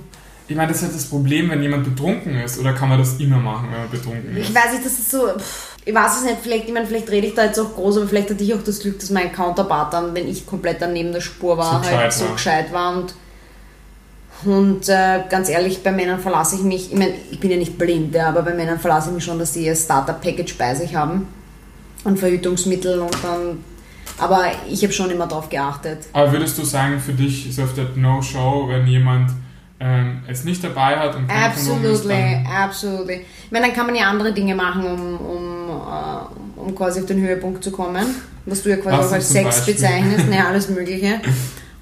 Ich 0.49 0.55
meine, 0.57 0.67
das 0.67 0.77
ist 0.79 0.83
halt 0.83 0.95
das 0.95 1.05
Problem, 1.05 1.49
wenn 1.49 1.61
jemand 1.63 1.85
betrunken 1.85 2.35
ist, 2.41 2.59
oder 2.59 2.73
kann 2.73 2.89
man 2.89 2.99
das 2.99 3.17
immer 3.21 3.37
machen, 3.37 3.69
wenn 3.71 3.79
man 3.79 3.89
betrunken 3.89 4.35
ist? 4.35 4.49
Ich 4.49 4.53
weiß 4.55 4.73
nicht, 4.73 4.85
das 4.85 4.91
ist 4.99 5.09
so. 5.11 5.27
Pff, 5.29 5.77
ich 5.85 5.95
weiß 5.95 6.17
es 6.17 6.23
nicht, 6.25 6.37
vielleicht, 6.43 6.65
ich 6.67 6.73
meine, 6.73 6.85
vielleicht 6.85 7.09
rede 7.09 7.27
ich 7.27 7.35
da 7.35 7.45
jetzt 7.45 7.57
auch 7.57 7.73
groß, 7.73 7.97
aber 7.97 8.07
vielleicht 8.09 8.29
hatte 8.31 8.43
ich 8.43 8.53
auch 8.53 8.61
das 8.63 8.79
Glück, 8.81 8.99
dass 8.99 9.09
mein 9.11 9.31
Counterpart 9.31 9.93
dann, 9.93 10.13
wenn 10.13 10.27
ich 10.27 10.45
komplett 10.45 10.81
daneben 10.81 11.13
der 11.13 11.21
Spur 11.21 11.57
war, 11.57 11.65
So 11.65 11.73
halt 11.73 11.83
gescheit 11.85 12.13
so 12.13 12.25
war. 12.25 12.33
gescheit 12.33 12.73
war. 12.73 12.97
Und, 12.97 13.15
und 14.43 14.89
äh, 14.89 15.21
ganz 15.29 15.47
ehrlich, 15.47 15.81
bei 15.83 15.91
Männern 15.93 16.19
verlasse 16.19 16.55
ich 16.57 16.63
mich, 16.63 16.91
ich 16.91 16.97
meine, 16.99 17.13
ich 17.31 17.39
bin 17.39 17.49
ja 17.49 17.57
nicht 17.57 17.77
blind, 17.77 18.13
ja, 18.13 18.27
aber 18.27 18.41
bei 18.41 18.53
Männern 18.53 18.79
verlasse 18.79 19.09
ich 19.09 19.15
mich 19.15 19.23
schon, 19.23 19.39
dass 19.39 19.53
sie 19.53 19.65
ihr 19.65 19.75
Starter-Package 19.75 20.57
bei 20.57 20.75
sich 20.75 20.95
haben. 20.95 21.27
Und 22.03 22.17
Verhütungsmittel 22.17 22.99
und 22.99 23.15
dann. 23.23 23.63
Aber 24.17 24.51
ich 24.69 24.83
habe 24.83 24.93
schon 24.93 25.09
immer 25.09 25.27
darauf 25.27 25.49
geachtet. 25.49 25.99
Aber 26.13 26.31
würdest 26.31 26.57
du 26.57 26.63
sagen, 26.63 26.99
für 26.99 27.13
dich 27.13 27.49
ist 27.49 27.59
auf 27.59 27.73
der 27.73 27.85
No-Show, 27.95 28.67
wenn 28.67 28.85
jemand 28.87 29.31
ähm, 29.79 30.21
es 30.27 30.43
nicht 30.43 30.63
dabei 30.63 30.97
hat 30.97 31.15
und 31.15 31.27
kein 31.27 31.53
Kondom 31.55 31.83
ist, 31.83 32.05
Absolutely, 32.05 32.43
dann 32.43 32.45
absolutely. 32.45 33.25
Ich 33.45 33.51
meine, 33.51 33.67
dann 33.67 33.75
kann 33.75 33.87
man 33.87 33.95
ja 33.95 34.09
andere 34.09 34.31
Dinge 34.31 34.53
machen, 34.53 34.83
um, 34.85 35.17
um, 35.17 35.69
äh, 35.69 36.59
um 36.59 36.75
quasi 36.75 36.99
auf 36.99 37.07
den 37.07 37.19
Höhepunkt 37.19 37.63
zu 37.63 37.71
kommen. 37.71 38.05
Was 38.45 38.61
du 38.61 38.69
ja 38.69 38.77
quasi 38.77 38.97
Was 38.97 39.07
auch 39.07 39.13
als 39.13 39.29
Sex 39.29 39.65
bezeichnest, 39.65 40.27
naja, 40.29 40.47
alles 40.49 40.69
Mögliche. 40.69 41.19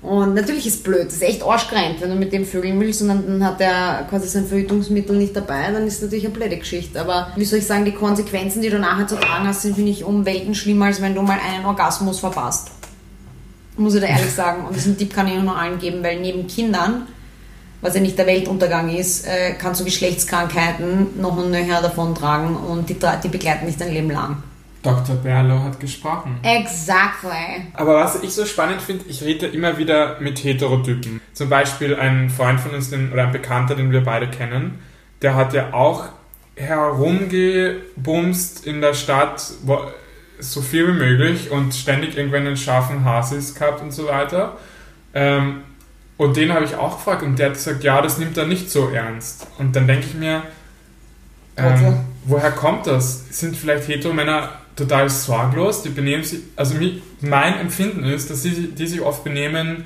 Und 0.02 0.34
natürlich 0.34 0.66
ist 0.66 0.76
es 0.76 0.84
blöd, 0.84 1.08
das 1.08 1.16
ist 1.16 1.24
echt 1.24 1.44
arschgereint, 1.44 2.00
wenn 2.00 2.10
du 2.10 2.16
mit 2.16 2.32
dem 2.32 2.46
vögeln 2.46 2.80
willst 2.80 3.02
und 3.02 3.10
dann, 3.10 3.44
hat 3.44 3.60
er 3.60 4.08
quasi 4.10 4.30
sein 4.30 4.46
Verhütungsmittel 4.46 5.18
nicht 5.18 5.36
dabei, 5.36 5.72
dann 5.74 5.86
ist 5.86 5.96
es 5.96 6.04
natürlich 6.04 6.26
eine 6.26 6.34
blöde 6.34 6.58
Geschichte. 6.58 7.02
Aber 7.02 7.34
wie 7.36 7.44
soll 7.44 7.60
ich 7.60 7.68
sagen, 7.68 7.84
die 7.84 7.92
Konsequenzen, 7.92 8.62
die 8.62 8.70
du 8.70 8.80
nachher 8.80 9.08
zu 9.08 9.18
tragen 9.18 9.46
hast, 9.46 9.64
sind, 9.64 9.76
finde 9.76 9.92
ich, 9.92 10.06
um 10.06 10.26
Welten 10.26 10.56
schlimmer, 10.56 10.86
als 10.86 11.02
wenn 11.02 11.16
du 11.16 11.22
mal 11.22 11.38
einen 11.40 11.66
Orgasmus 11.66 12.20
verpasst. 12.20 12.70
Muss 13.76 13.96
ich 13.96 14.02
da 14.02 14.08
ehrlich 14.08 14.32
sagen. 14.32 14.66
Und 14.66 14.76
diesen 14.76 14.98
Tipp 14.98 15.14
kann 15.14 15.28
ich 15.28 15.42
noch 15.42 15.58
allen 15.58 15.80
geben, 15.80 16.02
weil 16.02 16.20
neben 16.22 16.48
Kindern 16.48 17.08
was 17.82 17.96
ja 17.96 18.02
nicht 18.02 18.18
der 18.18 18.28
Weltuntergang 18.28 18.90
ist, 18.90 19.26
äh, 19.26 19.54
kannst 19.54 19.80
du 19.80 19.86
Geschlechtskrankheiten 19.86 21.22
noch 21.22 21.38
und 21.38 21.52
nöcher 21.52 21.82
davon 21.82 22.14
tragen 22.14 22.56
und 22.56 22.90
die, 22.90 22.98
die 23.24 23.28
begleiten 23.30 23.68
dich 23.68 23.78
dein 23.78 23.94
Leben 23.94 24.12
lang. 24.12 24.44
Dr. 24.82 25.18
Berlo 25.18 25.62
hat 25.64 25.80
gesprochen. 25.80 26.40
Exactly. 26.42 27.68
Aber 27.74 27.96
was 27.96 28.24
ich 28.24 28.34
so 28.34 28.46
spannend 28.46 28.82
finde, 28.82 29.06
ich 29.10 29.22
rede 29.24 29.48
immer 29.48 29.78
wieder 29.78 30.20
mit 30.22 30.42
Heterotypen. 30.44 31.20
Zum 31.34 31.50
Beispiel 31.50 31.96
ein 31.96 32.30
Freund 32.30 32.62
von 32.62 32.72
uns, 32.72 32.90
den, 32.90 33.12
oder 33.12 33.24
ein 33.24 33.34
Bekannter, 33.34 33.76
den 33.76 33.92
wir 33.92 34.04
beide 34.04 34.30
kennen, 34.30 34.80
der 35.22 35.36
hat 35.36 35.54
ja 35.54 35.74
auch 35.74 36.06
herumgebumst 36.56 38.66
in 38.66 38.80
der 38.82 38.94
Stadt, 38.94 39.44
wo, 39.64 39.82
so 40.40 40.62
viel 40.62 40.88
wie 40.88 40.94
möglich 40.94 41.52
und 41.52 41.76
ständig 41.76 42.18
irgendwann 42.18 42.56
scharfen 42.56 43.04
Hasis 43.04 43.56
gehabt 43.56 43.82
und 43.82 43.92
so 43.92 44.08
weiter. 44.08 44.58
Ähm, 45.14 45.64
und 46.18 46.38
den 46.38 46.54
habe 46.54 46.66
ich 46.66 46.76
auch 46.76 46.98
gefragt 46.98 47.24
und 47.24 47.40
der 47.40 47.48
hat 47.48 47.56
gesagt, 47.56 47.84
ja, 47.84 48.02
das 48.02 48.18
nimmt 48.18 48.38
er 48.38 48.46
nicht 48.46 48.70
so 48.70 48.90
ernst. 48.90 49.48
Und 49.58 49.76
dann 49.76 49.88
denke 49.88 50.06
ich 50.06 50.14
mir, 50.16 50.44
ähm, 51.56 52.00
woher 52.26 52.52
kommt 52.52 52.88
das? 52.88 53.26
Sind 53.30 53.56
vielleicht 53.56 53.88
Heteromänner 53.88 54.59
total 54.80 55.10
sorglos? 55.10 55.84
Die 55.84 55.90
benehmen 55.90 56.24
sich, 56.24 56.40
also 56.56 56.76
mein 57.22 57.60
Empfinden 57.60 58.04
ist, 58.04 58.30
dass 58.30 58.42
sie 58.42 58.70
die 58.70 58.88
sich 58.88 59.02
oft 59.02 59.24
benehmen 59.24 59.86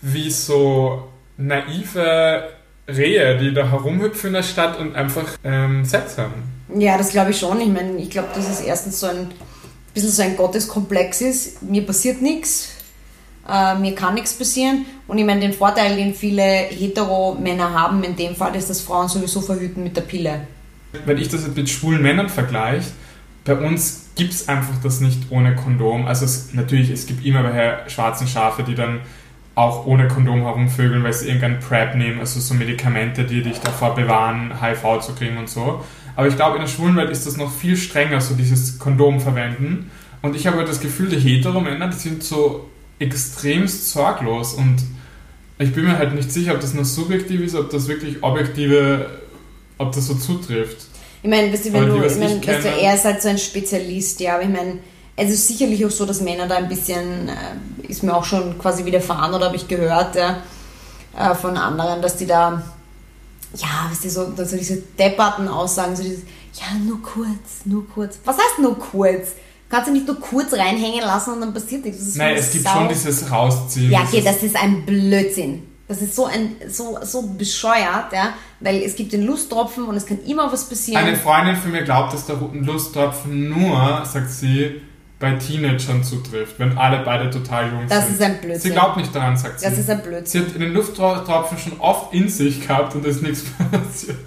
wie 0.00 0.30
so 0.30 1.08
naive 1.36 2.50
Rehe, 2.88 3.38
die 3.38 3.52
da 3.52 3.70
herumhüpfen 3.70 4.28
in 4.28 4.34
der 4.34 4.42
Stadt 4.42 4.78
und 4.78 4.94
einfach 4.94 5.26
ähm, 5.44 5.84
haben. 5.92 6.80
Ja, 6.80 6.96
das 6.96 7.10
glaube 7.10 7.32
ich 7.32 7.38
schon. 7.38 7.60
Ich 7.60 7.68
meine, 7.68 7.96
ich 7.98 8.10
glaube, 8.10 8.28
dass 8.34 8.48
es 8.48 8.60
erstens 8.60 9.00
so 9.00 9.06
ein 9.06 9.30
bisschen 9.94 10.10
so 10.10 10.22
ein 10.22 10.36
Gotteskomplex 10.36 11.20
ist. 11.20 11.62
Mir 11.62 11.84
passiert 11.84 12.22
nichts, 12.22 12.70
äh, 13.48 13.74
mir 13.76 13.94
kann 13.94 14.14
nichts 14.14 14.34
passieren. 14.34 14.86
Und 15.06 15.18
ich 15.18 15.24
meine, 15.24 15.40
den 15.40 15.52
Vorteil, 15.52 15.96
den 15.96 16.14
viele 16.14 16.42
Hetero-Männer 16.42 17.72
haben 17.72 18.04
in 18.04 18.16
dem 18.16 18.36
Fall, 18.36 18.54
ist, 18.56 18.70
dass 18.70 18.80
Frauen 18.80 19.08
sowieso 19.08 19.40
verhüten 19.40 19.82
mit 19.82 19.96
der 19.96 20.02
Pille. 20.02 20.46
Wenn 21.04 21.18
ich 21.18 21.28
das 21.28 21.44
jetzt 21.44 21.56
mit 21.56 21.68
schwulen 21.68 22.02
Männern 22.02 22.28
vergleiche, 22.28 22.90
bei 23.44 23.54
uns 23.54 24.07
gibt 24.18 24.34
es 24.34 24.48
einfach 24.48 24.74
das 24.82 25.00
nicht 25.00 25.30
ohne 25.30 25.54
Kondom. 25.54 26.06
Also 26.06 26.26
es, 26.26 26.52
natürlich, 26.52 26.90
es 26.90 27.06
gibt 27.06 27.24
immer 27.24 27.44
welche 27.44 27.88
schwarzen 27.88 28.26
Schafe, 28.26 28.64
die 28.64 28.74
dann 28.74 29.00
auch 29.54 29.86
ohne 29.86 30.08
Kondom 30.08 30.42
herumvögeln, 30.42 31.02
weil 31.02 31.12
sie 31.12 31.28
irgendein 31.28 31.60
Prep 31.60 31.94
nehmen, 31.94 32.20
also 32.20 32.38
so 32.38 32.54
Medikamente, 32.54 33.24
die 33.24 33.42
dich 33.42 33.60
davor 33.60 33.94
bewahren, 33.94 34.60
HIV 34.60 35.00
zu 35.00 35.14
kriegen 35.14 35.38
und 35.38 35.48
so. 35.48 35.84
Aber 36.16 36.26
ich 36.26 36.36
glaube, 36.36 36.56
in 36.56 36.62
der 36.62 36.68
schwulen 36.68 36.96
Welt 36.96 37.10
ist 37.10 37.26
das 37.26 37.36
noch 37.36 37.50
viel 37.50 37.76
strenger, 37.76 38.20
so 38.20 38.34
dieses 38.34 38.78
Kondom 38.78 39.20
verwenden. 39.20 39.90
Und 40.20 40.34
ich 40.34 40.46
habe 40.46 40.64
das 40.64 40.80
Gefühl, 40.80 41.08
die 41.08 41.18
Hetero-Männer, 41.18 41.88
die 41.88 41.96
sind 41.96 42.22
so 42.24 42.68
extremst 42.98 43.90
sorglos 43.90 44.54
und 44.54 44.82
ich 45.60 45.72
bin 45.72 45.84
mir 45.84 45.96
halt 45.96 46.14
nicht 46.14 46.32
sicher, 46.32 46.54
ob 46.54 46.60
das 46.60 46.74
nur 46.74 46.84
subjektiv 46.84 47.40
ist, 47.40 47.54
ob 47.54 47.70
das 47.70 47.86
wirklich 47.86 48.22
objektive, 48.22 49.22
ob 49.78 49.92
das 49.92 50.06
so 50.06 50.14
zutrifft. 50.14 50.87
Ich 51.22 51.28
meine, 51.28 51.52
weißt 51.52 51.66
du, 51.66 51.72
wenn 51.72 51.88
du, 51.88 52.02
ich 52.04 52.16
meine, 52.16 52.36
ich 52.36 52.46
weißt 52.46 52.64
du, 52.64 52.68
er 52.68 52.94
ist 52.94 53.04
halt 53.04 53.22
so 53.22 53.28
ein 53.28 53.38
Spezialist, 53.38 54.20
ja, 54.20 54.34
aber 54.34 54.44
ich 54.44 54.48
meine, 54.48 54.78
es 55.16 55.30
ist 55.30 55.48
sicherlich 55.48 55.84
auch 55.84 55.90
so, 55.90 56.06
dass 56.06 56.20
Männer 56.20 56.46
da 56.46 56.56
ein 56.56 56.68
bisschen, 56.68 57.28
äh, 57.28 57.86
ist 57.88 58.04
mir 58.04 58.14
auch 58.14 58.24
schon 58.24 58.56
quasi 58.58 58.84
widerfahren 58.84 59.34
oder 59.34 59.46
habe 59.46 59.56
ich 59.56 59.66
gehört 59.66 60.14
ja, 60.14 60.42
äh, 61.18 61.34
von 61.34 61.56
anderen, 61.56 62.00
dass 62.00 62.16
die 62.16 62.26
da, 62.26 62.62
ja, 63.54 63.88
weißt 63.90 64.04
du, 64.04 64.10
so, 64.10 64.32
so 64.44 64.56
diese 64.56 64.76
depperten 64.96 65.48
Aussagen, 65.48 65.96
so 65.96 66.04
dieses, 66.04 66.20
ja, 66.54 66.78
nur 66.84 67.02
kurz, 67.02 67.64
nur 67.64 67.88
kurz. 67.88 68.18
Was 68.24 68.36
heißt 68.36 68.60
nur 68.60 68.78
kurz? 68.78 69.30
Kannst 69.68 69.88
du 69.88 69.92
nicht 69.92 70.06
nur 70.06 70.18
kurz 70.18 70.52
reinhängen 70.52 71.00
lassen 71.00 71.34
und 71.34 71.40
dann 71.40 71.52
passiert 71.52 71.84
nichts. 71.84 72.14
Nein, 72.14 72.36
es 72.36 72.52
gibt 72.52 72.64
Sau. 72.64 72.74
schon 72.74 72.88
dieses 72.88 73.30
Rausziehen. 73.30 73.90
Ja, 73.90 74.02
okay, 74.02 74.22
das 74.24 74.42
ist 74.42 74.56
ein 74.56 74.86
Blödsinn. 74.86 75.62
Das 75.88 76.02
ist 76.02 76.14
so 76.14 76.26
ein 76.26 76.56
so, 76.68 76.98
so 77.02 77.22
bescheuert, 77.22 78.12
ja, 78.12 78.34
weil 78.60 78.82
es 78.82 78.94
gibt 78.94 79.12
den 79.14 79.24
Lusttropfen 79.24 79.84
und 79.84 79.96
es 79.96 80.04
kann 80.04 80.18
immer 80.26 80.52
was 80.52 80.68
passieren. 80.68 81.02
Eine 81.02 81.16
Freundin 81.16 81.56
von 81.56 81.72
mir 81.72 81.82
glaubt, 81.82 82.12
dass 82.12 82.26
der 82.26 82.36
Lusttropfen 82.52 83.48
nur, 83.48 84.02
sagt 84.04 84.30
sie, 84.30 84.82
bei 85.18 85.32
Teenagern 85.32 86.04
zutrifft, 86.04 86.58
wenn 86.58 86.76
alle 86.78 86.98
beide 87.04 87.28
total 87.30 87.70
jung 87.72 87.86
Das 87.88 88.04
sind. 88.04 88.14
ist 88.14 88.22
ein 88.22 88.40
Blödsinn. 88.40 88.60
Sie 88.60 88.70
glaubt 88.70 88.98
nicht 88.98 89.12
daran, 89.14 89.36
sagt 89.36 89.62
Das 89.64 89.74
sie. 89.74 89.80
ist 89.80 89.90
ein 89.90 89.96
sie 90.02 90.08
Blödsinn. 90.08 90.46
hat 90.46 90.54
den 90.60 90.72
Lufttropfen 90.74 91.58
schon 91.58 91.80
oft 91.80 92.12
in 92.14 92.28
sich 92.28 92.60
gehabt 92.68 92.94
und 92.94 93.04
ist 93.06 93.22
nichts 93.22 93.44
passiert. 93.72 94.18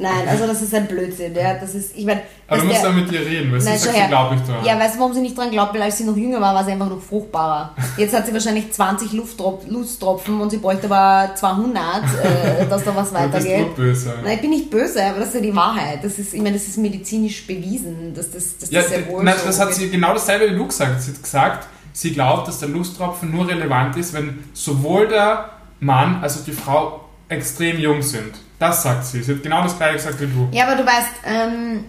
Nein, 0.00 0.28
also 0.28 0.46
das 0.46 0.62
ist 0.62 0.72
ein 0.74 0.86
Blödsinn, 0.86 1.34
ja. 1.34 1.54
Das 1.54 1.74
ist, 1.74 1.96
ich 1.96 2.04
meine, 2.06 2.22
Aber 2.46 2.60
du 2.60 2.66
musst 2.66 2.82
der- 2.82 2.90
da 2.90 2.96
mit 2.96 3.10
ihr 3.10 3.20
reden, 3.20 3.50
weil 3.50 3.58
Nein, 3.58 3.78
sagt, 3.78 3.92
sie 3.94 3.98
her. 4.00 4.08
glaubt 4.08 4.32
nicht 4.32 4.48
daran. 4.48 4.64
Ja, 4.64 4.78
weißt 4.78 4.94
du, 4.94 4.98
warum 5.00 5.12
sie 5.12 5.20
nicht 5.20 5.36
dran 5.36 5.50
glaubt? 5.50 5.74
Weil 5.74 5.82
als 5.82 5.98
sie 5.98 6.04
noch 6.04 6.16
jünger 6.16 6.40
war, 6.40 6.54
war 6.54 6.64
sie 6.64 6.70
einfach 6.72 6.88
noch 6.88 7.00
fruchtbarer. 7.02 7.74
Jetzt 7.96 8.14
hat 8.14 8.26
sie 8.26 8.32
wahrscheinlich 8.32 8.70
20 8.70 9.12
Lufttrop 9.12 9.64
Lusttropfen 9.68 10.40
und 10.40 10.50
sie 10.50 10.58
bräuchte 10.58 10.86
aber 10.90 11.34
200, 11.34 12.04
äh, 12.24 12.66
dass 12.68 12.84
da 12.84 12.94
was 12.94 13.10
du 13.12 13.14
bist 13.18 13.34
weitergeht. 13.34 13.74
böse. 13.76 14.14
Nein, 14.22 14.34
ich 14.36 14.40
bin 14.40 14.50
nicht 14.50 14.70
böse, 14.70 15.04
aber 15.04 15.18
das 15.18 15.28
ist 15.28 15.34
ja 15.34 15.40
die 15.40 15.56
Wahrheit. 15.56 16.04
Das 16.04 16.18
ist, 16.18 16.32
ich 16.32 16.40
meine, 16.40 16.56
das 16.56 16.68
ist 16.68 16.78
medizinisch 16.78 17.46
bewiesen, 17.46 18.14
dass 18.14 18.30
das, 18.30 18.56
dass 18.58 18.70
Ja, 18.70 18.80
das 18.82 18.90
sehr 18.90 19.08
wohl 19.08 19.24
nein, 19.24 19.34
so 19.38 19.46
das 19.46 19.58
hat 19.58 19.68
geht. 19.68 19.76
sie 19.78 19.90
genau 19.90 20.12
dasselbe 20.14 20.52
wie 20.52 20.56
du 20.56 20.66
gesagt. 20.66 21.02
Sie 21.02 21.10
hat 21.12 21.22
gesagt, 21.22 21.66
sie 21.92 22.12
glaubt, 22.12 22.46
dass 22.46 22.60
der 22.60 22.68
Lusttropfen 22.68 23.32
nur 23.32 23.48
relevant 23.48 23.96
ist, 23.96 24.12
wenn 24.14 24.44
sowohl 24.52 25.08
der 25.08 25.50
Mann 25.80 26.22
als 26.22 26.38
auch 26.40 26.44
die 26.44 26.52
Frau 26.52 27.00
extrem 27.28 27.78
jung 27.78 28.00
sind. 28.02 28.32
Das 28.58 28.82
sagt 28.82 29.04
sie. 29.04 29.22
Sie 29.22 29.34
hat 29.34 29.42
genau 29.42 29.62
das 29.62 29.76
gleiche 29.76 29.96
gesagt 29.96 30.20
wie 30.20 30.26
du. 30.26 30.48
Ja, 30.52 30.66
aber 30.66 30.76
du 30.76 30.86
weißt, 30.86 31.10
ähm, 31.24 31.84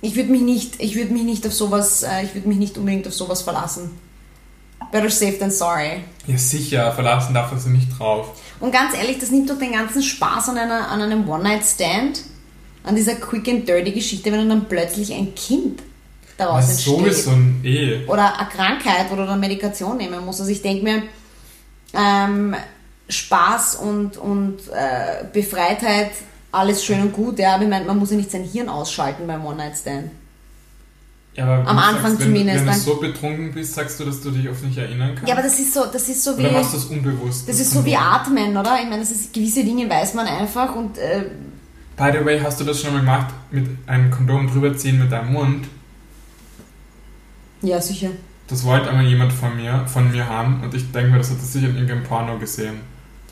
ich 0.00 0.14
würde 0.14 0.30
mich 0.30 0.42
nicht, 0.42 0.80
ich 0.80 0.94
würde 0.94 1.12
mich 1.12 1.24
nicht 1.24 1.46
auf 1.46 1.52
sowas, 1.52 2.02
äh, 2.02 2.24
ich 2.24 2.34
würde 2.34 2.48
mich 2.48 2.58
nicht 2.58 2.78
unbedingt 2.78 3.06
auf 3.06 3.14
sowas 3.14 3.42
verlassen. 3.42 3.90
Better 4.92 5.10
safe 5.10 5.38
than 5.38 5.50
sorry. 5.50 6.04
Ja, 6.26 6.38
sicher, 6.38 6.92
verlassen 6.92 7.34
darf 7.34 7.50
man 7.50 7.60
sie 7.60 7.70
nicht 7.70 7.98
drauf. 7.98 8.40
Und 8.60 8.72
ganz 8.72 8.94
ehrlich, 8.94 9.18
das 9.18 9.30
nimmt 9.30 9.50
doch 9.50 9.58
den 9.58 9.72
ganzen 9.72 10.02
Spaß 10.02 10.50
an, 10.50 10.58
einer, 10.58 10.88
an 10.88 11.00
einem 11.00 11.28
One-Night-Stand, 11.28 12.22
an 12.84 12.94
dieser 12.94 13.14
Quick 13.16 13.48
and 13.48 13.68
Dirty 13.68 13.92
Geschichte, 13.92 14.30
wenn 14.30 14.48
dann 14.48 14.66
plötzlich 14.68 15.12
ein 15.12 15.34
Kind 15.34 15.82
daraus 16.36 16.68
entsteht. 16.68 16.98
sowieso 16.98 17.30
ein 17.30 17.60
eh. 17.64 18.04
Oder 18.06 18.38
eine 18.38 18.48
Krankheit 18.48 19.10
oder 19.10 19.28
eine 19.28 19.36
Medikation 19.36 19.96
nehmen 19.96 20.24
muss. 20.24 20.40
Also 20.40 20.52
ich 20.52 20.62
denke 20.62 20.84
mir, 20.84 21.02
ähm, 21.94 22.54
Spaß 23.08 23.76
und, 23.76 24.16
und 24.16 24.58
äh, 24.72 25.24
Befreitheit, 25.32 26.10
alles 26.52 26.84
schön 26.84 27.00
und 27.02 27.12
gut, 27.12 27.38
ja, 27.38 27.54
aber 27.54 27.64
ich 27.64 27.70
meine, 27.70 27.84
man 27.84 27.98
muss 27.98 28.10
ja 28.10 28.16
nicht 28.16 28.30
sein 28.30 28.44
Hirn 28.44 28.68
ausschalten 28.68 29.26
beim 29.26 29.44
One-Night-Stand. 29.44 30.10
Ja, 31.34 31.44
aber 31.46 31.68
Am 31.68 31.78
Anfang 31.78 32.12
sagst, 32.12 32.20
wenn, 32.20 32.26
zumindest, 32.26 32.66
Wenn 32.66 32.72
du 32.74 32.78
so 32.78 32.96
betrunken 32.96 33.52
bist, 33.52 33.74
sagst 33.74 33.98
du, 33.98 34.04
dass 34.04 34.20
du 34.20 34.30
dich 34.30 34.48
oft 34.48 34.62
nicht 34.62 34.78
erinnern 34.78 35.14
kannst? 35.16 35.28
Ja, 35.28 35.34
aber 35.34 35.42
das 35.42 35.58
ist 35.58 35.74
so, 35.74 35.84
das 35.92 36.08
ist 36.08 36.22
so 36.22 36.38
wie. 36.38 36.42
Oder 36.42 36.52
machst 36.52 36.72
du 36.72 36.76
das 36.76 36.86
unbewusst? 36.86 37.48
Das 37.48 37.58
ist 37.58 37.72
so 37.72 37.84
wie. 37.84 37.96
Atmen, 37.96 38.56
oder? 38.56 38.78
Ich 38.80 38.88
meine, 38.88 39.00
das 39.00 39.10
ist, 39.10 39.32
gewisse 39.32 39.64
Dinge 39.64 39.90
weiß 39.90 40.14
man 40.14 40.28
einfach 40.28 40.74
und 40.76 40.96
äh, 40.96 41.24
By 41.96 42.10
the 42.12 42.24
way, 42.24 42.40
hast 42.40 42.60
du 42.60 42.64
das 42.64 42.80
schon 42.80 42.92
mal 42.92 43.00
gemacht, 43.00 43.34
mit 43.50 43.66
einem 43.86 44.10
Kondom 44.10 44.48
drüber 44.48 44.76
ziehen 44.76 44.98
mit 44.98 45.12
deinem 45.12 45.32
Mund? 45.32 45.66
ja, 47.62 47.80
sicher. 47.80 48.10
Das 48.48 48.62
wollte 48.64 48.90
einmal 48.90 49.06
jemand 49.06 49.32
von 49.32 49.56
mir, 49.56 49.86
von 49.86 50.10
mir 50.10 50.28
haben 50.28 50.62
und 50.62 50.74
ich 50.74 50.92
denke 50.92 51.12
mir, 51.12 51.18
das 51.18 51.30
hat 51.30 51.38
er 51.38 51.44
sicher 51.44 51.68
in 51.68 51.76
irgendeinem 51.76 52.02
Porno 52.02 52.38
gesehen. 52.38 52.80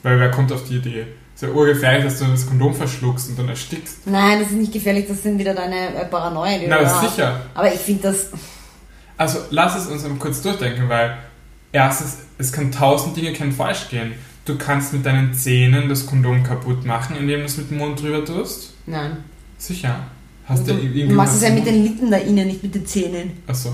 Weil 0.02 0.18
wer 0.18 0.30
kommt 0.30 0.52
auf 0.52 0.64
die 0.64 0.76
Idee? 0.76 1.06
Ist 1.34 1.42
ja 1.42 1.48
urgefährlich, 1.48 2.04
dass 2.04 2.18
du 2.18 2.26
das 2.26 2.46
Kondom 2.46 2.74
verschluckst 2.74 3.30
und 3.30 3.38
dann 3.38 3.48
erstickst. 3.48 4.06
Nein, 4.06 4.40
das 4.40 4.50
ist 4.50 4.56
nicht 4.56 4.72
gefährlich, 4.72 5.06
das 5.08 5.22
sind 5.22 5.38
wieder 5.38 5.54
deine 5.54 5.94
äh, 5.94 6.04
Paranoia, 6.06 6.58
die 6.58 6.66
Na, 6.68 6.78
du 6.78 6.82
aber 6.82 6.90
da 6.90 7.02
hast. 7.02 7.10
sicher. 7.16 7.40
Aber 7.54 7.72
ich 7.72 7.80
finde 7.80 8.02
das. 8.02 8.26
Also 9.16 9.38
lass 9.50 9.76
es 9.76 9.86
uns 9.86 10.02
mal 10.02 10.14
kurz 10.18 10.42
durchdenken, 10.42 10.88
weil 10.88 11.16
erstens, 11.70 12.18
es 12.38 12.52
kann 12.52 12.70
tausend 12.72 13.16
Dinge 13.16 13.32
können 13.32 13.52
falsch 13.52 13.88
gehen. 13.88 14.12
Du 14.44 14.58
kannst 14.58 14.92
mit 14.92 15.06
deinen 15.06 15.32
Zähnen 15.34 15.88
das 15.88 16.06
Kondom 16.06 16.42
kaputt 16.42 16.84
machen, 16.84 17.16
indem 17.16 17.40
du 17.40 17.46
es 17.46 17.56
mit 17.56 17.70
dem 17.70 17.78
Mund 17.78 18.00
drüber 18.02 18.24
tust. 18.24 18.74
Nein. 18.86 19.18
Sicher. 19.56 20.00
Hast 20.44 20.66
du, 20.68 20.74
du 20.74 21.14
machst 21.14 21.36
es 21.36 21.42
ja 21.42 21.50
mit 21.50 21.64
den 21.64 21.84
Lippen 21.84 22.10
da 22.10 22.16
innen, 22.16 22.48
nicht 22.48 22.62
mit 22.62 22.74
den 22.74 22.84
Zähnen. 22.84 23.42
Achso. 23.46 23.72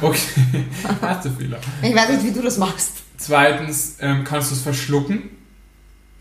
Okay. 0.00 0.18
Erster 1.02 1.30
Fehler. 1.30 1.58
Ich 1.80 1.94
weiß 1.94 2.10
nicht, 2.10 2.24
wie 2.26 2.32
du 2.32 2.42
das 2.42 2.58
machst. 2.58 2.90
Zweitens 3.16 3.96
ähm, 4.00 4.22
kannst 4.24 4.50
du 4.50 4.54
es 4.54 4.60
verschlucken, 4.60 5.30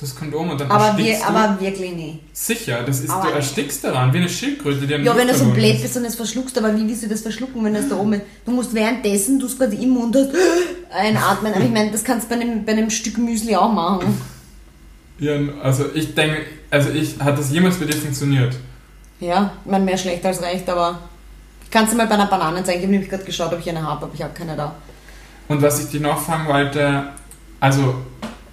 das 0.01 0.15
Kondom, 0.15 0.49
und 0.49 0.59
dann 0.59 0.69
Aber, 0.71 0.87
erstickst 0.87 1.21
wir, 1.21 1.27
du. 1.27 1.33
aber 1.37 1.61
wirklich 1.61 1.91
nicht. 1.93 2.19
Sicher, 2.33 2.83
das 2.85 2.99
ist, 3.01 3.09
Aber- 3.09 3.29
du 3.29 3.33
erstickst 3.35 3.83
daran, 3.83 4.11
wie 4.13 4.17
eine 4.17 4.29
Schildkröte, 4.29 4.85
die 4.87 4.95
am 4.95 5.03
Ja, 5.03 5.15
wenn 5.15 5.27
du 5.27 5.35
so 5.35 5.45
blöd 5.51 5.75
ist. 5.75 5.81
bist 5.83 5.97
und 5.97 6.05
es 6.05 6.15
verschluckst, 6.15 6.57
aber 6.57 6.75
wie 6.75 6.87
willst 6.87 7.03
du 7.03 7.07
das 7.07 7.21
verschlucken, 7.21 7.63
wenn 7.63 7.73
das 7.73 7.87
da 7.87 7.95
oben 7.95 8.13
ist? 8.13 8.23
Du 8.45 8.51
musst 8.51 8.73
währenddessen, 8.73 9.39
du 9.39 9.45
es 9.45 9.57
gerade 9.57 9.75
im 9.75 9.89
Mund 9.89 10.15
hast, 10.15 10.29
einatmen. 10.91 11.53
Aber 11.53 11.63
ich 11.63 11.71
meine, 11.71 11.91
das 11.91 12.03
kannst 12.03 12.29
du 12.29 12.35
bei 12.35 12.41
einem, 12.41 12.65
bei 12.65 12.71
einem 12.73 12.89
Stück 12.89 13.17
Müsli 13.17 13.55
auch 13.55 13.71
machen. 13.71 14.19
Ja, 15.19 15.33
also 15.61 15.85
ich 15.93 16.15
denke, 16.15 16.45
also 16.71 16.89
ich, 16.89 17.19
hat 17.19 17.37
das 17.37 17.51
jemals 17.51 17.77
bei 17.77 17.85
dir 17.85 17.95
funktioniert? 17.95 18.55
Ja, 19.19 19.53
ich 19.63 19.69
meine, 19.71 19.85
mehr 19.85 19.97
schlecht 19.97 20.25
als 20.25 20.41
recht, 20.41 20.67
aber 20.67 20.97
ich 21.63 21.69
kann 21.69 21.83
es 21.83 21.91
dir 21.91 21.95
mal 21.97 22.07
bei 22.07 22.15
einer 22.15 22.25
Banane 22.25 22.63
zeigen. 22.63 22.79
Ich 22.79 22.83
habe 22.85 22.91
nämlich 22.93 23.09
gerade 23.09 23.23
geschaut, 23.23 23.53
ob 23.53 23.59
ich 23.59 23.69
eine 23.69 23.83
habe, 23.83 24.05
aber 24.05 24.13
ich 24.15 24.23
habe 24.23 24.33
keine 24.33 24.55
da. 24.55 24.73
Und 25.47 25.61
was 25.61 25.79
ich 25.83 25.89
dir 25.91 26.01
noch 26.01 26.19
fragen 26.19 26.47
wollte, 26.47 27.03
also 27.59 27.95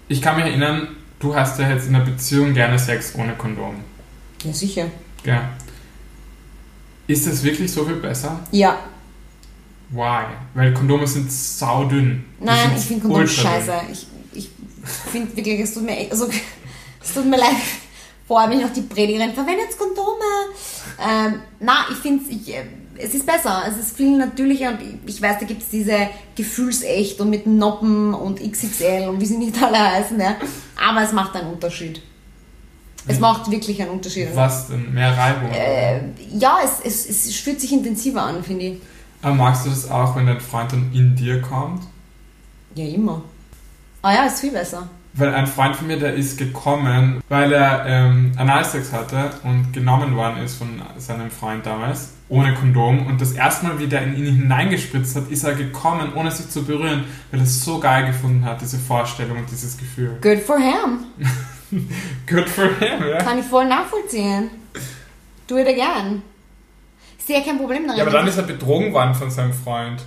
ich 0.09 0.21
kann 0.21 0.37
mich 0.37 0.45
erinnern, 0.45 0.89
du 1.21 1.35
hast 1.35 1.59
ja 1.59 1.71
jetzt 1.71 1.89
in 1.89 1.95
einer 1.95 2.05
Beziehung 2.05 2.55
gerne 2.55 2.79
Sex 2.79 3.15
ohne 3.15 3.35
Kondom. 3.35 3.77
Ja, 4.43 4.53
sicher. 4.53 4.87
Gell? 5.23 5.41
Ist 7.07 7.27
das 7.27 7.43
wirklich 7.43 7.73
so 7.73 7.85
viel 7.85 7.97
besser? 7.97 8.41
Ja, 8.51 8.79
Why? 9.91 10.25
Weil 10.55 10.75
Kondome 10.75 11.07
sind 11.07 11.33
saudünn. 11.33 12.25
Nein, 12.41 12.73
ich 12.77 12.85
finde 12.85 13.03
Kondom 13.03 13.21
ultradünn. 13.23 13.65
scheiße. 13.67 13.73
Ich, 13.93 14.07
ich 14.33 14.51
finde 15.11 15.35
wirklich, 15.35 15.61
es 15.61 15.75
tut 15.75 15.85
mir 15.85 15.97
echt, 15.97 16.13
also, 16.13 16.29
es 17.03 17.15
tut 17.15 17.25
mir 17.25 17.39
leid. 17.39 17.57
Vor 18.27 18.41
allem, 18.41 18.61
noch 18.61 18.73
die 18.73 18.83
Predigerin 18.83 19.33
verwendet 19.33 19.77
Kondome. 19.79 20.23
Ähm, 21.01 21.41
na, 21.61 21.87
ich 21.91 21.97
finde 21.97 22.31
ich, 22.31 22.55
äh, 22.55 22.65
es 22.99 23.15
ist 23.15 23.27
besser. 23.27 23.63
Es 23.69 23.77
ist 23.77 23.97
viel 23.97 24.17
natürlicher 24.19 24.71
und 24.71 24.79
ich- 25.07 25.23
weiß, 25.23 25.39
da 25.41 25.47
gibt 25.47 25.63
es 25.63 25.69
diese 25.71 26.09
Gefühlsecht 26.35 27.21
und 27.21 27.31
mit 27.31 27.47
Noppen 27.47 28.15
und 28.15 28.41
XXL 28.41 29.09
und 29.09 29.21
wie 29.21 29.27
sie 29.27 29.39
nicht 29.39 29.61
alle 29.63 29.79
heißen, 29.79 30.19
ja. 30.21 30.37
Aber 30.89 31.03
es 31.03 31.13
macht 31.13 31.35
einen 31.37 31.53
Unterschied. 31.53 32.03
Es 33.07 33.17
Wie- 33.17 33.21
macht 33.21 33.51
wirklich 33.51 33.81
einen 33.81 33.91
Unterschied. 33.93 34.29
Was 34.35 34.69
denn? 34.69 34.93
Mehr 34.93 35.17
Reibung? 35.17 35.51
Äh, 35.51 36.01
ja, 36.39 36.59
es, 36.65 36.81
es, 36.85 37.09
es 37.09 37.37
fühlt 37.37 37.61
sich 37.61 37.73
intensiver 37.73 38.23
an, 38.23 38.43
finde 38.43 38.65
ich. 38.67 38.79
Aber 39.23 39.35
magst 39.35 39.65
du 39.67 39.71
das 39.71 39.91
auch, 39.91 40.15
wenn 40.17 40.27
dein 40.27 40.41
Freund 40.41 40.73
dann 40.73 40.91
in 40.93 41.15
dir 41.17 41.41
kommt? 41.41 41.83
Ja, 42.75 42.85
immer. 42.85 43.23
Ah 44.03 44.15
ja, 44.15 44.25
ist 44.27 44.41
viel 44.41 44.53
besser. 44.53 44.89
Weil 45.15 45.35
ein 45.35 45.47
Freund 45.49 45.75
von 45.75 45.87
mir, 45.89 45.99
der 45.99 46.15
ist 46.15 46.39
gekommen, 46.39 47.21
weil 47.29 47.53
er 47.53 47.85
ähm, 47.87 48.33
Analsex 48.37 48.93
hatte 48.93 49.31
und 49.43 49.73
genommen 49.73 50.15
worden 50.15 50.43
ist 50.45 50.55
von 50.57 50.81
seinem 50.99 51.31
Freund 51.31 51.67
damals, 51.67 52.11
ohne 52.29 52.55
Kondom. 52.55 53.07
Und 53.07 53.21
das 53.21 53.33
erste 53.33 53.67
Mal, 53.67 53.79
wie 53.79 53.87
der 53.87 54.03
in 54.03 54.17
ihn 54.17 54.37
hineingespritzt 54.37 55.17
hat, 55.17 55.31
ist 55.31 55.45
er 55.45 55.55
gekommen, 55.55 56.13
ohne 56.15 56.31
sich 56.31 56.49
zu 56.51 56.65
berühren, 56.65 57.05
weil 57.31 57.41
er 57.41 57.45
es 57.45 57.65
so 57.65 57.79
geil 57.79 58.07
gefunden 58.07 58.45
hat, 58.45 58.61
diese 58.61 58.79
Vorstellung 58.79 59.39
und 59.39 59.51
dieses 59.51 59.77
Gefühl. 59.77 60.19
Good 60.21 60.41
for 60.41 60.59
him. 60.59 61.07
Good 62.27 62.49
for 62.49 62.67
him, 62.79 63.09
ja? 63.09 63.19
Kann 63.19 63.39
ich 63.39 63.47
voll 63.47 63.67
nachvollziehen. 63.67 64.51
Do 65.47 65.59
it 65.59 65.67
again. 65.67 66.23
Ich 67.19 67.25
sehe 67.25 67.43
kein 67.43 67.59
Problem 67.59 67.85
darin. 67.87 67.99
Ja, 67.99 68.05
aber 68.05 68.13
dann 68.13 68.27
ist 68.27 68.37
er 68.37 68.45
betrogen 68.45 68.93
worden 68.93 69.15
von 69.15 69.31
seinem 69.31 69.53
Freund. 69.53 70.03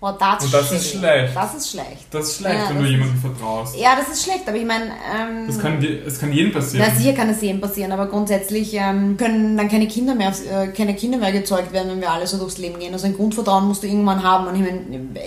Oh, 0.00 0.12
that's 0.12 0.44
Und 0.44 0.54
das 0.54 0.70
ist 0.72 0.84
shitty. 0.84 0.98
schlecht. 0.98 1.34
Das 1.36 1.54
ist 1.54 1.70
schlecht. 1.70 2.06
Das 2.10 2.28
ist 2.28 2.36
schlecht, 2.38 2.54
Ja, 2.54 2.68
wenn 2.68 2.76
das 2.76 2.78
du 2.78 2.84
ist- 2.84 2.90
jemandem 2.90 3.18
vertraust. 3.20 3.76
Ja, 3.78 3.96
das 3.96 4.08
ist 4.16 4.24
schlecht, 4.24 4.42
aber 4.46 4.56
ich 4.56 4.64
meine, 4.64 4.84
ähm, 4.84 5.46
Das 5.46 5.58
kann, 5.58 5.82
es 6.06 6.18
kann 6.20 6.32
jedem 6.32 6.52
passieren. 6.52 6.86
na, 6.88 6.94
sicher 6.98 7.12
kann 7.14 7.28
es 7.30 7.40
jedem 7.40 7.60
passieren, 7.60 7.92
aber 7.92 8.06
grundsätzlich 8.06 8.74
ähm, 8.74 9.16
können 9.16 9.56
dann 9.56 9.68
keine 9.68 9.88
Kinder 9.88 10.14
mehr, 10.14 10.32
äh, 10.50 10.68
keine 10.68 10.94
Kinder 10.94 11.18
mehr 11.18 11.32
gezeugt 11.32 11.72
werden, 11.72 11.90
wenn 11.92 12.00
wir 12.00 12.10
alle 12.10 12.26
so 12.26 12.36
durchs 12.38 12.58
Leben 12.58 12.78
gehen. 12.78 12.92
Also 12.92 13.06
ein 13.06 13.16
Grundvertrauen 13.16 13.66
musst 13.66 13.82
du 13.82 13.86
irgendwann 13.86 14.22
haben. 14.22 14.46
Und 14.46 14.54
ich 14.56 14.60
meine, 14.60 14.80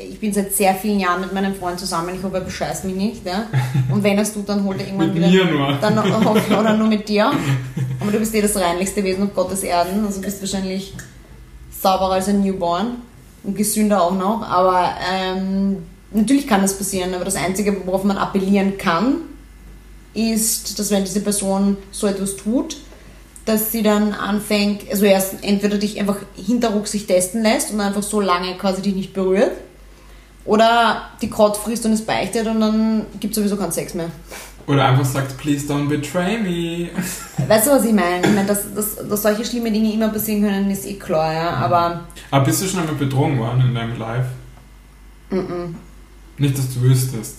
ich 0.10 0.20
bin 0.20 0.32
seit 0.34 0.54
sehr 0.54 0.74
vielen 0.76 1.00
Jahren 1.00 1.22
mit 1.22 1.34
meinem 1.34 1.56
Freund 1.56 1.80
zusammen. 1.80 2.16
Ich 2.16 2.24
hoffe, 2.24 2.36
er 2.36 2.42
bescheißt 2.42 2.86
mich 2.86 2.96
nicht. 2.96 3.26
Ja? 3.26 3.46
Und 3.92 4.04
wenn 4.04 4.16
er 4.18 4.24
es 4.24 4.34
tut, 4.34 4.48
dann 4.48 4.64
holt 4.64 4.80
er 4.80 4.86
irgendwann 4.88 5.08
Mit 5.14 5.18
wieder. 5.18 5.46
mir 5.46 5.46
nur. 5.52 5.74
Dann, 5.82 5.98
oder 6.60 6.74
nur 6.78 6.88
mit 6.88 7.10
dir. 7.10 7.32
Aber 8.00 8.12
du 8.12 8.20
bist 8.20 8.34
eh 8.36 8.42
das 8.42 8.56
reinlichste 8.56 9.04
Wesen 9.04 9.24
auf 9.24 9.34
Gottes 9.34 9.64
Erden. 9.64 10.06
Also 10.06 10.22
bist 10.22 10.42
wahrscheinlich 10.42 10.94
sauberer 11.82 12.14
als 12.14 12.28
ein 12.30 12.42
Newborn. 12.42 13.02
Und 13.44 13.56
gesünder 13.56 14.02
auch 14.02 14.16
noch. 14.16 14.42
Aber 14.42 14.94
ähm, 15.12 15.78
natürlich 16.12 16.48
kann 16.48 16.62
das 16.62 16.78
passieren. 16.78 17.14
Aber 17.14 17.26
das 17.26 17.36
Einzige, 17.36 17.86
worauf 17.86 18.04
man 18.04 18.18
appellieren 18.18 18.78
kann, 18.78 19.18
ist, 20.14 20.78
dass 20.80 20.92
wenn 20.92 21.04
diese 21.04 21.22
Person 21.22 21.78
so 21.92 22.08
etwas 22.08 22.36
tut, 22.36 22.78
dass 23.46 23.72
sie 23.72 23.82
dann 23.82 24.14
anfängt, 24.14 24.84
also 24.92 25.06
erst 25.06 25.44
entweder 25.44 25.78
dich 25.78 26.00
einfach 26.00 26.18
hinterrucks 26.36 26.92
sich 26.92 27.08
testen 27.08 27.42
lässt 27.42 27.72
und 27.72 27.80
einfach 27.82 28.04
so 28.04 28.22
lange 28.22 28.56
quasi 28.58 28.82
dich 28.82 28.96
nicht 28.96 29.14
berührt, 29.14 29.54
oder 30.46 31.10
die 31.22 31.30
Kraut 31.30 31.58
frisst 31.58 31.86
und 31.86 31.94
es 31.94 32.02
beichtet 32.02 32.48
und 32.48 32.60
dann 32.60 33.06
gibt 33.20 33.34
es 33.34 33.36
sowieso 33.38 33.56
keinen 33.56 33.72
Sex 33.72 33.94
mehr. 33.94 34.10
Oder 34.70 34.86
einfach 34.86 35.04
sagt, 35.04 35.36
please 35.40 35.66
don't 35.66 35.88
betray 35.88 36.38
me. 36.38 36.90
Weißt 37.48 37.66
du, 37.66 37.72
was 37.72 37.86
ich 37.86 37.92
meine? 37.92 38.20
Ich 38.22 38.36
meine, 38.36 38.46
dass, 38.46 38.72
dass, 38.76 38.98
dass 38.98 39.24
solche 39.24 39.44
schlimme 39.44 39.72
Dinge 39.72 39.92
immer 39.92 40.10
passieren 40.10 40.44
können, 40.44 40.70
ist 40.70 40.86
eh 40.86 40.94
klar, 40.94 41.34
ja. 41.34 41.50
Aber 41.56 42.02
Aber 42.30 42.46
bist 42.46 42.62
du 42.62 42.68
schon 42.68 42.82
einmal 42.82 42.94
betrogen 42.94 43.40
worden 43.40 43.62
in 43.62 43.74
deinem 43.74 43.98
Life? 43.98 44.28
mm 45.32 45.76
Nicht, 46.38 46.56
dass 46.56 46.72
du 46.72 46.82
wüsstest. 46.82 47.38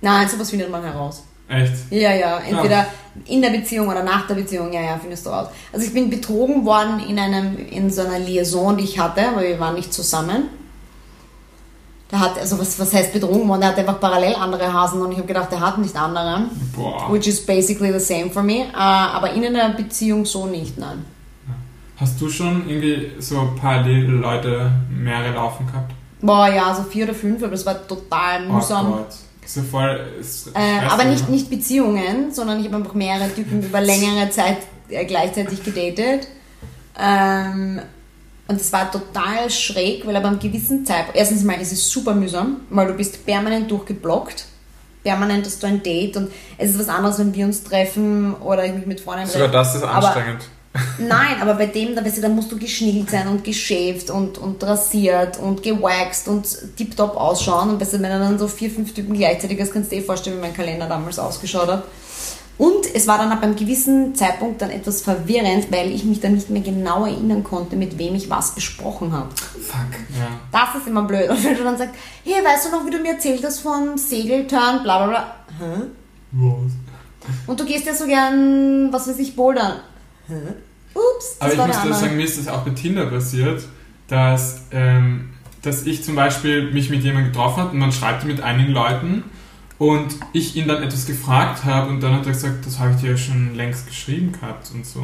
nein, 0.00 0.28
sowas 0.28 0.50
findet 0.50 0.68
man 0.68 0.82
heraus. 0.82 1.22
Echt? 1.48 1.74
Ja, 1.90 2.12
ja, 2.12 2.38
entweder 2.40 2.86
in 3.26 3.40
der 3.40 3.50
Beziehung 3.50 3.86
oder 3.86 4.02
nach 4.02 4.26
der 4.26 4.34
Beziehung, 4.34 4.72
ja, 4.72 4.80
ja, 4.80 4.98
findest 5.00 5.26
du 5.26 5.30
raus. 5.30 5.48
Also 5.72 5.86
ich 5.86 5.94
bin 5.94 6.10
betrogen 6.10 6.64
worden 6.64 6.98
in 7.08 7.20
einem, 7.20 7.56
in 7.56 7.88
so 7.88 8.02
einer 8.02 8.18
Liaison, 8.18 8.76
die 8.76 8.84
ich 8.84 8.98
hatte, 8.98 9.28
aber 9.28 9.42
wir 9.42 9.60
waren 9.60 9.76
nicht 9.76 9.92
zusammen. 9.92 10.48
Der 12.10 12.20
hat, 12.20 12.38
also 12.38 12.58
was, 12.58 12.78
was 12.78 12.92
heißt 12.92 13.12
betrogen 13.12 13.48
worden? 13.48 13.60
Der 13.60 13.70
hat 13.70 13.78
einfach 13.78 14.00
parallel 14.00 14.34
andere 14.34 14.72
Hasen 14.72 15.00
und 15.00 15.12
ich 15.12 15.18
habe 15.18 15.28
gedacht, 15.28 15.52
der 15.52 15.60
hat 15.60 15.78
nicht 15.78 15.96
andere. 15.96 16.46
Boah. 16.74 17.12
Which 17.12 17.26
is 17.26 17.44
basically 17.44 17.92
the 17.92 18.00
same 18.00 18.30
for 18.30 18.42
me. 18.42 18.62
Äh, 18.62 18.74
aber 18.74 19.32
in 19.32 19.44
einer 19.44 19.74
Beziehung 19.74 20.24
so 20.24 20.46
nicht, 20.46 20.76
nein. 20.78 21.04
Hast 21.96 22.20
du 22.20 22.28
schon 22.30 22.68
irgendwie 22.68 23.12
so 23.18 23.50
parallel 23.60 24.06
Leute 24.06 24.72
mehrere 24.90 25.34
laufen 25.34 25.66
gehabt? 25.66 25.92
Boah, 26.22 26.48
ja, 26.48 26.74
so 26.74 26.82
vier 26.82 27.04
oder 27.04 27.14
fünf, 27.14 27.42
aber 27.42 27.52
das 27.52 27.64
war 27.64 27.86
total 27.86 28.46
Oh 28.48 28.54
mühsam. 28.54 29.04
Ist 29.44 29.56
ja 29.56 29.62
voll. 29.62 30.00
Äh, 30.54 30.86
aber 30.88 31.04
nicht, 31.04 31.28
ne? 31.28 31.34
nicht 31.34 31.50
Beziehungen, 31.50 32.32
sondern 32.32 32.60
ich 32.60 32.66
habe 32.66 32.76
einfach 32.76 32.94
mehrere 32.94 33.32
Typen 33.34 33.62
über 33.62 33.80
längere 33.80 34.30
Zeit 34.30 34.58
äh, 34.88 35.04
gleichzeitig 35.04 35.62
gedatet. 35.62 36.28
Ähm, 36.98 37.80
und 38.50 38.60
es 38.60 38.72
war 38.72 38.90
total 38.90 39.48
schräg, 39.48 40.04
weil 40.04 40.16
aber 40.16 40.26
am 40.26 40.40
gewissen 40.40 40.84
Zeitpunkt, 40.84 41.16
erstens 41.16 41.44
mal 41.44 41.60
ist 41.60 41.72
es 41.72 41.88
super 41.88 42.14
mühsam, 42.14 42.56
weil 42.70 42.88
du 42.88 42.94
bist 42.94 43.24
permanent 43.24 43.70
durchgeblockt. 43.70 44.46
Permanent 45.04 45.46
hast 45.46 45.62
du 45.62 45.68
ein 45.68 45.82
Date 45.82 46.16
und 46.16 46.30
es 46.58 46.70
ist 46.70 46.78
was 46.80 46.88
anderes, 46.88 47.20
wenn 47.20 47.32
wir 47.32 47.46
uns 47.46 47.62
treffen 47.62 48.34
oder 48.34 48.66
ich 48.66 48.74
mich 48.74 48.86
mit 48.86 49.00
Freunden 49.00 49.26
Sogar 49.28 49.48
das 49.48 49.76
ist 49.76 49.84
Aber- 49.84 50.08
anstrengend. 50.08 50.42
Nein, 50.98 51.36
aber 51.40 51.54
bei 51.54 51.66
dem, 51.66 51.94
da, 51.94 52.04
weißt 52.04 52.18
du, 52.18 52.22
da 52.22 52.28
musst 52.28 52.50
du 52.50 52.58
geschniegelt 52.58 53.08
sein 53.10 53.28
und 53.28 53.44
geschäft 53.44 54.10
und, 54.10 54.36
und 54.38 54.62
rasiert 54.62 55.38
und 55.38 55.62
gewaxt 55.62 56.26
und 56.28 56.46
tiptop 56.76 57.16
ausschauen. 57.16 57.70
Und 57.70 57.80
weißt 57.80 57.94
du, 57.94 58.02
wenn 58.02 58.10
dann 58.10 58.38
so 58.38 58.48
vier, 58.48 58.70
fünf 58.70 58.92
Typen 58.92 59.14
gleichzeitig 59.14 59.58
ist, 59.58 59.72
kannst 59.72 59.90
du 59.90 59.96
dir 59.96 60.02
eh 60.02 60.04
vorstellen, 60.04 60.36
wie 60.36 60.42
mein 60.42 60.54
Kalender 60.54 60.86
damals 60.86 61.18
ausgeschaut 61.18 61.68
hat. 61.68 61.84
Und 62.60 62.94
es 62.94 63.06
war 63.06 63.16
dann 63.16 63.32
ab 63.32 63.42
einem 63.42 63.56
gewissen 63.56 64.14
Zeitpunkt 64.14 64.60
dann 64.60 64.68
etwas 64.68 65.00
verwirrend, 65.00 65.72
weil 65.72 65.90
ich 65.92 66.04
mich 66.04 66.20
dann 66.20 66.34
nicht 66.34 66.50
mehr 66.50 66.60
genau 66.60 67.06
erinnern 67.06 67.42
konnte, 67.42 67.74
mit 67.74 67.96
wem 67.96 68.14
ich 68.14 68.28
was 68.28 68.54
besprochen 68.54 69.12
habe. 69.12 69.30
Fuck, 69.34 69.98
ja. 70.18 70.28
Das 70.52 70.78
ist 70.78 70.86
immer 70.86 71.04
blöd. 71.04 71.30
Und 71.30 71.42
wenn 71.42 71.56
du 71.56 71.64
dann 71.64 71.78
sagst, 71.78 71.94
hey, 72.22 72.44
weißt 72.44 72.66
du 72.66 72.70
noch, 72.76 72.84
wie 72.84 72.90
du 72.90 72.98
mir 72.98 73.12
erzählt 73.12 73.42
hast 73.42 73.60
von 73.60 73.96
Segelturn, 73.96 74.82
bla 74.82 75.06
bla 75.06 75.06
bla. 75.06 75.34
Hä? 75.58 75.82
Was? 76.32 76.72
Und 77.46 77.58
du 77.58 77.64
gehst 77.64 77.86
ja 77.86 77.94
so 77.94 78.04
gern, 78.04 78.92
was 78.92 79.08
weiß 79.08 79.18
ich, 79.20 79.34
bouldern. 79.34 79.80
Ups, 80.28 81.38
das 81.38 81.40
Aber 81.40 81.52
ich 81.54 81.58
war 81.58 81.66
muss 81.66 81.76
der 81.76 81.86
dir 81.86 81.94
sagen, 81.94 82.16
mir 82.18 82.24
ist 82.26 82.38
das 82.40 82.48
auch 82.48 82.60
bei 82.60 82.72
Tinder 82.72 83.06
passiert, 83.06 83.62
dass, 84.06 84.64
ähm, 84.70 85.30
dass 85.62 85.86
ich 85.86 86.04
zum 86.04 86.14
Beispiel 86.14 86.70
mich 86.72 86.90
mit 86.90 87.02
jemandem 87.04 87.32
getroffen 87.32 87.62
habe 87.62 87.70
und 87.70 87.78
man 87.78 87.90
schreibt 87.90 88.26
mit 88.26 88.42
einigen 88.42 88.72
Leuten 88.72 89.24
und 89.80 90.14
ich 90.34 90.56
ihn 90.56 90.68
dann 90.68 90.82
etwas 90.82 91.06
gefragt 91.06 91.64
habe 91.64 91.88
und 91.88 92.02
dann 92.02 92.12
hat 92.12 92.26
er 92.26 92.32
gesagt, 92.32 92.66
das 92.66 92.78
habe 92.78 92.90
ich 92.90 93.00
dir 93.00 93.12
ja 93.12 93.16
schon 93.16 93.54
längst 93.54 93.86
geschrieben 93.86 94.30
gehabt 94.30 94.70
und 94.74 94.84
so. 94.84 95.00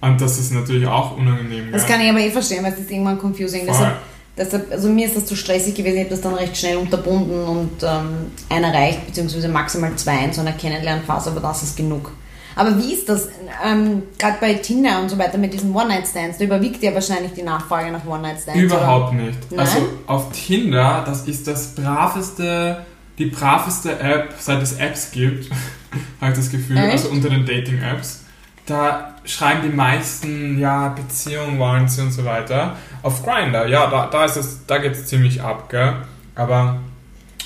Und 0.00 0.20
das 0.20 0.38
ist 0.38 0.50
natürlich 0.50 0.86
auch 0.86 1.14
unangenehm. 1.14 1.70
Das 1.70 1.84
gell? 1.84 1.96
kann 1.96 2.04
ich 2.04 2.10
aber 2.10 2.20
eh 2.20 2.30
verstehen, 2.30 2.64
weil 2.64 2.72
es 2.72 2.78
ist 2.78 2.90
irgendwann 2.90 3.18
confusing. 3.18 3.66
Deshalb, 3.66 3.98
deshalb, 4.34 4.72
also 4.72 4.88
mir 4.88 5.06
ist 5.06 5.14
das 5.14 5.26
zu 5.26 5.36
stressig 5.36 5.74
gewesen, 5.74 5.96
ich 5.96 6.04
habe 6.04 6.10
das 6.10 6.22
dann 6.22 6.32
recht 6.32 6.56
schnell 6.56 6.78
unterbunden 6.78 7.44
und 7.44 7.82
ähm, 7.82 8.30
einer 8.48 8.72
reicht, 8.72 9.04
beziehungsweise 9.04 9.46
maximal 9.48 9.94
zwei 9.96 10.24
in 10.24 10.32
so 10.32 10.40
einer 10.40 10.52
Kennenlernphase, 10.52 11.30
aber 11.30 11.40
das 11.40 11.62
ist 11.62 11.76
genug. 11.76 12.10
Aber 12.56 12.78
wie 12.78 12.94
ist 12.94 13.10
das, 13.10 13.28
ähm, 13.62 14.04
gerade 14.18 14.38
bei 14.40 14.54
Tinder 14.54 15.02
und 15.02 15.10
so 15.10 15.18
weiter 15.18 15.36
mit 15.36 15.52
diesen 15.52 15.74
One-Night-Stands, 15.74 16.38
da 16.38 16.44
überwiegt 16.44 16.82
ja 16.82 16.94
wahrscheinlich 16.94 17.32
die 17.34 17.42
Nachfrage 17.42 17.92
nach 17.92 18.06
One-Night-Stands. 18.06 18.58
Überhaupt 18.58 19.12
nicht. 19.12 19.38
Nein? 19.50 19.60
Also 19.60 19.78
auf 20.06 20.32
Tinder, 20.32 21.04
das 21.06 21.28
ist 21.28 21.46
das 21.46 21.74
braveste, 21.74 22.86
die 23.18 23.26
braveste 23.26 23.98
App, 23.98 24.34
seit 24.38 24.62
es 24.62 24.74
Apps 24.74 25.10
gibt, 25.10 25.50
habe 26.20 26.32
ich 26.32 26.38
das 26.38 26.50
Gefühl, 26.50 26.76
Echt? 26.76 26.92
also 26.92 27.08
unter 27.10 27.28
den 27.30 27.44
Dating-Apps. 27.44 28.24
Da 28.66 29.14
schreiben 29.24 29.62
die 29.62 29.74
meisten, 29.74 30.58
ja, 30.58 30.88
Beziehungen 30.88 31.58
wollen 31.58 31.88
sie 31.88 32.02
und 32.02 32.12
so 32.12 32.24
weiter. 32.24 32.76
Auf 33.02 33.24
Grindr, 33.24 33.66
ja, 33.66 33.88
da, 33.90 34.06
da 34.06 34.24
ist 34.24 34.36
es, 34.36 34.66
da 34.66 34.78
geht 34.78 34.92
es 34.92 35.06
ziemlich 35.06 35.42
ab, 35.42 35.68
gell? 35.70 35.94
Aber 36.34 36.80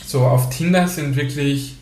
so 0.05 0.23
auf 0.23 0.51
Tinder 0.51 0.89
sind 0.89 1.17
wirklich 1.17 1.77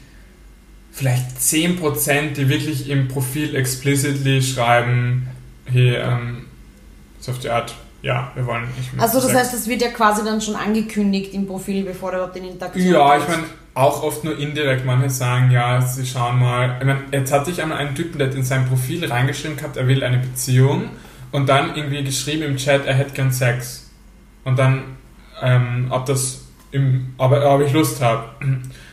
vielleicht 0.93 1.39
10%, 1.39 2.35
die 2.35 2.49
wirklich 2.49 2.89
im 2.91 3.09
Profil 3.09 3.57
explicitly 3.57 4.43
schreiben, 4.43 5.27
hey, 5.65 5.97
ähm, 5.97 6.47
so 7.19 7.33
auf 7.33 7.39
die 7.39 7.49
Art, 7.51 7.75
ja, 8.03 8.31
wir 8.35 8.47
wollen 8.47 8.67
nicht 8.77 8.93
mehr 8.93 9.03
Also 9.03 9.21
das 9.21 9.31
Sex. 9.31 9.39
heißt, 9.39 9.55
das 9.55 9.67
wird 9.69 9.83
ja 9.83 9.89
quasi 9.89 10.25
dann 10.25 10.41
schon 10.41 10.57
angekündigt 10.57 11.33
im 11.35 11.47
Profil, 11.47 11.85
bevor 11.85 12.11
du 12.11 12.19
überhaupt 12.19 12.37
in 12.37 12.45
Interaktion 12.45 12.93
Ja, 12.93 13.17
ich 13.17 13.29
meine, 13.29 13.45
auch 13.75 14.03
oft 14.03 14.25
nur 14.25 14.39
indirekt. 14.39 14.85
Manche 14.85 15.11
sagen, 15.11 15.51
ja, 15.51 15.81
sie 15.81 16.07
schauen 16.07 16.39
mal. 16.39 16.77
Ich 16.81 16.87
meine, 16.87 17.01
jetzt 17.13 17.33
hatte 17.33 17.51
ich 17.51 17.63
einmal 17.63 17.79
einen 17.79 17.95
Typen, 17.95 18.19
der 18.19 18.29
hat 18.29 18.35
in 18.35 18.43
sein 18.43 18.67
Profil 18.67 19.05
reingeschrieben 19.05 19.57
gehabt, 19.57 19.77
er 19.77 19.87
will 19.87 20.03
eine 20.03 20.19
Beziehung 20.19 20.91
und 21.33 21.49
dann 21.49 21.77
irgendwie 21.77 22.03
geschrieben 22.03 22.43
im 22.43 22.57
Chat, 22.57 22.87
er 22.87 22.95
hätte 22.95 23.13
gern 23.13 23.33
Sex. 23.33 23.91
Und 24.45 24.59
dann, 24.59 24.97
ähm, 25.43 25.87
ob 25.91 26.07
das, 26.07 26.47
im, 26.73 27.15
ob, 27.19 27.33
ob 27.33 27.61
ich 27.63 27.73
Lust 27.73 28.01
habe. 28.01 28.31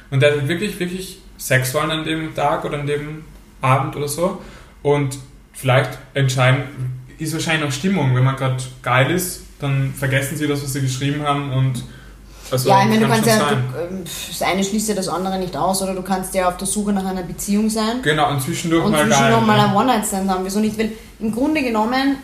Und 0.10 0.22
der 0.22 0.34
hat 0.34 0.48
wirklich, 0.48 0.80
wirklich 0.80 1.20
Sex 1.38 1.74
wollen 1.74 1.92
an 1.92 2.06
dem 2.06 2.34
Tag 2.36 2.64
oder 2.66 2.80
an 2.80 2.88
dem 2.88 3.24
Abend 3.62 3.96
oder 3.96 4.08
so. 4.08 4.42
Und 4.84 5.18
vielleicht 5.54 5.98
entscheiden, 6.14 6.64
ist 7.18 7.34
wahrscheinlich 7.34 7.66
noch 7.66 7.72
Stimmung. 7.72 8.16
Wenn 8.16 8.24
man 8.24 8.36
gerade 8.36 8.64
geil 8.84 9.12
ist, 9.12 9.44
dann 9.60 9.94
vergessen 9.94 10.38
sie 10.38 10.48
das, 10.48 10.64
was 10.64 10.74
sie 10.74 10.82
geschrieben 10.82 11.24
haben 11.24 11.52
und 11.52 11.84
also 12.52 12.70
ja, 12.70 12.82
ich 12.82 12.90
meine, 12.90 13.00
du 13.00 13.08
kann 13.08 13.22
kannst 13.22 13.28
ja, 13.28 13.50
du, 13.50 13.56
ähm, 13.56 14.04
das 14.30 14.42
eine 14.42 14.64
schließt 14.64 14.90
ja 14.90 14.96
das 14.96 15.08
andere 15.08 15.38
nicht 15.38 15.56
aus, 15.56 15.82
oder 15.82 15.94
du 15.94 16.02
kannst 16.02 16.34
ja 16.34 16.48
auf 16.48 16.58
der 16.58 16.68
Suche 16.68 16.94
nach 16.94 17.06
einer 17.06 17.24
Beziehung 17.24 17.70
sein 17.70 18.02
Genau, 18.02 18.30
und 18.30 18.42
zwischendurch 18.42 18.86
und 18.86 18.92
mal 18.92 19.06
zwischendurch 19.06 19.46
mal 19.46 19.60
ein 19.60 19.76
One-Night-Stand 19.76 20.30
haben. 20.30 20.46
Wieso 20.46 20.60
nicht? 20.60 20.78
Weil 20.78 20.92
im 21.20 21.32
Grunde 21.34 21.62
genommen, 21.62 22.18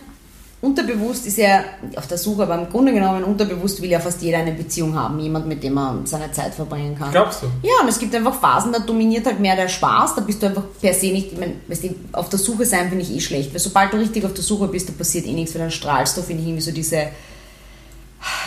unterbewusst 0.61 1.28
ist 1.28 1.38
ja 1.38 1.61
auf 1.97 2.07
der 2.07 2.17
Suche, 2.17 2.43
aber 2.43 2.55
im 2.55 2.69
Grunde 2.69 2.93
genommen 2.93 3.24
unterbewusst 3.26 3.82
will 3.82 3.89
ja 3.89 3.99
fast 3.99 4.21
jeder 4.21 4.38
eine 4.38 4.53
Beziehung 4.53 4.95
haben. 4.95 5.19
Jemand, 5.19 5.45
mit 5.45 5.61
dem 5.61 5.78
er 5.78 5.99
seine 6.05 6.32
Zeit 6.32 6.55
verbringen 6.55 6.97
kann. 6.97 7.11
Glaubst 7.11 7.43
du? 7.43 7.47
Ja, 7.61 7.74
und 7.82 7.89
es 7.89 7.99
gibt 7.99 8.15
einfach 8.15 8.39
Phasen, 8.39 8.71
da 8.71 8.80
dominiert 8.80 9.26
halt 9.26 9.41
mehr 9.41 9.57
der 9.57 9.67
Spaß, 9.67 10.15
da 10.15 10.21
bist 10.21 10.41
du 10.41 10.47
einfach 10.47 10.63
per 10.80 10.93
se 10.93 11.07
nicht, 11.07 11.34
ich 11.34 11.38
meine, 11.38 11.55
weißt 11.67 11.84
du, 11.84 11.95
auf 12.13 12.30
der 12.30 12.39
Suche 12.39 12.65
sein 12.65 12.88
finde 12.88 13.03
ich 13.03 13.13
eh 13.13 13.19
schlecht, 13.19 13.51
weil 13.51 13.59
sobald 13.59 13.91
du 13.91 13.97
richtig 13.97 14.24
auf 14.24 14.34
der 14.34 14.43
Suche 14.43 14.69
bist, 14.69 14.88
da 14.88 14.93
passiert 14.93 15.26
eh 15.26 15.34
nichts, 15.34 15.53
weil 15.53 15.61
dann 15.63 15.71
strahlst 15.71 16.15
du, 16.15 16.21
finde 16.21 16.43
ich, 16.43 16.47
irgendwie 16.47 16.63
so 16.63 16.71
diese, 16.71 17.07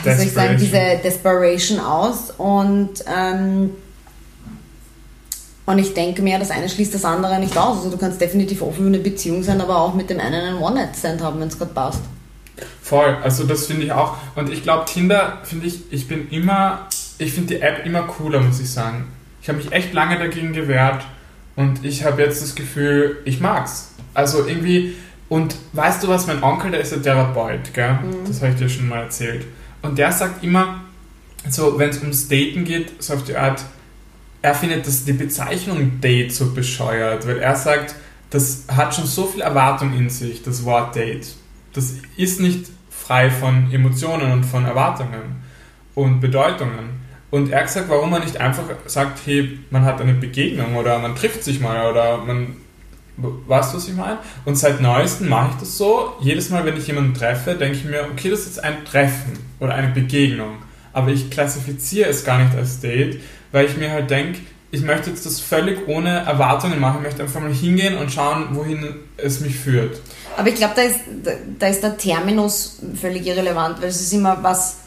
wie 0.03 0.15
soll 0.15 0.25
ich 0.25 0.33
sagen, 0.33 0.57
diese 0.59 1.01
Desperation 1.03 1.81
aus 1.81 2.33
und, 2.39 3.05
ähm, 3.07 3.71
und 5.67 5.79
ich 5.79 5.95
denke 5.95 6.23
mir, 6.23 6.39
das 6.39 6.51
eine 6.51 6.69
schließt 6.69 6.95
das 6.95 7.05
andere 7.05 7.39
nicht 7.41 7.57
aus. 7.57 7.79
Also 7.79 7.91
du 7.91 7.99
kannst 7.99 8.21
definitiv 8.21 8.63
offen 8.63 8.83
für 8.83 8.87
eine 8.87 8.99
Beziehung 8.99 9.43
sein, 9.43 9.61
aber 9.61 9.79
auch 9.79 9.95
mit 9.95 10.09
dem 10.11 10.21
einen 10.21 10.35
einen 10.35 10.59
One-Night-Stand 10.59 11.21
haben, 11.23 11.41
wenn 11.41 11.49
es 11.49 11.59
gerade 11.59 11.73
passt. 11.73 12.03
Voll, 12.81 13.17
also 13.23 13.45
das 13.45 13.67
finde 13.67 13.85
ich 13.85 13.93
auch. 13.93 14.17
Und 14.37 14.51
ich 14.51 14.63
glaube, 14.63 14.85
Tinder 14.87 15.39
finde 15.43 15.67
ich, 15.67 15.93
ich 15.93 16.07
bin 16.07 16.31
immer, 16.31 16.87
ich 17.19 17.33
finde 17.33 17.55
die 17.55 17.61
App 17.61 17.85
immer 17.85 18.03
cooler, 18.03 18.41
muss 18.41 18.61
ich 18.61 18.71
sagen. 18.71 19.09
Ich 19.43 19.49
habe 19.49 19.59
mich 19.59 19.73
echt 19.73 19.93
lange 19.93 20.19
dagegen 20.19 20.53
gewehrt 20.53 21.05
und 21.57 21.85
ich 21.85 22.05
habe 22.05 22.23
jetzt 22.23 22.43
das 22.43 22.55
Gefühl, 22.55 23.19
ich 23.25 23.41
mag's. 23.41 23.91
Also 24.15 24.47
irgendwie, 24.47 24.95
und 25.29 25.57
weißt 25.73 26.03
du 26.03 26.09
was, 26.09 26.27
mein 26.27 26.43
Onkel, 26.43 26.71
der 26.71 26.81
ist 26.81 26.93
ein 26.93 27.03
Therapeut, 27.03 27.75
gell? 27.75 27.99
Das 28.27 28.41
habe 28.41 28.53
ich 28.53 28.59
dir 28.59 28.69
schon 28.69 28.89
mal 28.89 29.03
erzählt. 29.03 29.45
Und 29.83 29.99
der 29.99 30.13
sagt 30.13 30.43
immer, 30.43 30.83
so, 31.49 31.79
wenn 31.79 31.91
es 31.91 32.01
ums 32.01 32.29
Daten 32.29 32.65
geht, 32.65 33.03
so 33.03 33.15
auf 33.15 33.25
die 33.25 33.37
Art, 33.37 33.65
er 34.43 34.55
findet 34.55 34.87
das, 34.87 35.05
die 35.05 35.13
Bezeichnung 35.13 36.01
Date 36.01 36.33
so 36.33 36.53
bescheuert, 36.53 37.27
weil 37.27 37.39
er 37.39 37.57
sagt, 37.57 37.95
das 38.31 38.65
hat 38.69 38.95
schon 38.95 39.07
so 39.07 39.27
viel 39.27 39.41
Erwartung 39.41 39.95
in 39.95 40.11
sich, 40.11 40.43
das 40.43 40.65
Wort 40.65 40.97
Date. 40.97 41.35
Das 41.73 41.95
ist 42.17 42.41
nicht 42.41 42.67
frei 42.91 43.31
von 43.31 43.73
Emotionen 43.73 44.33
und 44.33 44.45
von 44.45 44.65
Erwartungen 44.65 45.43
und 45.95 46.21
Bedeutungen. 46.21 47.07
Und 47.31 47.51
er 47.51 47.59
hat 47.59 47.67
gesagt, 47.67 47.89
warum 47.89 48.11
man 48.11 48.23
nicht 48.23 48.37
einfach 48.37 48.65
sagt, 48.87 49.21
hey, 49.27 49.59
man 49.71 49.85
hat 49.85 50.01
eine 50.01 50.15
Begegnung 50.15 50.77
oder 50.77 50.99
man 50.99 51.15
trifft 51.15 51.45
sich 51.45 51.61
mal 51.61 51.91
oder 51.91 52.19
man. 52.19 52.57
Weißt 53.17 53.73
du, 53.73 53.79
was 53.79 53.89
ich 53.89 53.95
meine? 53.95 54.19
Und 54.45 54.57
seit 54.57 54.81
neuestem 54.81 55.29
mache 55.29 55.51
ich 55.53 55.61
das 55.61 55.79
so. 55.79 56.13
Jedes 56.21 56.51
Mal, 56.51 56.65
wenn 56.67 56.77
ich 56.77 56.87
jemanden 56.87 57.15
treffe, 57.15 57.55
denke 57.55 57.79
ich 57.79 57.85
mir, 57.85 58.07
okay, 58.13 58.31
das 58.31 58.41
ist 58.41 58.57
jetzt 58.57 58.65
ein 58.65 58.85
Treffen 58.85 59.39
oder 59.59 59.75
eine 59.75 59.89
Begegnung. 59.89 60.57
Aber 60.93 61.11
ich 61.11 61.31
klassifiziere 61.31 62.09
es 62.09 62.25
gar 62.25 62.43
nicht 62.43 62.55
als 62.55 62.81
Date, 62.81 63.21
weil 63.53 63.67
ich 63.67 63.77
mir 63.77 63.91
halt 63.91 64.11
denke, 64.11 64.41
ich 64.71 64.83
möchte 64.83 65.11
jetzt 65.11 65.25
das 65.25 65.41
völlig 65.41 65.89
ohne 65.89 66.11
Erwartungen 66.11 66.81
machen. 66.81 66.99
Ich 66.99 67.05
möchte 67.05 67.23
einfach 67.23 67.41
mal 67.41 67.53
hingehen 67.53 67.97
und 67.97 68.13
schauen, 68.13 68.49
wohin 68.53 68.95
es 69.17 69.41
mich 69.41 69.57
führt. 69.57 70.01
Aber 70.37 70.49
ich 70.49 70.57
glaube, 70.57 70.75
da 70.77 70.83
ist, 70.83 71.01
da, 71.59 71.67
ist 71.69 71.83
der 71.83 71.97
Terminus 71.97 72.81
völlig 73.01 73.27
irrelevant, 73.27 73.81
weil 73.81 73.89
es 73.89 74.01
ist 74.01 74.13
immer, 74.13 74.43
was, 74.43 74.79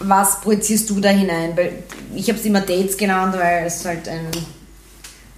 was 0.00 0.40
projizierst 0.40 0.88
du 0.88 1.00
da 1.00 1.10
hinein? 1.10 1.52
Weil 1.54 1.82
ich 2.14 2.28
habe 2.28 2.38
es 2.38 2.44
immer 2.46 2.60
Dates 2.60 2.96
genannt, 2.96 3.36
weil 3.36 3.66
es 3.66 3.84
halt 3.84 4.08
ein, 4.08 4.26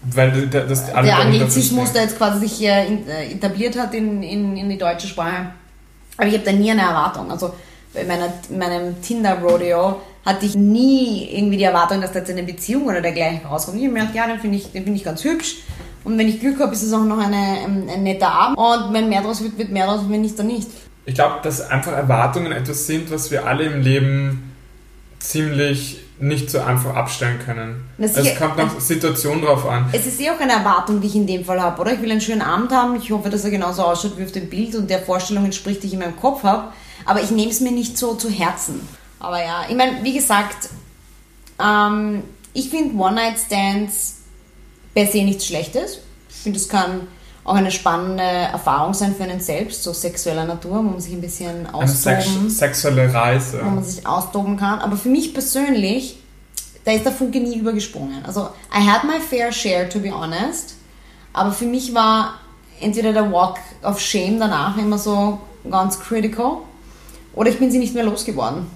Weil 0.03 0.47
das, 0.47 0.87
der 0.87 1.19
Anglizismus, 1.19 1.93
der 1.93 2.03
jetzt 2.03 2.19
quasi 2.19 2.47
sich 2.47 2.63
äh, 2.63 2.87
äh, 2.87 3.33
etabliert 3.33 3.77
hat 3.79 3.95
in, 3.95 4.23
in, 4.23 4.57
in 4.57 4.69
die 4.69 4.79
deutsche 4.79 5.09
Sprache. 5.09 5.51
Aber 6.17 6.27
ich 6.27 6.35
habe 6.35 6.45
da 6.45 6.53
nie 6.53 6.71
eine 6.71 6.83
Erwartung. 6.83 7.31
Also 7.31 7.53
bei 7.93 8.05
meiner, 8.05 8.33
meinem 8.51 9.01
Tinder-Rodeo 9.03 10.01
hatte 10.25 10.47
ich 10.47 10.55
nie 10.55 11.29
irgendwie 11.33 11.57
die 11.57 11.65
Erwartung, 11.65 12.01
dass 12.01 12.13
da 12.13 12.21
jetzt 12.21 12.31
eine 12.31 12.43
Beziehung 12.43 12.87
oder 12.87 13.01
dergleichen 13.01 13.47
rauskommt. 13.47 13.79
Ich 13.79 13.85
habe 13.85 13.95
mir 13.95 14.01
gedacht, 14.01 14.15
ja, 14.15 14.27
den 14.27 14.39
finde 14.39 14.59
ich, 14.59 14.71
den 14.73 14.85
finde 14.85 14.99
ich 14.99 15.05
ganz 15.05 15.25
hübsch. 15.25 15.57
Und 16.05 16.17
wenn 16.17 16.29
ich 16.29 16.41
Glück 16.41 16.61
habe, 16.61 16.73
ist 16.73 16.83
es 16.83 16.93
auch 16.93 17.05
noch 17.05 17.19
eine, 17.19 17.37
ein, 17.37 17.89
ein 17.89 18.03
netter 18.03 18.31
Abend. 18.31 18.57
Und 18.57 18.93
wenn 18.93 19.09
mehr 19.09 19.23
draus 19.23 19.43
wird, 19.43 19.59
wird 19.59 19.71
mehr 19.71 19.87
draus, 19.87 20.03
wenn 20.09 20.21
nicht, 20.21 20.39
dann 20.39 20.47
nicht. 20.47 20.69
Ich 21.07 21.15
glaube, 21.15 21.37
dass 21.43 21.61
einfach 21.61 21.93
Erwartungen 21.93 22.53
etwas 22.53 22.87
sind, 22.87 23.11
was 23.11 23.31
wir 23.31 23.47
alle 23.47 23.65
im 23.65 23.81
Leben 23.81 24.48
ziemlich 25.29 25.99
nicht 26.21 26.51
so 26.51 26.59
einfach 26.59 26.95
abstellen 26.95 27.39
können. 27.39 27.85
Das 27.99 28.17
Es 28.17 28.37
kommt 28.37 28.57
noch 28.57 28.81
Situation 28.81 29.43
drauf 29.43 29.67
an. 29.69 29.89
Es 29.93 30.07
ist 30.07 30.21
eh 30.21 30.31
auch 30.31 30.41
eine 30.41 30.53
Erwartung, 30.53 31.01
die 31.01 31.07
ich 31.07 31.15
in 31.15 31.27
dem 31.27 31.45
Fall 31.45 31.61
habe, 31.61 31.81
oder? 31.81 31.93
Ich 31.93 32.01
will 32.01 32.11
einen 32.11 32.21
schönen 32.21 32.41
Abend 32.41 32.73
haben. 32.73 32.97
Ich 32.97 33.11
hoffe, 33.11 33.29
dass 33.29 33.45
er 33.45 33.51
genauso 33.51 33.83
ausschaut 33.83 34.17
wie 34.17 34.25
auf 34.25 34.33
dem 34.33 34.49
Bild 34.49 34.75
und 34.75 34.89
der 34.89 35.01
Vorstellung 35.01 35.45
entspricht, 35.45 35.83
die 35.83 35.89
ich 35.89 35.93
in 35.93 35.99
meinem 35.99 36.17
Kopf 36.17 36.43
habe. 36.45 36.73
Aber 37.05 37.23
ich 37.23 37.31
nehme 37.31 37.51
es 37.51 37.61
mir 37.61 37.73
nicht 37.73 37.99
so 37.99 38.15
zu 38.15 38.31
Herzen. 38.31 38.81
Aber 39.21 39.41
ja, 39.43 39.67
ich 39.69 39.77
meine, 39.77 40.03
wie 40.03 40.15
gesagt, 40.15 40.71
ähm, 41.63 42.23
ich 42.55 42.71
finde 42.71 42.97
One-Night-Stands 42.97 44.17
per 44.95 45.07
se 45.07 45.23
nichts 45.25 45.47
Schlechtes. 45.47 45.99
Ich 46.31 46.37
finde, 46.37 46.59
es 46.59 46.69
kann 46.69 47.07
auch 47.49 47.55
eine 47.55 47.71
spannende 47.71 48.23
Erfahrung 48.23 48.93
sein 48.95 49.15
für 49.15 49.25
einen 49.25 49.41
selbst, 49.41 49.83
so 49.83 49.93
sexueller 49.93 50.45
Natur, 50.45 50.77
wo 50.79 50.83
man 50.83 51.01
sich 51.01 51.15
ein 51.15 51.21
bisschen 51.21 51.67
austoben 51.67 52.51
sexuelle 52.51 53.13
Reise. 53.13 53.61
wo 53.65 53.71
man 53.71 53.85
sich 53.85 54.07
austoben 54.07 54.57
kann. 54.57 54.81
Aber 54.81 54.97
für 54.97 55.09
mich 55.09 55.33
persönlich, 55.33 56.21
da 56.85 56.93
ist 56.93 57.05
der 57.05 57.13
Funke 57.13 57.41
nie 57.41 57.59
übergesprungen. 57.59 58.25
Also, 58.25 58.49
I 58.73 58.87
had 58.87 59.05
my 59.05 59.19
fair 59.19 59.51
share, 59.51 59.89
to 59.89 59.99
be 59.99 60.11
honest. 60.11 60.75
Aber 61.33 61.53
für 61.53 61.65
mich 61.65 61.95
war 61.95 62.35
entweder 62.81 63.13
der 63.13 63.33
Walk 63.33 63.59
of 63.83 63.99
Shame 63.99 64.39
danach 64.39 64.77
immer 64.77 64.99
so 64.99 65.41
ganz 65.71 65.99
critical 65.99 66.59
oder 67.35 67.51
ich 67.51 67.59
bin 67.59 67.71
sie 67.71 67.79
nicht 67.79 67.95
mehr 67.95 68.05
losgeworden. 68.05 68.67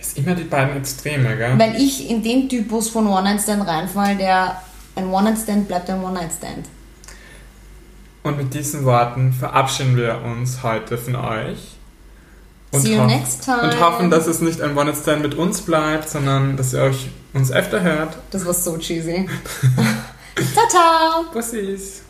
Es 0.00 0.08
ist 0.08 0.18
immer 0.18 0.34
die 0.34 0.44
beiden 0.44 0.76
Extreme, 0.76 1.36
gell? 1.36 1.58
Weil 1.58 1.76
ich 1.76 2.08
in 2.08 2.22
den 2.22 2.48
Typus 2.48 2.88
von 2.88 3.06
One-Night-Stand 3.06 3.66
reinfall, 3.66 4.16
der 4.16 4.62
ein 4.94 5.10
One-Night-Stand 5.10 5.68
bleibt 5.68 5.90
ein 5.90 6.02
One-Night-Stand. 6.02 6.66
Und 8.28 8.36
mit 8.36 8.52
diesen 8.52 8.84
Worten 8.84 9.32
verabschieden 9.32 9.96
wir 9.96 10.20
uns 10.22 10.62
heute 10.62 10.98
von 10.98 11.16
euch. 11.16 11.78
See 12.72 12.94
you 12.94 13.04
next 13.06 13.42
time. 13.42 13.62
Und 13.62 13.80
hoffen, 13.80 14.10
dass 14.10 14.26
es 14.26 14.42
nicht 14.42 14.60
ein 14.60 14.76
One-Night-Stand 14.76 15.22
mit 15.22 15.34
uns 15.34 15.62
bleibt, 15.62 16.10
sondern 16.10 16.58
dass 16.58 16.74
ihr 16.74 16.82
euch 16.82 17.08
uns 17.32 17.50
öfter 17.50 17.80
hört. 17.80 18.18
Das 18.30 18.44
war 18.44 18.52
so 18.52 18.76
cheesy. 18.76 19.26
Ciao, 20.54 20.68
ciao. 20.68 21.24
Bussis. 21.32 22.02